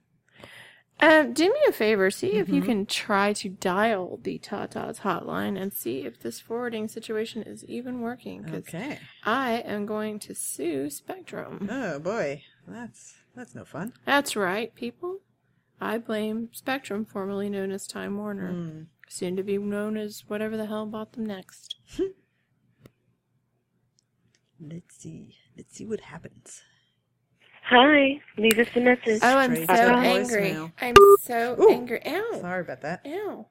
Um, 1.02 1.32
do 1.32 1.44
me 1.48 1.58
a 1.68 1.72
favor. 1.72 2.10
See 2.12 2.34
if 2.34 2.46
Mm-hmm. 2.46 2.54
you 2.54 2.62
can 2.62 2.86
try 2.86 3.32
to 3.34 3.48
dial 3.48 4.20
the 4.22 4.38
Tata's 4.38 5.00
hotline 5.00 5.60
and 5.60 5.72
see 5.72 6.06
if 6.06 6.20
this 6.20 6.38
forwarding 6.40 6.86
situation 6.88 7.42
is 7.42 7.64
even 7.64 8.00
working. 8.00 8.46
Okay. 8.54 8.98
I 9.24 9.54
am 9.66 9.84
going 9.84 10.20
to 10.20 10.34
sue 10.34 10.88
Spectrum. 10.90 11.68
Oh 11.70 11.98
boy, 11.98 12.44
that's 12.68 13.14
that's 13.34 13.54
no 13.54 13.64
fun. 13.64 13.92
That's 14.06 14.36
right, 14.36 14.72
people. 14.74 15.18
I 15.80 15.98
blame 15.98 16.50
Spectrum, 16.52 17.04
formerly 17.04 17.50
known 17.50 17.72
as 17.72 17.86
Time 17.88 18.16
Warner, 18.16 18.52
Hmm. 18.52 18.82
soon 19.08 19.34
to 19.36 19.42
be 19.42 19.58
known 19.58 19.96
as 19.96 20.22
whatever 20.28 20.56
the 20.56 20.66
hell 20.66 20.86
bought 20.86 21.14
them 21.14 21.26
next. 21.26 21.74
Let's 24.60 24.96
see. 24.96 25.34
Let's 25.56 25.74
see 25.76 25.86
what 25.86 26.00
happens. 26.00 26.62
Hi, 27.74 28.20
leave 28.36 28.58
us 28.58 28.66
a 28.76 28.80
message. 28.80 29.20
Oh, 29.22 29.38
I'm 29.38 29.56
so 29.56 29.64
to 29.64 29.72
angry. 29.72 30.50
voicemail. 30.50 30.72
I'm 30.78 30.94
so 31.22 31.56
Ooh. 31.58 31.70
angry. 31.72 32.02
Ow. 32.06 32.38
Sorry 32.42 32.60
about 32.60 32.82
that. 32.82 33.00
Ow. 33.06 33.46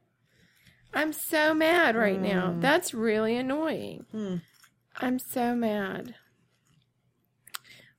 I'm 0.93 1.11
so 1.11 1.55
mad 1.55 1.95
right 1.95 2.21
now. 2.21 2.51
Mm. 2.51 2.61
That's 2.61 2.93
really 2.93 3.35
annoying. 3.35 4.05
Hmm. 4.11 4.35
I'm 4.97 5.17
so 5.17 5.55
mad. 5.55 6.13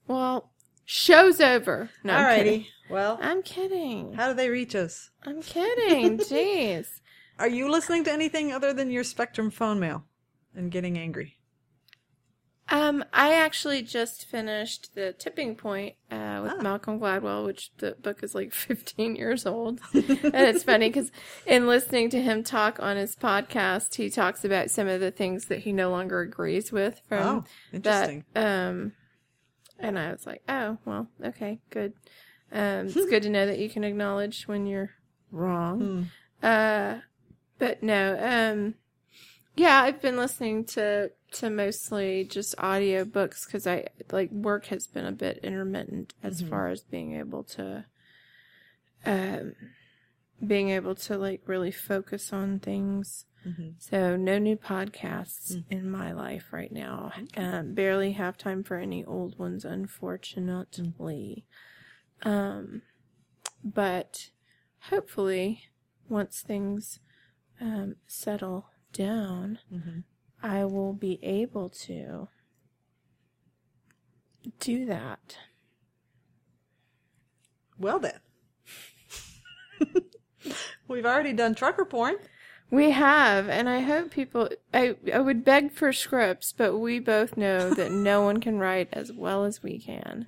Well, 0.06 0.52
show's 0.84 1.40
over. 1.40 1.90
No, 2.04 2.14
I'm 2.14 2.36
kidding. 2.38 2.66
Well, 2.88 3.18
I'm 3.20 3.42
kidding. 3.42 4.12
how 4.12 4.28
do 4.28 4.34
they 4.34 4.48
reach 4.48 4.76
us? 4.76 5.10
I'm 5.24 5.42
kidding. 5.42 6.18
Jeez. 6.18 6.86
Are 7.40 7.48
you 7.48 7.68
listening 7.68 8.04
to 8.04 8.12
anything 8.12 8.52
other 8.52 8.72
than 8.72 8.92
your 8.92 9.02
Spectrum 9.02 9.50
phone 9.50 9.80
mail 9.80 10.04
and 10.54 10.70
getting 10.70 10.96
angry? 10.96 11.38
Um, 12.68 13.04
I 13.12 13.34
actually 13.34 13.82
just 13.82 14.24
finished 14.24 14.94
the 14.94 15.12
tipping 15.12 15.56
point 15.56 15.96
uh, 16.10 16.40
with 16.42 16.52
Ah. 16.58 16.62
Malcolm 16.62 16.98
Gladwell, 17.00 17.44
which 17.44 17.70
the 17.78 17.96
book 18.00 18.22
is 18.22 18.34
like 18.34 18.52
15 18.54 19.16
years 19.16 19.44
old, 19.46 19.80
and 19.92 20.08
it's 20.22 20.62
funny 20.64 20.88
because 20.88 21.10
in 21.46 21.66
listening 21.66 22.08
to 22.10 22.22
him 22.22 22.42
talk 22.44 22.80
on 22.80 22.96
his 22.96 23.14
podcast, 23.16 23.94
he 23.96 24.08
talks 24.08 24.44
about 24.44 24.70
some 24.70 24.88
of 24.88 25.00
the 25.00 25.10
things 25.10 25.46
that 25.46 25.60
he 25.60 25.72
no 25.72 25.90
longer 25.90 26.20
agrees 26.20 26.72
with 26.72 27.00
from 27.08 27.26
Oh, 27.26 27.44
interesting. 27.72 28.24
that. 28.34 28.68
Um, 28.68 28.92
and 29.78 29.98
I 29.98 30.12
was 30.12 30.24
like, 30.26 30.42
oh 30.48 30.78
well, 30.84 31.08
okay, 31.24 31.60
good. 31.70 31.92
Um, 32.52 32.86
it's 32.86 32.94
good 32.94 33.22
to 33.24 33.30
know 33.30 33.46
that 33.46 33.58
you 33.58 33.68
can 33.68 33.82
acknowledge 33.84 34.44
when 34.46 34.66
you're 34.66 34.90
wrong. 35.30 36.08
Hmm. 36.40 36.46
Uh, 36.46 36.98
but 37.58 37.82
no, 37.82 38.16
um, 38.20 38.74
yeah, 39.56 39.82
I've 39.82 40.00
been 40.00 40.16
listening 40.16 40.64
to 40.66 41.10
to 41.32 41.50
mostly 41.50 42.24
just 42.24 42.54
audio 42.58 43.04
books 43.04 43.44
because 43.46 43.66
I 43.66 43.86
like 44.10 44.30
work 44.30 44.66
has 44.66 44.86
been 44.86 45.06
a 45.06 45.12
bit 45.12 45.38
intermittent 45.42 46.14
as 46.22 46.40
far 46.50 46.68
as 46.68 46.82
being 46.82 47.14
able 47.18 47.42
to, 47.44 47.84
um, 49.04 49.54
being 50.46 50.70
able 50.70 50.94
to 50.96 51.16
like 51.18 51.42
really 51.46 51.70
focus 51.70 52.32
on 52.32 52.58
things. 52.58 53.24
So 53.78 54.16
no 54.16 54.38
new 54.38 54.56
podcasts 54.56 55.50
in 55.70 55.90
my 55.90 56.12
life 56.12 56.52
right 56.52 56.70
now. 56.70 57.10
Um, 57.36 57.74
barely 57.74 58.12
have 58.12 58.36
time 58.38 58.62
for 58.62 58.76
any 58.76 59.04
old 59.04 59.36
ones, 59.38 59.64
unfortunately. 59.64 61.44
Um, 62.22 62.82
but 63.64 64.30
hopefully, 64.90 65.64
once 66.08 66.40
things 66.40 67.00
um, 67.60 67.96
settle 68.06 68.66
down, 68.92 69.58
I 70.42 70.64
will 70.64 70.92
be 70.92 71.20
able 71.22 71.68
to 71.70 72.28
do 74.58 74.86
that. 74.86 75.36
Well 77.78 78.00
then. 78.00 78.18
We've 80.88 81.06
already 81.06 81.32
done 81.32 81.54
trucker 81.54 81.84
porn. 81.84 82.16
We 82.72 82.90
have, 82.92 83.50
and 83.50 83.68
I 83.68 83.80
hope 83.80 84.10
people. 84.10 84.48
I 84.72 84.96
I 85.12 85.18
would 85.20 85.44
beg 85.44 85.72
for 85.72 85.92
scripts, 85.92 86.54
but 86.56 86.78
we 86.78 86.98
both 87.00 87.36
know 87.36 87.68
that 87.74 87.92
no 87.92 88.22
one 88.22 88.40
can 88.40 88.58
write 88.58 88.88
as 88.94 89.12
well 89.12 89.44
as 89.44 89.62
we 89.62 89.78
can. 89.78 90.24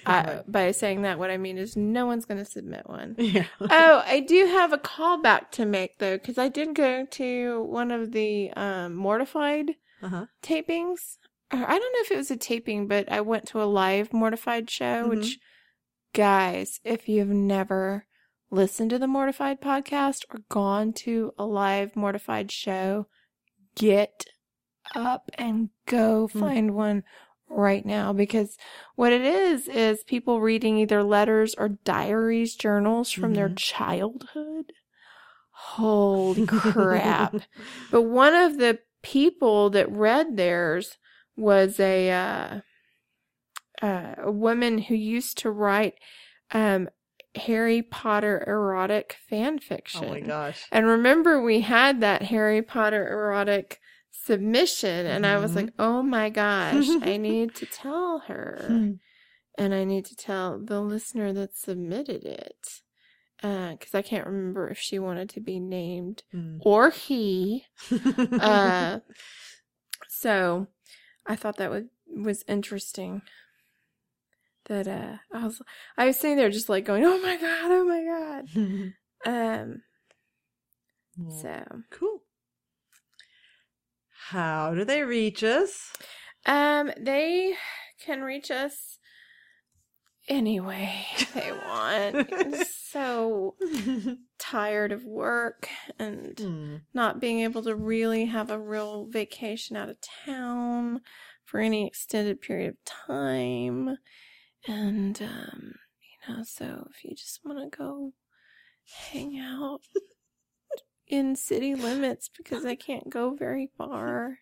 I, 0.06 0.42
by 0.46 0.70
saying 0.70 1.02
that, 1.02 1.18
what 1.18 1.32
I 1.32 1.36
mean 1.38 1.58
is 1.58 1.76
no 1.76 2.06
one's 2.06 2.24
going 2.24 2.38
to 2.38 2.44
submit 2.50 2.88
one. 2.88 3.16
yeah. 3.18 3.46
oh, 3.60 4.02
I 4.06 4.20
do 4.20 4.46
have 4.46 4.72
a 4.72 4.78
callback 4.78 5.50
to 5.52 5.66
make 5.66 5.98
though, 5.98 6.16
because 6.16 6.38
I 6.38 6.48
did 6.48 6.74
go 6.76 7.04
to 7.04 7.62
one 7.64 7.90
of 7.90 8.12
the 8.12 8.52
um, 8.52 8.94
Mortified 8.94 9.72
Uh-huh. 10.00 10.26
tapings. 10.40 11.16
Or 11.52 11.58
I 11.64 11.78
don't 11.78 11.92
know 11.92 12.02
if 12.02 12.12
it 12.12 12.16
was 12.16 12.30
a 12.30 12.36
taping, 12.36 12.86
but 12.86 13.10
I 13.10 13.20
went 13.22 13.46
to 13.48 13.60
a 13.60 13.64
live 13.64 14.12
Mortified 14.12 14.70
show. 14.70 15.08
Which, 15.08 15.38
guys, 16.14 16.78
if 16.84 17.08
you've 17.08 17.28
never 17.28 18.04
listened 18.50 18.90
to 18.90 18.98
the 18.98 19.06
Mortified 19.06 19.60
podcast 19.60 20.24
or 20.32 20.40
gone 20.48 20.92
to 20.94 21.32
a 21.38 21.44
live 21.44 21.96
Mortified 21.96 22.50
show, 22.50 23.06
get 23.74 24.24
up 24.94 25.30
and 25.36 25.70
go 25.86 26.28
find 26.28 26.74
one 26.74 27.02
right 27.48 27.84
now 27.84 28.12
because 28.12 28.56
what 28.94 29.12
it 29.12 29.22
is 29.22 29.68
is 29.68 30.04
people 30.04 30.40
reading 30.40 30.78
either 30.78 31.02
letters 31.02 31.54
or 31.56 31.68
diaries, 31.68 32.54
journals 32.54 33.10
from 33.10 33.34
their 33.34 33.48
childhood. 33.50 34.72
Holy 35.50 36.46
crap. 36.46 37.36
But 37.90 38.02
one 38.02 38.34
of 38.34 38.58
the 38.58 38.78
people 39.02 39.70
that 39.70 39.90
read 39.90 40.36
theirs 40.36 40.98
was 41.36 41.80
a 41.80 42.10
uh, 42.10 42.60
uh, 43.84 44.14
a 44.18 44.30
woman 44.30 44.78
who 44.78 44.94
used 44.94 45.38
to 45.38 45.50
write 45.50 45.94
um, 46.52 46.88
Harry 47.38 47.82
Potter 47.82 48.44
erotic 48.46 49.16
fan 49.28 49.58
fiction. 49.58 50.04
Oh 50.04 50.08
my 50.10 50.20
gosh. 50.20 50.64
And 50.70 50.86
remember, 50.86 51.40
we 51.40 51.60
had 51.62 52.00
that 52.02 52.22
Harry 52.22 52.60
Potter 52.62 53.06
erotic 53.08 53.80
submission, 54.10 55.06
and 55.06 55.24
I 55.26 55.38
was 55.38 55.52
Mhm. 55.52 55.56
like, 55.56 55.70
oh 55.78 56.02
my 56.02 56.28
gosh, 56.30 56.86
I 57.02 57.16
need 57.28 57.54
to 57.56 57.66
tell 57.66 58.20
her. 58.26 58.64
Hmm. 58.66 58.90
and 59.56 59.74
I 59.74 59.82
need 59.84 60.04
to 60.04 60.14
tell 60.14 60.58
the 60.60 60.80
listener 60.80 61.32
that 61.32 61.56
submitted 61.56 62.24
it. 62.24 62.80
Because 63.40 63.92
I 63.94 64.02
can't 64.02 64.26
remember 64.26 64.68
if 64.68 64.78
she 64.78 64.98
wanted 65.00 65.28
to 65.30 65.40
be 65.40 65.58
named 65.58 66.22
Hmm. 66.30 66.58
or 66.60 66.90
he. 66.90 67.64
Uh, 67.90 69.00
so 70.08 70.66
I 71.26 71.36
thought 71.36 71.56
that 71.56 71.70
was, 71.70 71.84
was 72.06 72.44
interesting. 72.48 73.22
That 74.68 74.86
uh, 74.86 75.16
I 75.32 75.44
was 75.44 75.62
I 75.96 76.06
was 76.06 76.18
sitting 76.18 76.36
there 76.36 76.50
just 76.50 76.68
like 76.68 76.84
going, 76.84 77.04
oh 77.04 77.20
my 77.22 77.36
god, 77.36 77.70
oh 77.70 77.84
my 77.84 78.04
god. 78.04 78.92
Um, 79.26 79.82
Well, 81.16 81.30
so 81.42 81.82
cool. 81.90 82.22
How 84.28 84.74
do 84.74 84.84
they 84.84 85.02
reach 85.02 85.42
us? 85.42 85.92
Um, 86.46 86.92
they 86.98 87.54
can 88.00 88.22
reach 88.22 88.50
us 88.50 88.98
any 90.28 90.60
way 90.60 91.06
they 91.34 91.52
want. 91.52 92.32
I'm 92.32 92.54
so 92.54 93.56
tired 94.38 94.92
of 94.92 95.04
work 95.04 95.68
and 95.98 96.38
Hmm. 96.38 96.76
not 96.94 97.20
being 97.20 97.40
able 97.40 97.62
to 97.62 97.74
really 97.74 98.26
have 98.26 98.50
a 98.50 98.58
real 98.58 99.06
vacation 99.06 99.76
out 99.76 99.88
of 99.88 99.98
town 100.00 101.00
for 101.44 101.60
any 101.60 101.86
extended 101.86 102.40
period 102.40 102.70
of 102.70 102.84
time. 102.84 103.96
And, 104.66 105.20
um, 105.22 105.74
you 106.00 106.34
know, 106.34 106.42
so 106.44 106.88
if 106.90 107.04
you 107.04 107.14
just 107.14 107.40
want 107.44 107.58
to 107.58 107.76
go 107.76 108.12
hang 109.10 109.38
out 109.38 109.80
in 111.06 111.36
city 111.36 111.74
limits 111.74 112.28
because 112.36 112.64
I 112.64 112.74
can't 112.74 113.08
go 113.08 113.34
very 113.34 113.70
far, 113.76 114.38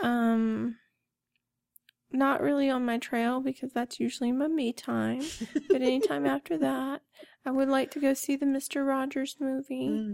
um, 0.00 0.76
not 2.10 2.40
really 2.40 2.70
on 2.70 2.84
my 2.84 2.98
trail 2.98 3.40
because 3.40 3.72
that's 3.72 4.00
usually 4.00 4.32
my 4.32 4.48
me 4.48 4.72
time. 4.72 5.22
But 5.68 5.82
anytime 5.82 6.26
after 6.26 6.58
that, 6.58 7.02
I 7.44 7.50
would 7.50 7.68
like 7.68 7.90
to 7.92 8.00
go 8.00 8.14
see 8.14 8.36
the 8.36 8.46
Mr. 8.46 8.86
Rogers 8.86 9.36
movie. 9.40 9.88
Hmm. 9.88 10.12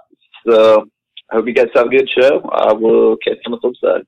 So 0.49 0.87
I 1.31 1.37
hope 1.37 1.47
you 1.47 1.55
guys 1.55 1.69
have 1.75 1.87
a 1.87 1.91
good 1.91 2.09
show. 2.19 2.41
I 2.53 2.73
will 2.73 3.17
catch 3.19 3.39
you 3.45 3.53
on 3.53 3.53
the 3.53 3.59
flip 3.61 3.75
side. 3.83 4.07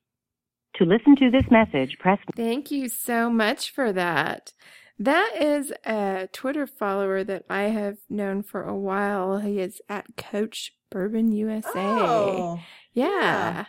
To 0.81 0.87
listen 0.87 1.15
to 1.17 1.31
this 1.31 1.45
message, 1.51 1.99
press 1.99 2.19
Thank 2.35 2.71
you 2.71 2.89
so 2.89 3.29
much 3.29 3.71
for 3.71 3.93
that. 3.93 4.55
That 4.99 5.33
is 5.39 5.75
a 5.85 6.27
Twitter 6.33 6.67
follower 6.67 7.23
that 7.23 7.45
I 7.51 7.65
have 7.65 7.99
known 8.09 8.43
for 8.43 8.63
a 8.63 8.75
while. 8.75 9.41
He 9.41 9.61
is 9.61 9.83
at 9.91 10.17
Coach 10.17 10.73
Bourbon 10.91 11.33
USA. 11.33 11.71
Oh, 11.77 12.59
yeah. 12.95 13.67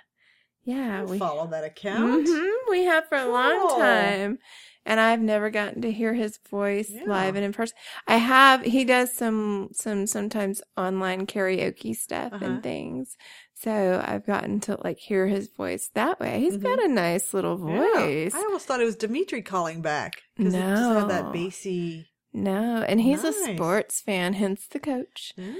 Yeah. 0.64 1.00
I'll 1.00 1.06
we 1.08 1.20
follow 1.20 1.48
that 1.48 1.66
account. 1.66 2.28
Mhm, 2.28 2.52
we 2.70 2.86
have 2.86 3.10
for 3.10 3.18
a 3.18 3.26
long 3.30 3.78
time. 3.78 4.40
And 4.86 5.00
I've 5.00 5.22
never 5.22 5.50
gotten 5.50 5.82
to 5.82 5.92
hear 5.92 6.14
his 6.14 6.40
voice 6.50 6.90
Yeah. 6.90 7.04
live 7.08 7.36
and 7.36 7.44
in 7.44 7.52
person. 7.52 7.76
I 8.08 8.18
have 8.18 8.62
he 8.64 8.86
does 8.86 9.14
some 9.14 9.70
some 9.74 10.08
sometimes 10.08 10.62
online 10.78 11.28
karaoke 11.28 11.94
stuff 11.94 12.32
Uh-huh. 12.34 12.46
and 12.46 12.64
things. 12.64 13.18
So 13.64 14.04
I've 14.06 14.26
gotten 14.26 14.60
to 14.62 14.78
like 14.84 14.98
hear 14.98 15.28
his 15.28 15.48
voice 15.50 15.90
that 15.94 16.20
way. 16.20 16.40
He's 16.40 16.58
got 16.58 16.82
a 16.84 16.88
nice 16.88 17.34
little 17.34 17.58
Mm-hmm. 17.58 17.70
Yeah. 17.70 17.94
voice. 18.00 18.34
I 18.34 18.40
almost 18.40 18.66
thought 18.66 18.82
it 18.82 18.86
was 18.86 18.96
Dimitri 18.96 19.42
calling 19.42 19.82
back 19.82 20.14
because 20.36 20.54
it 20.56 20.60
just 20.60 21.00
had 21.00 21.10
that 21.10 21.32
bassy. 21.34 22.08
No, 22.34 22.82
and 22.88 23.02
he's 23.02 23.24
a 23.26 23.34
sports 23.34 24.00
fan, 24.02 24.34
hence 24.34 24.66
the 24.68 24.80
coach. 24.80 25.34
Mm, 25.38 25.56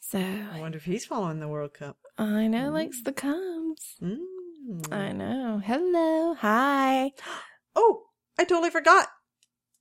So 0.00 0.18
I 0.18 0.60
wonder 0.60 0.76
if 0.78 0.84
he's 0.84 1.04
following 1.06 1.38
the 1.40 1.46
World 1.48 1.72
Cup. 1.74 1.96
I 2.18 2.48
know 2.48 2.70
likes 2.70 3.02
the 3.04 3.12
comes. 3.12 3.94
Mm. 4.02 4.92
I 4.92 5.12
know. 5.12 5.62
Hello. 5.64 6.34
Hi. 6.34 7.12
Oh, 7.76 8.02
I 8.36 8.42
totally 8.44 8.70
forgot. 8.70 9.06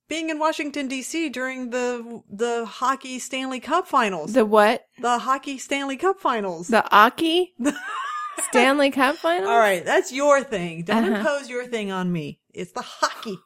Being 0.09 0.29
in 0.29 0.39
Washington 0.39 0.87
D.C. 0.87 1.29
during 1.29 1.69
the 1.69 2.21
the 2.29 2.65
hockey 2.65 3.19
Stanley 3.19 3.59
Cup 3.61 3.87
Finals. 3.87 4.33
The 4.33 4.43
what? 4.43 4.85
The 4.99 5.19
hockey 5.19 5.57
Stanley 5.59 5.95
Cup 5.97 6.19
Finals. 6.19 6.67
The 6.67 6.83
Aki 6.93 7.53
Stanley 8.49 8.89
Cup 8.91 9.15
Finals. 9.17 9.47
All 9.49 9.59
right, 9.59 9.85
that's 9.85 10.11
your 10.11 10.43
thing. 10.43 10.83
Don't 10.83 11.05
Uh-huh. 11.05 11.19
impose 11.19 11.47
your 11.49 11.67
thing 11.67 11.91
on 11.91 12.11
me. 12.11 12.39
It's 12.53 12.71
the 12.71 12.81
hockey. 12.83 13.37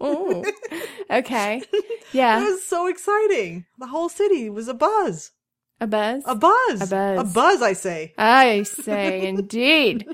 okay. 1.10 1.62
Yeah. 2.12 2.40
It 2.40 2.44
was 2.44 2.64
so 2.64 2.86
exciting. 2.86 3.66
The 3.78 3.88
whole 3.88 4.08
city 4.08 4.48
was 4.48 4.68
a 4.68 4.74
buzz. 4.74 5.32
A 5.80 5.86
buzz? 5.88 6.22
A 6.24 6.34
buzz. 6.36 6.80
A 6.80 6.86
buzz. 6.86 7.20
A 7.20 7.24
buzz, 7.34 7.62
I 7.62 7.72
say. 7.72 8.14
I 8.16 8.62
say 8.62 9.26
indeed. 9.26 10.06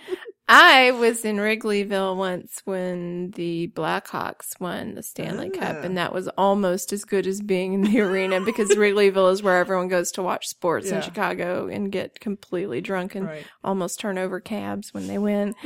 I 0.54 0.90
was 0.90 1.24
in 1.24 1.36
Wrigleyville 1.36 2.14
once 2.14 2.60
when 2.66 3.30
the 3.30 3.68
Blackhawks 3.68 4.60
won 4.60 4.94
the 4.96 5.02
Stanley 5.02 5.48
Cup, 5.48 5.76
Ah. 5.80 5.82
and 5.82 5.96
that 5.96 6.12
was 6.12 6.28
almost 6.36 6.92
as 6.92 7.04
good 7.06 7.26
as 7.26 7.40
being 7.40 7.72
in 7.72 7.80
the 7.80 8.00
arena 8.02 8.38
because 8.42 8.68
Wrigleyville 8.76 9.32
is 9.32 9.42
where 9.42 9.56
everyone 9.56 9.88
goes 9.88 10.12
to 10.12 10.22
watch 10.22 10.46
sports 10.46 10.88
Yeah. 10.90 10.96
in 10.96 11.02
Chicago 11.02 11.68
and 11.68 11.90
get 11.90 12.20
completely 12.20 12.82
drunk 12.82 13.14
and 13.14 13.28
Right. 13.28 13.46
almost 13.64 13.98
turn 13.98 14.18
over 14.18 14.40
cabs 14.40 14.92
when 14.92 15.06
they 15.06 15.16
win. 15.16 15.54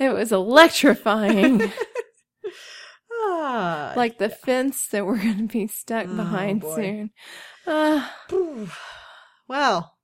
it 0.00 0.12
was 0.14 0.30
electrifying. 0.30 1.72
Ah, 3.12 3.94
like 3.96 4.18
the 4.18 4.28
fence 4.28 4.86
that 4.92 5.04
we're 5.04 5.18
going 5.20 5.48
to 5.48 5.52
be 5.52 5.66
stuck 5.66 6.06
Oh, 6.08 6.14
behind 6.16 6.60
boy. 6.60 6.76
soon. 6.76 7.10
Ah. 7.66 8.14
well, 9.48 9.96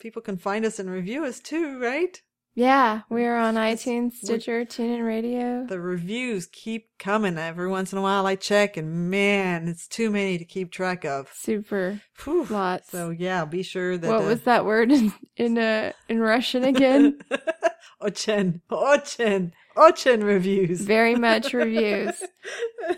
people 0.00 0.20
can 0.20 0.36
find 0.36 0.64
us 0.64 0.80
and 0.80 0.90
review 0.90 1.24
us 1.24 1.38
too, 1.38 1.78
right? 1.80 2.20
Yeah, 2.54 3.00
we're 3.08 3.36
on 3.36 3.54
iTunes, 3.54 4.12
Stitcher, 4.12 4.66
TuneIn 4.66 5.06
Radio. 5.06 5.64
The 5.66 5.80
reviews 5.80 6.46
keep 6.46 6.88
coming. 6.98 7.38
Every 7.38 7.66
once 7.68 7.92
in 7.92 7.98
a 7.98 8.02
while 8.02 8.26
I 8.26 8.36
check 8.36 8.76
and 8.76 9.10
man, 9.10 9.68
it's 9.68 9.88
too 9.88 10.10
many 10.10 10.36
to 10.36 10.44
keep 10.44 10.70
track 10.70 11.04
of. 11.06 11.30
Super 11.32 12.02
Whew. 12.24 12.46
lots. 12.50 12.90
So 12.90 13.08
yeah, 13.08 13.46
be 13.46 13.62
sure 13.62 13.96
that 13.96 14.06
what 14.06 14.22
uh, 14.22 14.26
was 14.26 14.42
that 14.42 14.66
word 14.66 14.92
in 14.92 15.14
in, 15.36 15.56
uh, 15.56 15.92
in 16.10 16.20
Russian 16.20 16.64
again? 16.64 17.20
Ochen, 18.02 18.60
Ochen, 18.70 19.52
Ochen 19.76 20.22
reviews. 20.22 20.82
Very 20.82 21.14
much 21.14 21.52
reviews. 21.54 22.22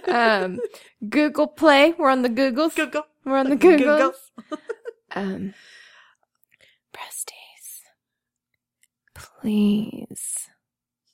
Um, 0.09 0.59
Google 1.11 1.47
Play. 1.47 1.93
We're 1.99 2.09
on 2.09 2.23
the 2.23 2.31
Googles. 2.31 2.75
Google. 2.75 3.03
We're 3.25 3.37
on 3.37 3.51
the 3.51 3.57
Google. 3.69 4.13
Googles. 4.13 4.59
Um, 5.15 5.55
Presties, 6.95 7.44
please, 9.45 10.49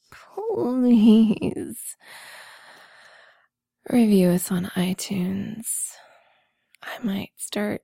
please 0.09 1.97
review 3.91 4.28
us 4.28 4.53
on 4.53 4.66
iTunes. 4.76 5.95
I 6.81 7.03
might 7.03 7.33
start, 7.37 7.83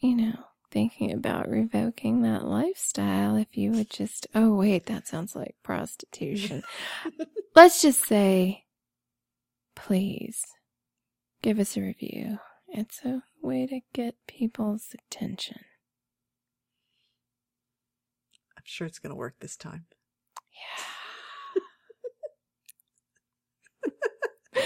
you 0.00 0.16
know, 0.16 0.34
thinking 0.72 1.12
about 1.12 1.48
revoking 1.48 2.22
that 2.22 2.44
lifestyle 2.44 3.36
if 3.36 3.56
you 3.56 3.70
would 3.70 3.88
just. 3.88 4.26
Oh, 4.34 4.56
wait, 4.56 4.86
that 4.86 5.06
sounds 5.06 5.36
like 5.36 5.54
prostitution. 5.62 6.64
Let's 7.54 7.80
just 7.80 8.04
say, 8.04 8.64
please 9.76 10.42
give 11.40 11.60
us 11.60 11.76
a 11.76 11.82
review. 11.82 12.40
It's 12.66 13.04
a 13.04 13.22
way 13.40 13.68
to 13.68 13.78
get 13.92 14.16
people's 14.26 14.88
attention. 14.92 15.60
Sure 18.64 18.86
it's 18.86 18.98
going 18.98 19.10
to 19.10 19.16
work 19.16 19.34
this 19.40 19.56
time. 19.56 19.84
Yeah. 20.52 20.84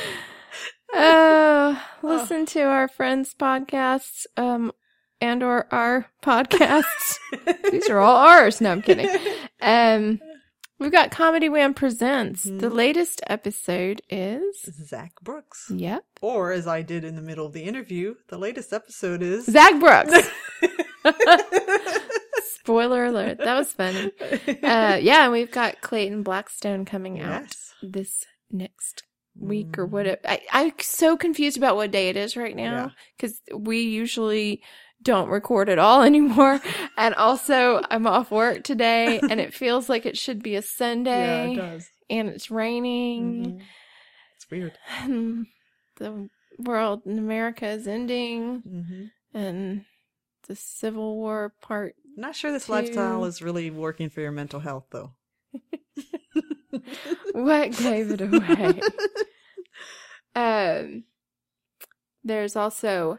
oh, 0.94 1.82
listen 2.02 2.46
to 2.46 2.62
our 2.62 2.88
friends' 2.88 3.34
podcasts, 3.34 4.26
um, 4.36 4.72
and 5.20 5.42
or 5.42 5.66
our 5.72 6.06
podcasts. 6.22 7.16
These 7.70 7.88
are 7.90 7.98
all 7.98 8.16
ours. 8.16 8.60
No, 8.60 8.72
I'm 8.72 8.82
kidding. 8.82 9.08
Um, 9.60 10.20
we've 10.78 10.92
got 10.92 11.10
Comedy 11.10 11.48
Wham 11.48 11.74
Presents. 11.74 12.44
The 12.44 12.70
latest 12.70 13.20
episode 13.26 14.02
is 14.08 14.62
Zach 14.86 15.14
Brooks. 15.20 15.68
yep, 15.74 16.04
Or, 16.22 16.52
as 16.52 16.68
I 16.68 16.82
did 16.82 17.02
in 17.02 17.16
the 17.16 17.22
middle 17.22 17.44
of 17.44 17.52
the 17.52 17.64
interview, 17.64 18.14
the 18.28 18.38
latest 18.38 18.72
episode 18.72 19.20
is 19.20 19.46
Zach 19.46 19.80
Brooks. 19.80 20.30
Spoiler 22.68 23.06
alert. 23.06 23.38
That 23.38 23.56
was 23.56 23.72
fun. 23.72 24.12
Uh, 24.62 24.98
yeah, 25.00 25.22
and 25.24 25.32
we've 25.32 25.50
got 25.50 25.80
Clayton 25.80 26.22
Blackstone 26.22 26.84
coming 26.84 27.20
out 27.20 27.54
this 27.82 28.24
next 28.50 29.04
week 29.38 29.78
or 29.78 29.86
what 29.86 30.06
it, 30.06 30.20
I, 30.26 30.40
I'm 30.52 30.72
so 30.80 31.16
confused 31.16 31.56
about 31.56 31.76
what 31.76 31.90
day 31.90 32.08
it 32.10 32.16
is 32.16 32.36
right 32.36 32.54
now 32.56 32.92
because 33.16 33.40
we 33.54 33.80
usually 33.80 34.60
don't 35.02 35.28
record 35.30 35.68
at 35.70 35.78
all 35.78 36.02
anymore. 36.12 36.60
and 36.98 37.14
also, 37.14 37.80
I'm 37.90 38.06
off 38.06 38.30
work 38.30 38.64
today 38.64 39.18
and 39.20 39.40
it 39.40 39.54
feels 39.54 39.88
like 39.88 40.04
it 40.04 40.18
should 40.18 40.42
be 40.42 40.54
a 40.56 40.62
Sunday. 40.80 41.52
Yeah, 41.52 41.52
it 41.52 41.56
does. 41.56 41.88
and 42.10 42.28
it's 42.28 42.50
raining. 42.50 43.44
Mhm. 43.58 43.62
It's 44.36 44.50
weird. 44.50 44.72
and 45.02 45.46
the 45.96 46.28
world 46.58 47.02
in 47.06 47.18
America 47.18 47.66
is 47.66 47.86
ending 47.88 48.60
hmm 48.60 49.04
and 49.38 49.84
the 50.48 50.56
Civil 50.56 51.16
War 51.16 51.54
part. 51.60 51.94
Not 52.16 52.34
sure 52.34 52.50
this 52.50 52.66
Two. 52.66 52.72
lifestyle 52.72 53.24
is 53.24 53.40
really 53.42 53.70
working 53.70 54.10
for 54.10 54.20
your 54.20 54.32
mental 54.32 54.60
health, 54.60 54.86
though. 54.90 55.12
What 57.32 57.76
gave 57.76 58.10
it 58.10 58.20
away? 58.20 58.80
um, 60.34 61.04
there's 62.24 62.56
also 62.56 63.18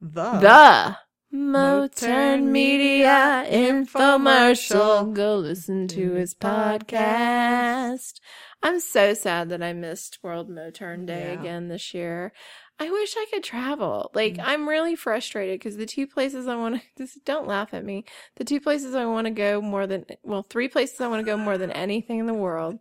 The 0.00 0.38
the 0.40 0.96
Motern 1.36 2.44
Media 2.44 3.44
infomercial. 3.48 5.12
Go 5.14 5.36
listen 5.36 5.88
to 5.88 6.12
his 6.12 6.34
podcast. 6.34 8.20
I'm 8.62 8.80
so 8.80 9.12
sad 9.14 9.48
that 9.50 9.62
I 9.62 9.72
missed 9.72 10.18
World 10.22 10.48
Motern 10.48 11.06
Day 11.06 11.32
Yeah. 11.32 11.40
again 11.40 11.68
this 11.68 11.92
year. 11.92 12.32
I 12.78 12.90
wish 12.90 13.14
I 13.16 13.26
could 13.32 13.42
travel. 13.42 14.10
Like, 14.14 14.38
I'm 14.42 14.68
really 14.68 14.96
frustrated 14.96 15.58
because 15.58 15.76
the 15.76 15.86
two 15.86 16.06
places 16.06 16.46
I 16.46 16.56
want 16.56 16.76
to, 16.76 16.82
just 16.98 17.24
don't 17.24 17.46
laugh 17.48 17.72
at 17.72 17.84
me. 17.84 18.04
The 18.36 18.44
two 18.44 18.60
places 18.60 18.94
I 18.94 19.06
want 19.06 19.26
to 19.26 19.30
go 19.30 19.62
more 19.62 19.86
than, 19.86 20.04
well, 20.22 20.42
three 20.42 20.68
places 20.68 21.00
I 21.00 21.08
want 21.08 21.20
to 21.20 21.30
go 21.30 21.36
more 21.38 21.56
than 21.56 21.70
anything 21.70 22.18
in 22.18 22.26
the 22.26 22.34
world. 22.34 22.78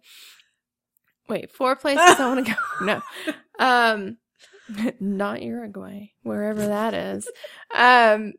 Wait, 1.30 1.50
four 1.52 1.76
places 1.76 2.20
I 2.20 2.28
want 2.28 2.46
to 2.46 2.54
go. 2.54 2.60
No. 2.86 3.02
Um, 3.58 4.18
not 5.00 5.41
Uruguay, 5.41 6.08
wherever 6.24 6.68
that 6.68 6.93
is. 6.93 7.26
Um, 7.74 8.34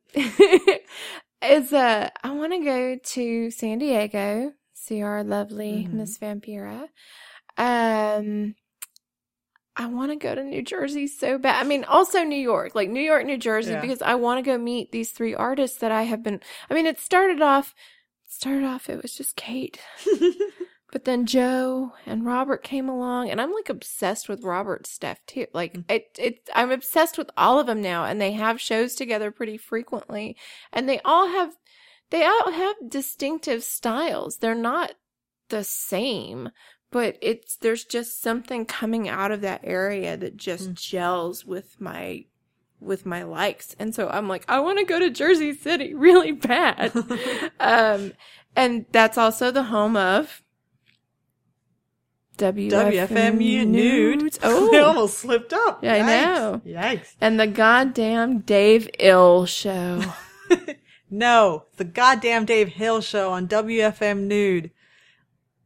is 1.43 1.73
uh, 1.73 2.11
I 2.23 2.31
want 2.33 2.53
to 2.53 2.63
go 2.63 2.97
to 3.03 3.51
San 3.51 3.79
Diego, 3.79 4.53
see 4.75 5.01
our 5.01 5.25
lovely 5.25 5.89
Mhm. 5.89 5.95
Miss 5.95 6.19
Vampira. 6.19 6.89
Um, 7.57 8.57
I 9.77 9.87
want 9.87 10.11
to 10.11 10.17
go 10.17 10.35
to 10.35 10.43
New 10.43 10.63
Jersey 10.63 11.07
so 11.07 11.37
bad. 11.39 11.61
I 11.63 11.69
mean, 11.69 11.85
also 11.85 12.23
New 12.25 12.35
York, 12.41 12.75
like 12.75 12.89
New 12.89 13.03
York, 13.03 13.27
New 13.27 13.37
Jersey, 13.37 13.73
Yeah. 13.73 13.81
because 13.81 14.01
I 14.01 14.15
want 14.15 14.39
to 14.43 14.51
go 14.51 14.57
meet 14.57 14.91
these 14.91 15.11
three 15.11 15.35
artists 15.35 15.79
that 15.79 15.93
I 15.93 16.05
have 16.05 16.23
been. 16.23 16.41
I 16.71 16.75
mean, 16.75 16.87
it 16.87 16.99
started 16.99 17.43
off, 17.43 17.75
started 18.27 18.65
off, 18.65 18.89
it 18.89 19.03
was 19.03 19.15
just 19.15 19.37
Kate. 19.37 19.79
But 20.93 21.05
then 21.05 21.27
Joe 21.27 21.93
and 22.07 22.25
Robert 22.25 22.63
came 22.63 22.89
along, 22.89 23.29
and 23.29 23.39
I'm 23.41 23.53
like 23.53 23.69
obsessed 23.69 24.29
with 24.31 24.45
Robert's 24.45 24.89
stuff 24.89 25.19
too. 25.27 25.47
Like 25.53 25.75
Mm. 25.75 25.85
it, 25.91 26.05
it, 26.19 26.49
I'm 26.55 26.71
obsessed 26.71 27.19
with 27.19 27.29
all 27.37 27.59
of 27.59 27.67
them 27.67 27.83
now, 27.83 28.05
and 28.05 28.19
they 28.21 28.33
have 28.33 28.61
shows 28.61 28.95
together 28.95 29.31
pretty 29.31 29.59
frequently, 29.59 30.37
and 30.73 30.89
they 30.89 31.01
all 31.05 31.27
have, 31.29 31.55
they 32.11 32.25
all 32.25 32.51
have 32.53 32.77
distinctive 32.89 33.63
styles. 33.65 34.39
They're 34.39 34.55
not 34.55 34.93
the 35.51 35.65
same, 35.65 36.51
but 36.91 37.17
it's 37.21 37.57
there's 37.57 37.85
just 37.85 38.21
something 38.23 38.65
coming 38.67 39.09
out 39.09 39.33
of 39.33 39.41
that 39.43 39.61
area 39.65 40.17
that 40.17 40.37
just 40.37 40.75
gels 40.75 41.45
with 41.45 41.81
my 41.81 42.25
with 42.81 43.07
my 43.07 43.23
likes. 43.23 43.75
And 43.79 43.95
so 43.95 44.09
I'm 44.09 44.29
like, 44.29 44.45
I 44.49 44.61
want 44.61 44.79
to 44.79 44.85
go 44.85 44.99
to 44.99 45.11
Jersey 45.11 45.55
City 45.55 45.95
really 46.07 46.33
bad. 46.33 46.93
um 47.61 48.13
and 48.55 48.87
that's 48.93 49.19
also 49.19 49.51
the 49.51 49.65
home 49.65 49.97
of 49.97 50.43
WFM, 52.39 53.09
WFMU 53.09 53.67
nude. 53.67 54.39
Oh. 54.43 54.83
almost 54.85 55.19
slipped 55.19 55.53
up. 55.55 55.83
Yeah, 55.83 55.95
I 55.95 55.99
Yikes. 56.01 56.07
know. 56.07 56.63
Yikes. 56.67 57.15
and 57.21 57.41
the 57.41 57.47
goddamn 57.47 58.41
Dave 58.41 58.89
Ill 58.99 59.47
show. 59.47 60.03
No, 61.09 61.65
the 61.77 61.85
goddamn 61.85 62.45
Dave 62.47 62.69
Hill 62.69 63.01
show 63.01 63.31
on 63.31 63.47
WFM 63.47 64.23
Nude. 64.27 64.73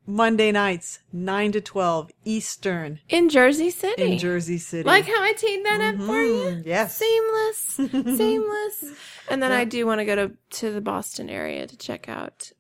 Monday 0.07 0.51
nights, 0.51 0.99
9 1.13 1.53
to 1.53 1.61
12 1.61 2.11
Eastern 2.25 2.99
In 3.09 3.29
Jersey 3.29 3.71
City. 3.71 4.03
in 4.13 4.19
Jersey 4.19 4.59
City. 4.59 4.83
Like 4.87 5.05
how 5.07 5.23
I 5.23 5.33
teed 5.35 5.65
that 5.65 5.81
up 5.81 5.97
for 6.05 6.21
you? 6.21 6.35
Mhm, 6.43 6.67
Yes. 6.67 6.97
Seamless. 6.97 7.59
Seamless. 8.19 8.85
And 9.29 9.43
then 9.43 9.53
I 9.53 9.65
do 9.65 9.87
want 9.87 10.01
to 10.01 10.05
go 10.05 10.17
to, 10.17 10.33
to 10.59 10.73
the 10.73 10.81
Boston 10.81 11.31
area 11.31 11.67
to 11.67 11.77
check 11.77 12.09
out 12.09 12.51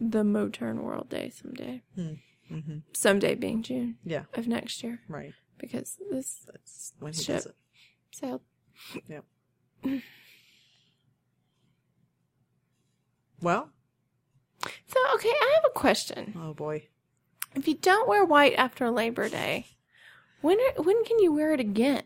the 0.00 0.22
Motern 0.22 0.82
World 0.82 1.08
Day 1.08 1.30
someday. 1.30 1.82
Mm-hmm. 1.98 2.78
Someday 2.92 3.34
being 3.34 3.62
June 3.62 3.96
Yeah, 4.04 4.24
of 4.34 4.46
next 4.48 4.82
year. 4.82 5.00
right. 5.08 5.32
Because 5.58 5.96
this 6.10 6.44
That's 6.46 6.92
when 7.00 7.12
he 7.14 7.22
Ship. 7.22 7.36
does 7.36 7.46
it. 7.46 7.54
sailed. 8.12 8.40
Yep. 9.08 9.24
Well, 13.40 13.70
So, 14.88 14.98
okay, 15.14 15.28
I 15.30 15.52
have 15.56 15.70
a 15.70 15.78
question. 15.78 16.34
oh 16.40 16.54
boy. 16.54 16.88
If 17.54 17.66
you 17.68 17.74
don't 17.74 18.08
wear 18.08 18.24
white 18.24 18.54
after 18.56 18.90
Labor 18.90 19.28
Day, 19.28 19.66
when 20.40 20.58
are, 20.60 20.82
when 20.82 21.04
can 21.04 21.18
you 21.18 21.32
wear 21.32 21.52
it 21.52 21.60
again? 21.60 22.02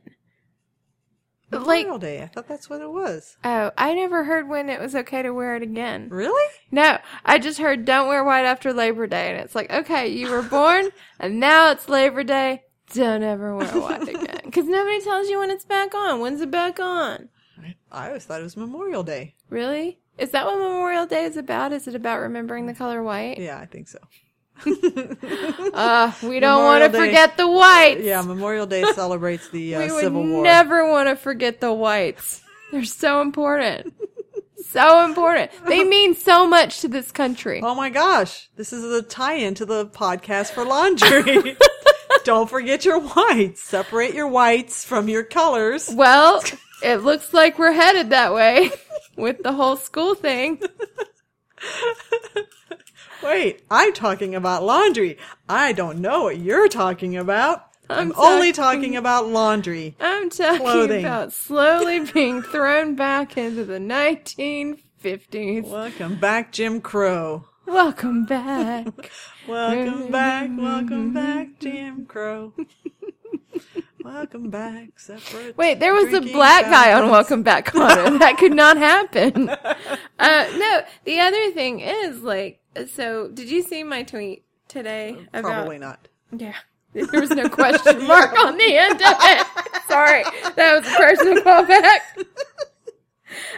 Like, 1.51 1.85
Memorial 1.85 1.99
Day. 1.99 2.23
I 2.23 2.27
thought 2.29 2.49
that's 2.49 2.71
what 2.71 2.81
it 2.81 2.91
was. 2.91 3.37
oh, 3.45 3.73
I 3.77 3.93
never 3.93 4.25
heard 4.25 4.49
when 4.49 4.71
it 4.71 4.81
was 4.81 4.95
okay 4.95 5.21
to 5.21 5.33
wear 5.35 5.55
it 5.55 5.63
again. 5.63 6.09
Really? 6.09 6.51
No, 6.71 6.97
I 7.27 7.39
just 7.39 7.59
heard 7.59 7.85
don't 7.85 8.09
wear 8.09 8.25
white 8.25 8.47
after 8.47 8.73
Labor 8.73 9.07
Day, 9.07 9.31
and 9.31 9.41
it's 9.41 9.55
like, 9.55 9.71
okay, 9.71 10.09
you 10.09 10.31
were 10.31 10.43
born, 10.43 10.89
and 11.21 11.39
now 11.39 11.71
it's 11.71 11.89
Labor 11.91 12.25
Day. 12.25 12.63
Don't 12.95 13.23
ever 13.23 13.55
wear 13.55 13.69
white 13.79 14.09
again, 14.09 14.41
because 14.45 14.67
nobody 14.67 15.01
tells 15.03 15.29
you 15.29 15.39
when 15.41 15.51
it's 15.51 15.67
back 15.67 15.95
on. 15.95 16.21
When's 16.21 16.41
it 16.41 16.51
back 16.51 16.81
on? 16.81 17.29
I 17.91 18.07
always 18.09 18.25
thought 18.25 18.41
it 18.41 18.45
was 18.45 18.57
Memorial 18.57 19.03
Day. 19.03 19.35
Really? 19.51 19.99
Is 20.19 20.31
that 20.33 20.47
what 20.47 20.59
Memorial 20.59 21.07
Day 21.07 21.25
is 21.25 21.37
about? 21.37 21.73
Is 21.73 21.89
it 21.89 21.95
about 21.95 22.21
remembering 22.21 22.67
the 22.67 22.75
color 22.75 23.03
white? 23.03 23.39
Yeah, 23.39 23.59
I 23.59 23.67
think 23.67 23.89
so. 23.89 23.99
Uh, 25.75 26.13
we 26.23 26.39
don't 26.39 26.63
want 26.65 26.85
to 26.85 26.91
forget 26.99 27.37
the 27.37 27.49
whites. 27.49 28.03
Yeah, 28.03 28.21
Memorial 28.21 28.67
Day 28.67 28.85
celebrates 28.95 29.49
the 29.49 29.75
uh, 29.75 29.81
we 29.81 29.89
Civil 29.89 30.27
War. 30.29 30.43
never 30.43 30.89
want 30.91 31.09
to 31.09 31.17
forget 31.17 31.61
the 31.61 31.73
whites. 31.73 32.43
They're 32.71 32.85
so 32.85 33.23
important. 33.23 33.95
so 34.67 35.05
important. 35.05 35.51
They 35.67 35.83
mean 35.89 36.15
so 36.15 36.47
much 36.47 36.81
to 36.83 36.89
this 36.89 37.11
country. 37.11 37.61
Oh 37.65 37.75
my 37.75 37.89
gosh, 37.89 38.51
this 38.57 38.73
is 38.73 38.83
the 38.83 39.03
tie-in 39.03 39.55
to 39.55 39.65
the 39.67 39.87
podcast 39.87 40.51
for 40.51 40.65
laundry. 40.65 41.57
Don't 42.25 42.51
forget 42.51 42.85
your 42.85 42.99
whites. 43.01 43.63
Separate 43.63 44.15
your 44.15 44.29
whites 44.29 44.85
from 44.85 45.09
your 45.09 45.25
colors. 45.25 45.89
Well, 45.93 46.43
it 46.83 46.99
looks 46.99 47.33
like 47.33 47.59
we're 47.59 47.73
headed 47.73 48.11
that 48.11 48.35
way 48.35 48.71
with 49.17 49.43
the 49.43 49.53
whole 49.53 49.77
school 49.77 50.15
thing. 50.15 50.61
Wait, 53.23 53.63
I'm 53.71 53.93
talking 53.93 54.35
about 54.35 54.65
laundry. 54.65 55.17
I 55.49 55.73
don't 55.73 56.01
know 56.01 56.25
what 56.25 56.39
you're 56.39 56.69
talking 56.69 57.17
about. 57.17 57.65
I'm, 57.89 58.11
I'm 58.13 58.19
only 58.19 58.53
talking- 58.53 58.81
talking 58.81 58.97
about 58.97 59.27
laundry. 59.29 59.95
I'm 60.01 60.29
talking 60.31 60.61
Clothing. 60.61 61.05
about 61.05 61.33
slowly 61.33 62.01
being 62.01 62.43
thrown 62.43 62.95
back 62.97 63.37
into 63.37 63.65
the 63.65 63.79
1950s. 63.79 65.69
Welcome 65.69 66.17
back, 66.17 66.51
Jim 66.53 66.81
Crow. 66.81 67.45
Welcome 67.67 68.25
back. 68.25 68.87
Welcome 69.49 70.11
back, 70.13 70.51
welcome 70.57 71.13
back, 71.13 71.59
Jim 71.59 72.07
Crow. 72.07 72.53
welcome 74.05 74.51
back, 74.51 74.99
separate. 74.99 75.57
Wait, 75.57 75.81
there 75.81 75.95
was 75.95 76.13
a 76.13 76.21
black 76.21 76.65
guy 76.65 76.93
on. 76.93 77.11
Welcome 77.11 77.43
Back, 77.43 77.67
Connor. 77.67 78.19
that 78.19 78.39
could 78.39 78.55
not 78.55 78.77
happen. 78.77 79.49
Uh, 79.49 80.47
no, 80.57 80.83
the 81.05 81.21
other 81.21 81.51
thing 81.53 81.81
is, 81.81 82.23
like, 82.23 82.61
so 82.95 83.29
did 83.29 83.51
you 83.51 83.63
see 83.63 83.83
my 83.83 84.03
tweet 84.03 84.45
today? 84.69 85.17
About, 85.33 85.53
Probably 85.53 85.79
not. 85.79 86.09
Yeah. 86.31 86.55
There 86.93 87.21
was 87.21 87.31
no 87.31 87.49
question 87.49 88.07
mark 88.07 88.39
on 88.39 88.59
the 88.59 88.77
end 88.77 89.01
of 89.01 89.17
it. 89.21 89.47
Sorry. 89.89 90.25
That 90.57 90.79
was 90.79 90.87
a 90.87 90.97
personal 90.97 91.43
callback. 91.43 92.01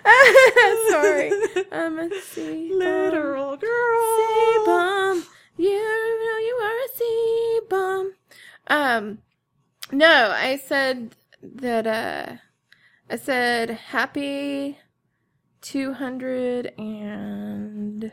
Sorry. 0.90 1.32
I'm 1.72 1.98
a 1.98 2.20
sea 2.20 2.70
Literal 2.72 3.56
girl. 3.56 4.16
Sea 4.16 4.62
bomb. 4.64 5.24
You 5.56 5.70
know 5.70 6.38
you 6.38 6.60
are 6.62 6.84
a 6.84 6.88
C 6.96 7.60
bomb. 7.68 8.12
Um, 8.68 9.18
no, 9.92 10.32
I 10.34 10.56
said 10.56 11.16
that, 11.42 11.86
uh, 11.86 12.36
I 13.10 13.16
said 13.16 13.70
happy 13.70 14.78
200 15.62 16.72
and, 16.78 18.12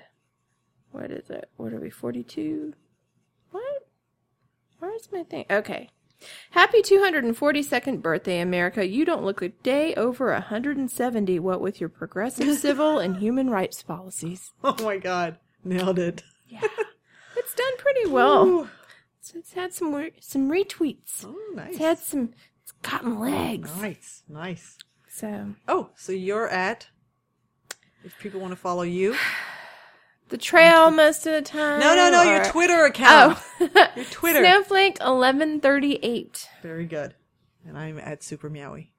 what 0.91 1.11
is 1.11 1.29
it? 1.29 1.49
What 1.57 1.73
are 1.73 1.79
we, 1.79 1.89
42? 1.89 2.73
What? 3.51 3.87
Where's 4.79 5.09
my 5.11 5.23
thing? 5.23 5.45
Okay. 5.49 5.89
Happy 6.51 6.81
242nd 6.81 8.01
birthday, 8.01 8.41
America. 8.41 8.87
You 8.87 9.05
don't 9.05 9.23
look 9.23 9.41
a 9.41 9.49
day 9.49 9.95
over 9.95 10.31
170, 10.31 11.39
what 11.39 11.61
with 11.61 11.79
your 11.79 11.89
progressive 11.89 12.57
civil 12.59 12.99
and 12.99 13.17
human 13.17 13.49
rights 13.49 13.81
policies. 13.81 14.53
Oh 14.63 14.75
my 14.83 14.97
god. 14.97 15.37
Nailed 15.63 15.99
it. 15.99 16.23
Yeah. 16.47 16.61
It's 17.37 17.55
done 17.55 17.77
pretty 17.77 18.07
well. 18.07 18.45
Ooh. 18.45 18.69
It's, 19.35 19.49
it's 19.49 19.53
had 19.53 19.73
some 19.73 19.93
re- 19.93 20.13
some 20.19 20.49
retweets. 20.49 21.25
Oh, 21.25 21.35
nice. 21.55 21.69
It's 21.71 21.77
had 21.77 21.99
some 21.99 22.33
it's 22.61 22.71
gotten 22.81 23.19
legs. 23.19 23.71
Nice. 23.77 24.23
Nice. 24.27 24.77
So 25.07 25.55
Oh, 25.67 25.89
so 25.95 26.11
you're 26.11 26.49
at 26.49 26.87
if 28.03 28.17
people 28.19 28.39
want 28.41 28.51
to 28.51 28.57
follow 28.57 28.81
you. 28.83 29.15
the 30.29 30.37
trail 30.37 30.91
most 30.91 31.25
of 31.25 31.33
the 31.33 31.41
time. 31.41 31.79
No, 31.79 31.95
no, 31.95 32.09
no, 32.09 32.23
your 32.23 32.43
Twitter 32.45 32.83
oh. 32.83 32.87
account. 32.87 33.39
Oh, 33.59 33.87
Your 33.95 34.05
Twitter. 34.05 34.39
Snowflake 34.39 34.97
eleven 35.01 35.59
thirty 35.59 35.99
eight. 36.01 36.49
Very 36.61 36.85
good. 36.85 37.15
And 37.65 37.77
I'm 37.77 37.99
at 37.99 38.23
Super 38.23 38.49
Meowie. 38.49 38.89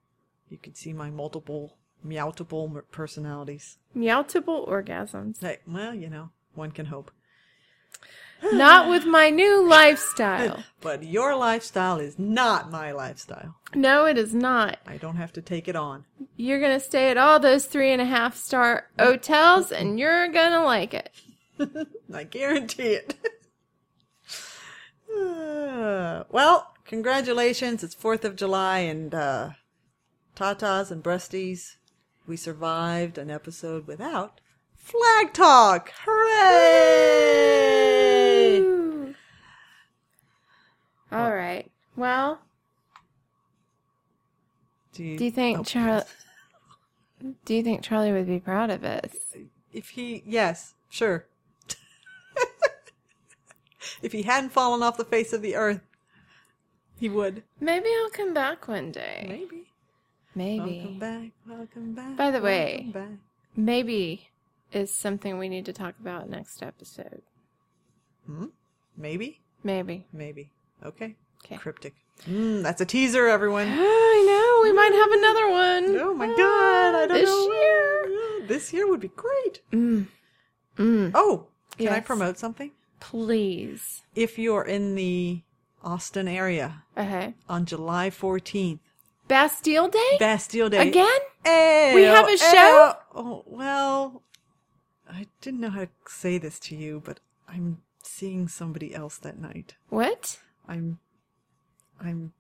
You 0.49 0.59
can 0.59 0.75
see 0.75 0.93
my 0.93 1.11
multiple 1.11 1.77
meowtable 2.07 2.83
personalities. 2.91 3.79
Meowtable 3.97 4.69
orgasms. 4.69 5.41
Hey, 5.41 5.59
well, 5.67 5.95
you 5.95 6.09
know, 6.09 6.31
one 6.55 6.71
can 6.71 6.87
hope. 6.87 7.11
Not 8.53 8.89
with 8.91 9.07
my 9.07 9.31
new 9.31 9.67
lifestyle. 9.67 10.65
But 10.83 11.05
your 11.05 11.37
lifestyle 11.37 12.01
is 12.01 12.19
not 12.19 12.73
my 12.73 12.91
lifestyle. 12.91 13.55
No, 13.73 14.05
it 14.05 14.19
is 14.19 14.35
not. 14.35 14.79
I 14.85 14.97
don't 14.97 15.15
have 15.15 15.33
to 15.35 15.41
take 15.41 15.69
it 15.69 15.77
on. 15.77 16.07
You're 16.37 16.61
gonna 16.61 16.81
stay 16.81 17.09
at 17.09 17.17
all 17.17 17.39
those 17.39 17.67
three 17.67 17.93
and 17.93 18.03
a 18.03 18.05
half 18.05 18.37
star 18.37 18.89
hotels, 18.99 19.71
and 19.71 19.97
you're 19.97 20.27
gonna 20.27 20.65
like 20.65 20.93
it. 20.93 21.13
I 22.13 22.25
guarantee 22.25 22.99
it. 22.99 23.15
Uh, 25.17 26.25
well, 26.31 26.75
congratulations. 26.85 27.85
It's 27.85 27.95
4th 27.95 28.25
of 28.25 28.35
July 28.35 28.79
and 28.81 29.15
uh, 29.15 29.51
Tatas 30.35 30.91
and 30.91 31.01
Breasties. 31.01 31.77
We 32.27 32.37
survived 32.37 33.19
an 33.19 33.31
episode 33.31 33.87
without 33.87 34.41
Flag 34.83 35.33
Talk. 35.33 35.93
Hooray! 36.05 37.39
Ooh. 38.59 39.15
All 41.13 41.35
right. 41.35 41.71
Well, 41.97 42.41
Do 44.93 45.05
you, 45.05 45.17
do 45.17 45.25
you 45.25 45.31
think 45.31 45.61
oh, 45.61 45.63
Charlie? 45.63 46.03
Do 47.45 47.55
you 47.55 47.63
think 47.63 47.83
Charlie 47.83 48.11
would 48.13 48.27
be 48.27 48.41
proud 48.41 48.71
of 48.71 48.85
us? 48.85 49.37
If 49.73 49.91
he, 49.91 50.25
yes, 50.27 50.75
sure. 50.91 51.27
if 54.03 54.11
he 54.11 54.23
hadn't 54.23 54.51
fallen 54.51 54.83
off 54.83 54.97
the 54.97 55.05
face 55.05 55.33
of 55.33 55.43
the 55.43 55.55
earth, 55.55 55.81
he 56.99 57.09
would. 57.09 57.45
Maybe 57.61 57.87
I'll 58.03 58.11
come 58.11 58.35
back 58.35 58.67
one 58.67 58.91
day. 58.91 59.27
Maybe. 59.29 59.69
Maybe. 60.35 60.79
Welcome 60.79 60.99
back. 60.99 61.31
Welcome 61.47 61.95
back. 61.95 62.17
By 62.17 62.33
the 62.33 62.41
way, 62.41 62.91
back. 62.93 63.11
Maybe 63.55 64.32
is 64.73 64.95
something 64.95 65.39
we 65.39 65.49
need 65.49 65.67
to 65.67 65.73
talk 65.73 65.95
about 66.01 66.29
next 66.29 66.63
episode. 66.63 67.23
Hmm? 68.27 68.47
Maybe, 68.97 69.41
Maybe. 69.65 70.07
maybe. 70.13 70.51
Okay. 70.85 71.17
Okay. 71.45 71.57
Cryptic. 71.57 71.95
Mm, 72.29 72.63
that's 72.63 72.81
a 72.81 72.85
teaser, 72.87 73.27
everyone. 73.27 73.67
I 73.71 74.25
know 74.27 74.69
we 74.69 74.73
might 74.73 74.93
have 74.93 75.11
another 75.13 75.51
one. 75.51 76.01
Oh 76.01 76.15
my 76.15 76.27
god! 76.29 76.95
I 76.95 77.07
don't 77.07 77.19
this 77.19 77.29
know. 77.29 77.53
year. 77.53 78.47
This 78.47 78.73
year 78.73 78.89
would 78.89 79.01
be 79.01 79.09
great. 79.09 79.61
Mm. 79.73 80.07
Mm. 80.79 81.11
Oh, 81.15 81.47
can 81.79 81.89
I 81.89 82.01
promote 82.01 82.39
something? 82.39 82.71
Please. 83.01 84.03
If 84.15 84.39
you're 84.39 84.65
in 84.65 84.95
the 84.95 85.43
Austin 85.83 86.29
area 86.29 86.85
Okay. 86.97 87.35
on 87.49 87.65
July 87.67 88.11
14th, 88.11 88.79
Bastille 89.27 89.89
Day 89.89 90.17
Bastille 90.21 90.69
Day. 90.69 90.89
again. 90.89 91.21
Ew, 91.45 91.95
We 91.97 92.03
have 92.05 92.29
a 92.29 92.37
show? 92.39 92.95
Oh, 93.15 93.43
well, 93.47 94.23
I 95.13 95.27
didn't 95.41 95.61
know 95.61 95.71
how 95.71 95.83
to 95.83 95.89
say 96.07 96.39
this 96.39 96.59
to 96.61 96.77
you, 96.77 97.03
but 97.05 97.21
I'm 97.49 97.83
seeing 98.03 98.49
somebody 98.49 98.95
else 98.95 99.19
that 99.19 99.39
night. 99.39 99.75
What? 99.89 100.39
I'm, 100.69 100.99
I'm 102.01 102.33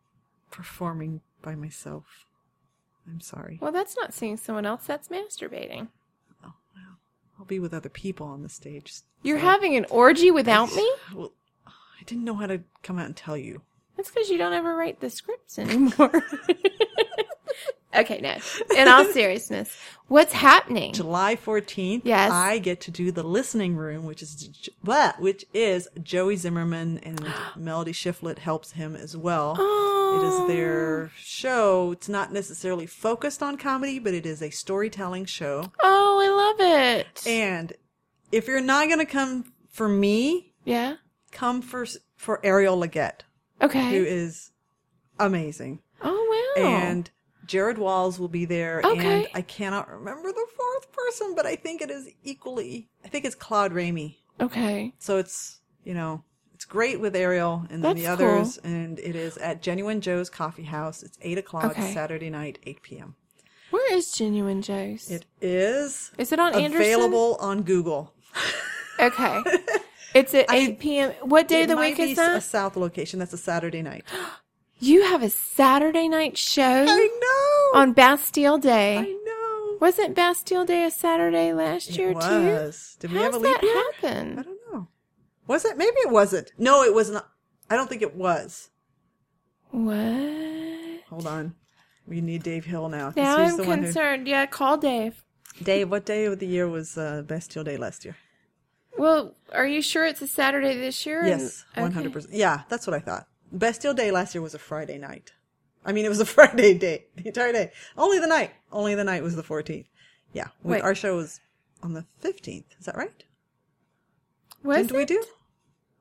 performing 0.50 1.20
by 1.42 1.54
myself. 1.54 2.26
I'm 3.06 3.20
sorry. 3.20 3.58
Well, 3.60 3.72
that's 3.72 3.96
not 3.96 4.14
seeing 4.14 4.36
someone 4.36 4.64
else. 4.66 4.84
That's 4.86 5.08
masturbating. 5.08 5.88
Oh, 6.44 6.52
well, 6.74 6.98
I'll 7.38 7.44
be 7.44 7.58
with 7.58 7.74
other 7.74 7.88
people 7.88 8.26
on 8.26 8.42
the 8.42 8.48
stage. 8.48 8.94
You're 9.22 9.38
so- 9.38 9.44
having 9.44 9.76
an 9.76 9.86
orgy 9.90 10.30
without 10.30 10.72
me? 10.74 10.90
Well, 11.14 11.32
I 11.66 12.04
didn't 12.04 12.24
know 12.24 12.34
how 12.34 12.46
to 12.46 12.62
come 12.82 12.98
out 12.98 13.06
and 13.06 13.16
tell 13.16 13.36
you. 13.36 13.62
That's 14.02 14.10
because 14.10 14.30
you 14.30 14.38
don't 14.38 14.52
ever 14.52 14.74
write 14.74 14.98
the 14.98 15.08
scripts 15.08 15.60
anymore. 15.60 16.24
okay, 17.96 18.20
no. 18.20 18.36
In 18.76 18.88
all 18.88 19.04
seriousness, 19.12 19.78
what's 20.08 20.32
happening? 20.32 20.92
July 20.92 21.36
14th, 21.36 22.00
Yes. 22.02 22.32
I 22.32 22.58
get 22.58 22.80
to 22.80 22.90
do 22.90 23.12
the 23.12 23.22
listening 23.22 23.76
room, 23.76 24.04
which 24.04 24.20
is 24.20 24.68
but 24.82 25.20
which 25.20 25.44
is 25.54 25.88
Joey 26.02 26.34
Zimmerman 26.34 26.98
and 27.04 27.24
Melody 27.56 27.92
Shiflett 27.92 28.40
helps 28.40 28.72
him 28.72 28.96
as 28.96 29.16
well. 29.16 29.54
Oh. 29.56 30.18
It 30.18 30.26
is 30.26 30.56
their 30.56 31.12
show. 31.16 31.92
It's 31.92 32.08
not 32.08 32.32
necessarily 32.32 32.86
focused 32.86 33.40
on 33.40 33.56
comedy, 33.56 34.00
but 34.00 34.14
it 34.14 34.26
is 34.26 34.42
a 34.42 34.50
storytelling 34.50 35.26
show. 35.26 35.70
Oh, 35.80 36.18
I 36.20 36.66
love 36.66 37.06
it. 37.06 37.24
And 37.24 37.72
if 38.32 38.48
you're 38.48 38.60
not 38.60 38.88
going 38.88 38.98
to 38.98 39.06
come 39.06 39.52
for 39.70 39.88
me, 39.88 40.54
yeah. 40.64 40.96
come 41.30 41.62
for 41.62 41.86
for 42.16 42.44
Ariel 42.44 42.76
Leggett, 42.76 43.22
Okay. 43.62 43.90
who 43.90 44.04
is 44.04 44.50
amazing. 45.18 45.80
oh 46.02 46.54
wow. 46.56 46.62
and 46.64 47.10
Jared 47.46 47.78
Walls 47.78 48.18
will 48.20 48.28
be 48.28 48.44
there. 48.44 48.80
Okay. 48.84 49.24
And 49.24 49.28
I 49.34 49.42
cannot 49.42 49.90
remember 49.90 50.32
the 50.32 50.46
fourth 50.56 50.92
person, 50.92 51.34
but 51.34 51.44
I 51.44 51.56
think 51.56 51.82
it 51.82 51.90
is 51.90 52.08
equally. 52.22 52.88
I 53.04 53.08
think 53.08 53.24
it's 53.24 53.34
Claude 53.34 53.72
Ramey. 53.72 54.16
okay. 54.40 54.92
So 54.98 55.18
it's 55.18 55.60
you 55.84 55.94
know 55.94 56.22
it's 56.54 56.64
great 56.64 57.00
with 57.00 57.16
Ariel 57.16 57.66
and 57.70 57.82
then 57.84 57.96
the 57.96 58.06
others, 58.06 58.58
and 58.58 58.98
it 59.00 59.16
is 59.16 59.36
at 59.38 59.60
Genuine 59.62 60.00
Joe's 60.00 60.30
Coffee 60.30 60.62
House. 60.64 61.02
It's 61.02 61.18
eight 61.22 61.38
o'clock 61.38 61.64
Okay. 61.66 61.92
Saturday 61.92 62.30
night, 62.30 62.58
eight 62.64 62.82
p.m. 62.82 63.16
Where 63.70 63.94
is 63.94 64.12
Genuine 64.12 64.62
Joe's? 64.62 65.10
It 65.10 65.24
is 65.40 66.12
Is 66.18 66.30
it 66.30 66.38
on 66.38 66.54
Anderson? 66.54 66.76
available 66.80 67.36
on 67.40 67.62
Google. 67.62 68.12
Okay. 69.00 69.42
It's 70.14 70.34
at 70.34 70.50
I- 70.50 70.56
8 70.56 70.78
p.m. 70.80 71.12
What 71.22 71.48
day 71.48 71.62
of 71.62 71.68
the 71.68 71.76
week 71.76 71.98
is 71.98 72.18
a? 72.18 72.40
South 72.40 72.76
location. 72.76 73.18
That's 73.18 73.32
a 73.32 73.38
Saturday 73.38 73.82
night. 73.82 74.04
You 74.84 75.04
have 75.04 75.22
a 75.22 75.30
Saturday 75.30 76.08
night 76.08 76.36
show 76.36 76.60
I 76.88 77.08
know. 77.74 77.80
on 77.80 77.92
Bastille 77.92 78.58
Day. 78.58 78.98
I 78.98 79.02
know. 79.02 79.78
Wasn't 79.80 80.16
Bastille 80.16 80.64
Day 80.64 80.82
a 80.82 80.90
Saturday 80.90 81.52
last 81.52 81.96
year 81.96 82.10
It 82.10 82.16
was. 82.16 82.96
too? 82.98 83.06
Did 83.06 83.12
we 83.12 83.18
How's 83.18 83.26
have 83.26 83.34
a 83.34 83.38
leap 83.38 83.54
that 83.60 83.62
year? 83.62 83.74
happen? 83.92 84.38
I 84.40 84.42
don't 84.42 84.58
know. 84.72 84.88
Was 85.46 85.64
it? 85.64 85.76
Maybe 85.78 85.94
it 85.98 86.10
wasn't. 86.10 86.50
No, 86.58 86.82
it 86.82 86.92
was 86.92 87.10
not. 87.12 87.28
I 87.70 87.76
don't 87.76 87.88
think 87.88 88.02
it 88.02 88.16
was. 88.16 88.70
What? 89.70 91.00
Hold 91.10 91.26
on. 91.28 91.54
We 92.08 92.20
need 92.20 92.42
Dave 92.42 92.64
Hill 92.64 92.88
now. 92.88 93.12
Now 93.14 93.40
he's 93.42 93.52
I'm 93.52 93.58
the 93.58 93.64
one 93.64 93.78
who- 93.78 93.84
concerned. 93.84 94.26
Yeah, 94.26 94.46
call 94.46 94.78
Dave. 94.78 95.22
Dave, 95.62 95.90
what 95.92 96.04
day 96.06 96.24
of 96.24 96.40
the 96.40 96.46
year 96.46 96.68
was 96.68 96.98
uh, 96.98 97.22
Bastille 97.24 97.62
Day 97.62 97.76
last 97.76 98.04
year? 98.04 98.16
Well, 98.98 99.34
are 99.52 99.66
you 99.66 99.82
sure 99.82 100.04
it's 100.04 100.22
a 100.22 100.26
Saturday 100.26 100.76
this 100.76 101.06
year? 101.06 101.24
Yes, 101.26 101.64
one 101.74 101.92
hundred 101.92 102.12
percent. 102.12 102.34
Yeah, 102.34 102.62
that's 102.68 102.86
what 102.86 102.94
I 102.94 103.00
thought. 103.00 103.26
Bastille 103.50 103.94
Day 103.94 104.10
last 104.10 104.34
year 104.34 104.42
was 104.42 104.54
a 104.54 104.58
Friday 104.58 104.98
night. 104.98 105.32
I 105.84 105.92
mean, 105.92 106.04
it 106.04 106.08
was 106.08 106.20
a 106.20 106.26
Friday 106.38 106.74
day, 106.74 107.06
the 107.16 107.28
entire 107.28 107.52
day. 107.52 107.72
Only 107.96 108.18
the 108.18 108.26
night. 108.26 108.52
Only 108.70 108.94
the 108.94 109.04
night 109.04 109.22
was 109.22 109.36
the 109.36 109.42
fourteenth. 109.42 109.86
Yeah, 110.32 110.48
we, 110.62 110.72
Wait. 110.72 110.82
our 110.82 110.94
show 110.94 111.16
was 111.16 111.40
on 111.82 111.94
the 111.94 112.06
fifteenth. 112.20 112.66
Is 112.78 112.86
that 112.86 112.96
right? 112.96 113.24
Was 114.62 114.86
Didn't 114.86 114.96
we 114.96 115.04
do? 115.04 115.24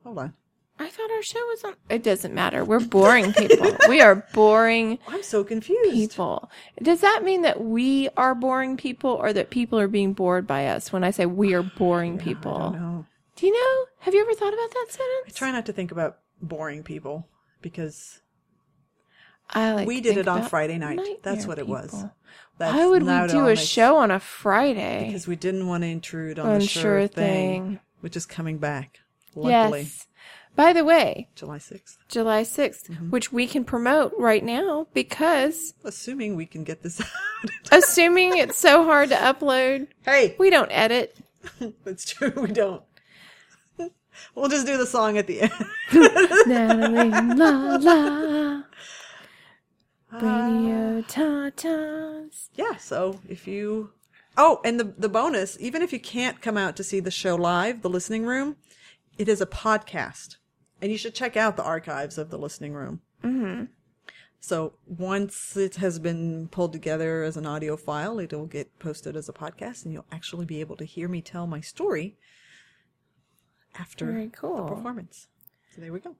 Hold 0.04 0.18
on. 0.18 0.34
I 0.82 0.88
thought 0.88 1.10
our 1.10 1.22
show 1.22 1.38
was 1.46 1.64
on. 1.64 1.74
It 1.88 2.02
doesn't 2.02 2.34
matter. 2.34 2.64
We're 2.64 2.80
boring 2.80 3.32
people. 3.32 3.76
we 3.88 4.00
are 4.00 4.26
boring 4.32 4.98
I'm 5.08 5.22
so 5.22 5.44
confused. 5.44 5.92
people. 5.92 6.50
Does 6.82 7.00
that 7.00 7.22
mean 7.24 7.42
that 7.42 7.62
we 7.62 8.08
are 8.16 8.34
boring 8.34 8.76
people 8.76 9.10
or 9.10 9.32
that 9.32 9.50
people 9.50 9.78
are 9.78 9.88
being 9.88 10.12
bored 10.12 10.46
by 10.46 10.66
us 10.66 10.92
when 10.92 11.04
I 11.04 11.10
say 11.10 11.26
we 11.26 11.54
are 11.54 11.62
boring 11.62 12.14
I 12.20 12.24
people? 12.24 12.58
don't 12.58 12.72
know. 12.74 13.06
Do 13.36 13.46
you 13.46 13.52
know? 13.52 13.86
Have 14.00 14.14
you 14.14 14.20
ever 14.20 14.34
thought 14.34 14.52
about 14.52 14.70
that 14.70 14.86
sentence? 14.88 15.26
I 15.26 15.30
try 15.30 15.50
not 15.52 15.66
to 15.66 15.72
think 15.72 15.92
about 15.92 16.18
boring 16.40 16.82
people 16.82 17.28
because 17.60 18.20
I 19.50 19.72
like 19.72 19.86
we 19.86 20.00
did 20.00 20.16
it 20.16 20.28
on 20.28 20.48
Friday 20.48 20.78
night. 20.78 20.98
That's 21.22 21.46
what 21.46 21.58
it 21.58 21.66
was. 21.66 22.04
That's 22.58 22.74
Why 22.74 22.86
would 22.86 23.02
we 23.02 23.26
do 23.28 23.48
a 23.48 23.56
show 23.56 23.96
on 23.96 24.10
a 24.10 24.20
Friday? 24.20 25.04
Because 25.06 25.26
we 25.26 25.36
didn't 25.36 25.66
want 25.66 25.82
to 25.82 25.88
intrude 25.88 26.38
on 26.38 26.46
On 26.46 26.58
the 26.60 26.66
Sure 26.66 26.82
sure 26.82 27.08
Thing. 27.08 27.62
thing, 27.64 27.80
which 28.00 28.16
is 28.16 28.26
coming 28.26 28.58
back. 28.58 29.00
Luckily, 29.34 29.80
Yes. 29.82 30.06
By 30.54 30.72
the 30.74 30.84
way, 30.84 31.28
July 31.34 31.58
sixth. 31.58 31.96
July 32.08 32.42
6th, 32.42 32.90
Mm-hmm. 32.90 33.10
which 33.10 33.32
we 33.32 33.46
can 33.46 33.64
promote 33.64 34.12
right 34.18 34.44
now 34.44 34.86
because 34.92 35.72
Assuming 35.84 36.36
we 36.36 36.44
can 36.46 36.62
get 36.62 36.82
this 36.82 37.00
out. 37.00 37.06
assuming 37.72 38.36
it's 38.36 38.58
so 38.58 38.84
hard 38.84 39.08
to 39.08 39.14
upload, 39.16 39.86
hey, 40.04 40.36
we 40.38 40.50
don't 40.50 40.70
edit. 40.70 41.16
that's 41.84 42.04
true. 42.04 42.32
We 42.36 42.48
don't. 42.48 42.82
We'll 44.34 44.48
just 44.50 44.66
do 44.66 44.76
the 44.76 44.86
song 44.86 45.16
at 45.18 45.26
the 45.26 45.40
end. 45.42 45.52
Natalie, 46.46 47.10
la 47.34 47.76
la. 47.80 48.62
Radio 50.12 51.00
tatas. 51.02 52.48
yeah. 52.54 52.76
So 52.76 53.20
if 53.28 53.48
you, 53.48 53.90
oh, 54.36 54.60
and 54.64 54.78
the 54.78 54.84
the 54.98 55.08
bonus, 55.08 55.56
even 55.60 55.80
if 55.80 55.92
you 55.92 55.98
can't 55.98 56.42
come 56.42 56.58
out 56.58 56.76
to 56.76 56.84
see 56.84 57.00
the 57.00 57.10
show 57.10 57.34
live, 57.34 57.80
the 57.80 57.88
listening 57.90 58.26
room, 58.26 58.56
it 59.16 59.28
is 59.28 59.40
a 59.40 59.46
podcast, 59.46 60.36
and 60.82 60.92
you 60.92 60.98
should 60.98 61.14
check 61.14 61.36
out 61.36 61.56
the 61.56 61.62
archives 61.64 62.18
of 62.18 62.28
the 62.28 62.36
listening 62.38 62.74
room. 62.74 63.00
Mm-hmm. 63.24 63.64
So 64.40 64.74
once 64.86 65.56
it 65.56 65.76
has 65.76 66.00
been 66.00 66.48
pulled 66.48 66.72
together 66.72 67.22
as 67.22 67.36
an 67.36 67.46
audio 67.46 67.76
file, 67.76 68.18
it 68.18 68.32
will 68.32 68.46
get 68.46 68.78
posted 68.80 69.16
as 69.16 69.28
a 69.28 69.32
podcast, 69.32 69.84
and 69.84 69.94
you'll 69.94 70.04
actually 70.10 70.44
be 70.44 70.60
able 70.60 70.76
to 70.76 70.84
hear 70.84 71.06
me 71.08 71.22
tell 71.22 71.46
my 71.46 71.60
story 71.60 72.16
after 73.78 74.06
Very 74.06 74.26
the 74.26 74.36
cool. 74.36 74.66
performance. 74.68 75.28
So 75.74 75.80
there 75.80 75.92
we 75.92 76.00
go. 76.00 76.16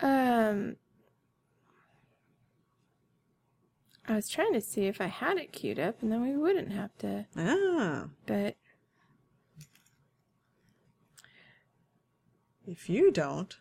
Um, 0.00 0.76
I 4.06 4.16
was 4.16 4.28
trying 4.28 4.52
to 4.52 4.60
see 4.60 4.86
if 4.86 5.00
I 5.00 5.06
had 5.06 5.38
it 5.38 5.52
queued 5.52 5.78
up, 5.78 6.02
and 6.02 6.12
then 6.12 6.20
we 6.22 6.36
wouldn't 6.36 6.72
have 6.72 6.90
to. 6.98 7.24
Ah, 7.36 8.08
But 8.26 8.56
if 12.66 12.88
you 12.88 13.10
don't, 13.10 13.56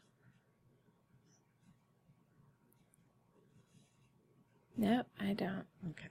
nope, 4.78 5.08
I 5.20 5.34
don't. 5.34 5.66
okay. 5.90 6.08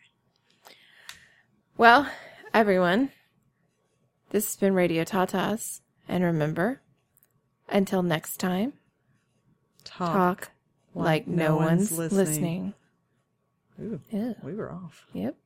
Well, 1.77 2.11
everyone, 2.53 3.11
this 4.31 4.47
has 4.47 4.57
been 4.57 4.75
Radio 4.75 5.05
Tatas, 5.05 5.81
and 6.09 6.25
remember, 6.25 6.83
until 7.69 8.03
next 8.03 8.39
time, 8.39 8.75
Talk. 9.85 10.13
talk 10.13 10.51
like, 10.95 11.27
no, 11.27 11.57
one's, 11.57 11.97
listening. 11.97 12.75
Ooh, 13.81 14.01
Ew. 14.11 14.35
we 14.43 14.55
were 14.55 14.71
off. 14.71 15.07
Yep. 15.15 15.37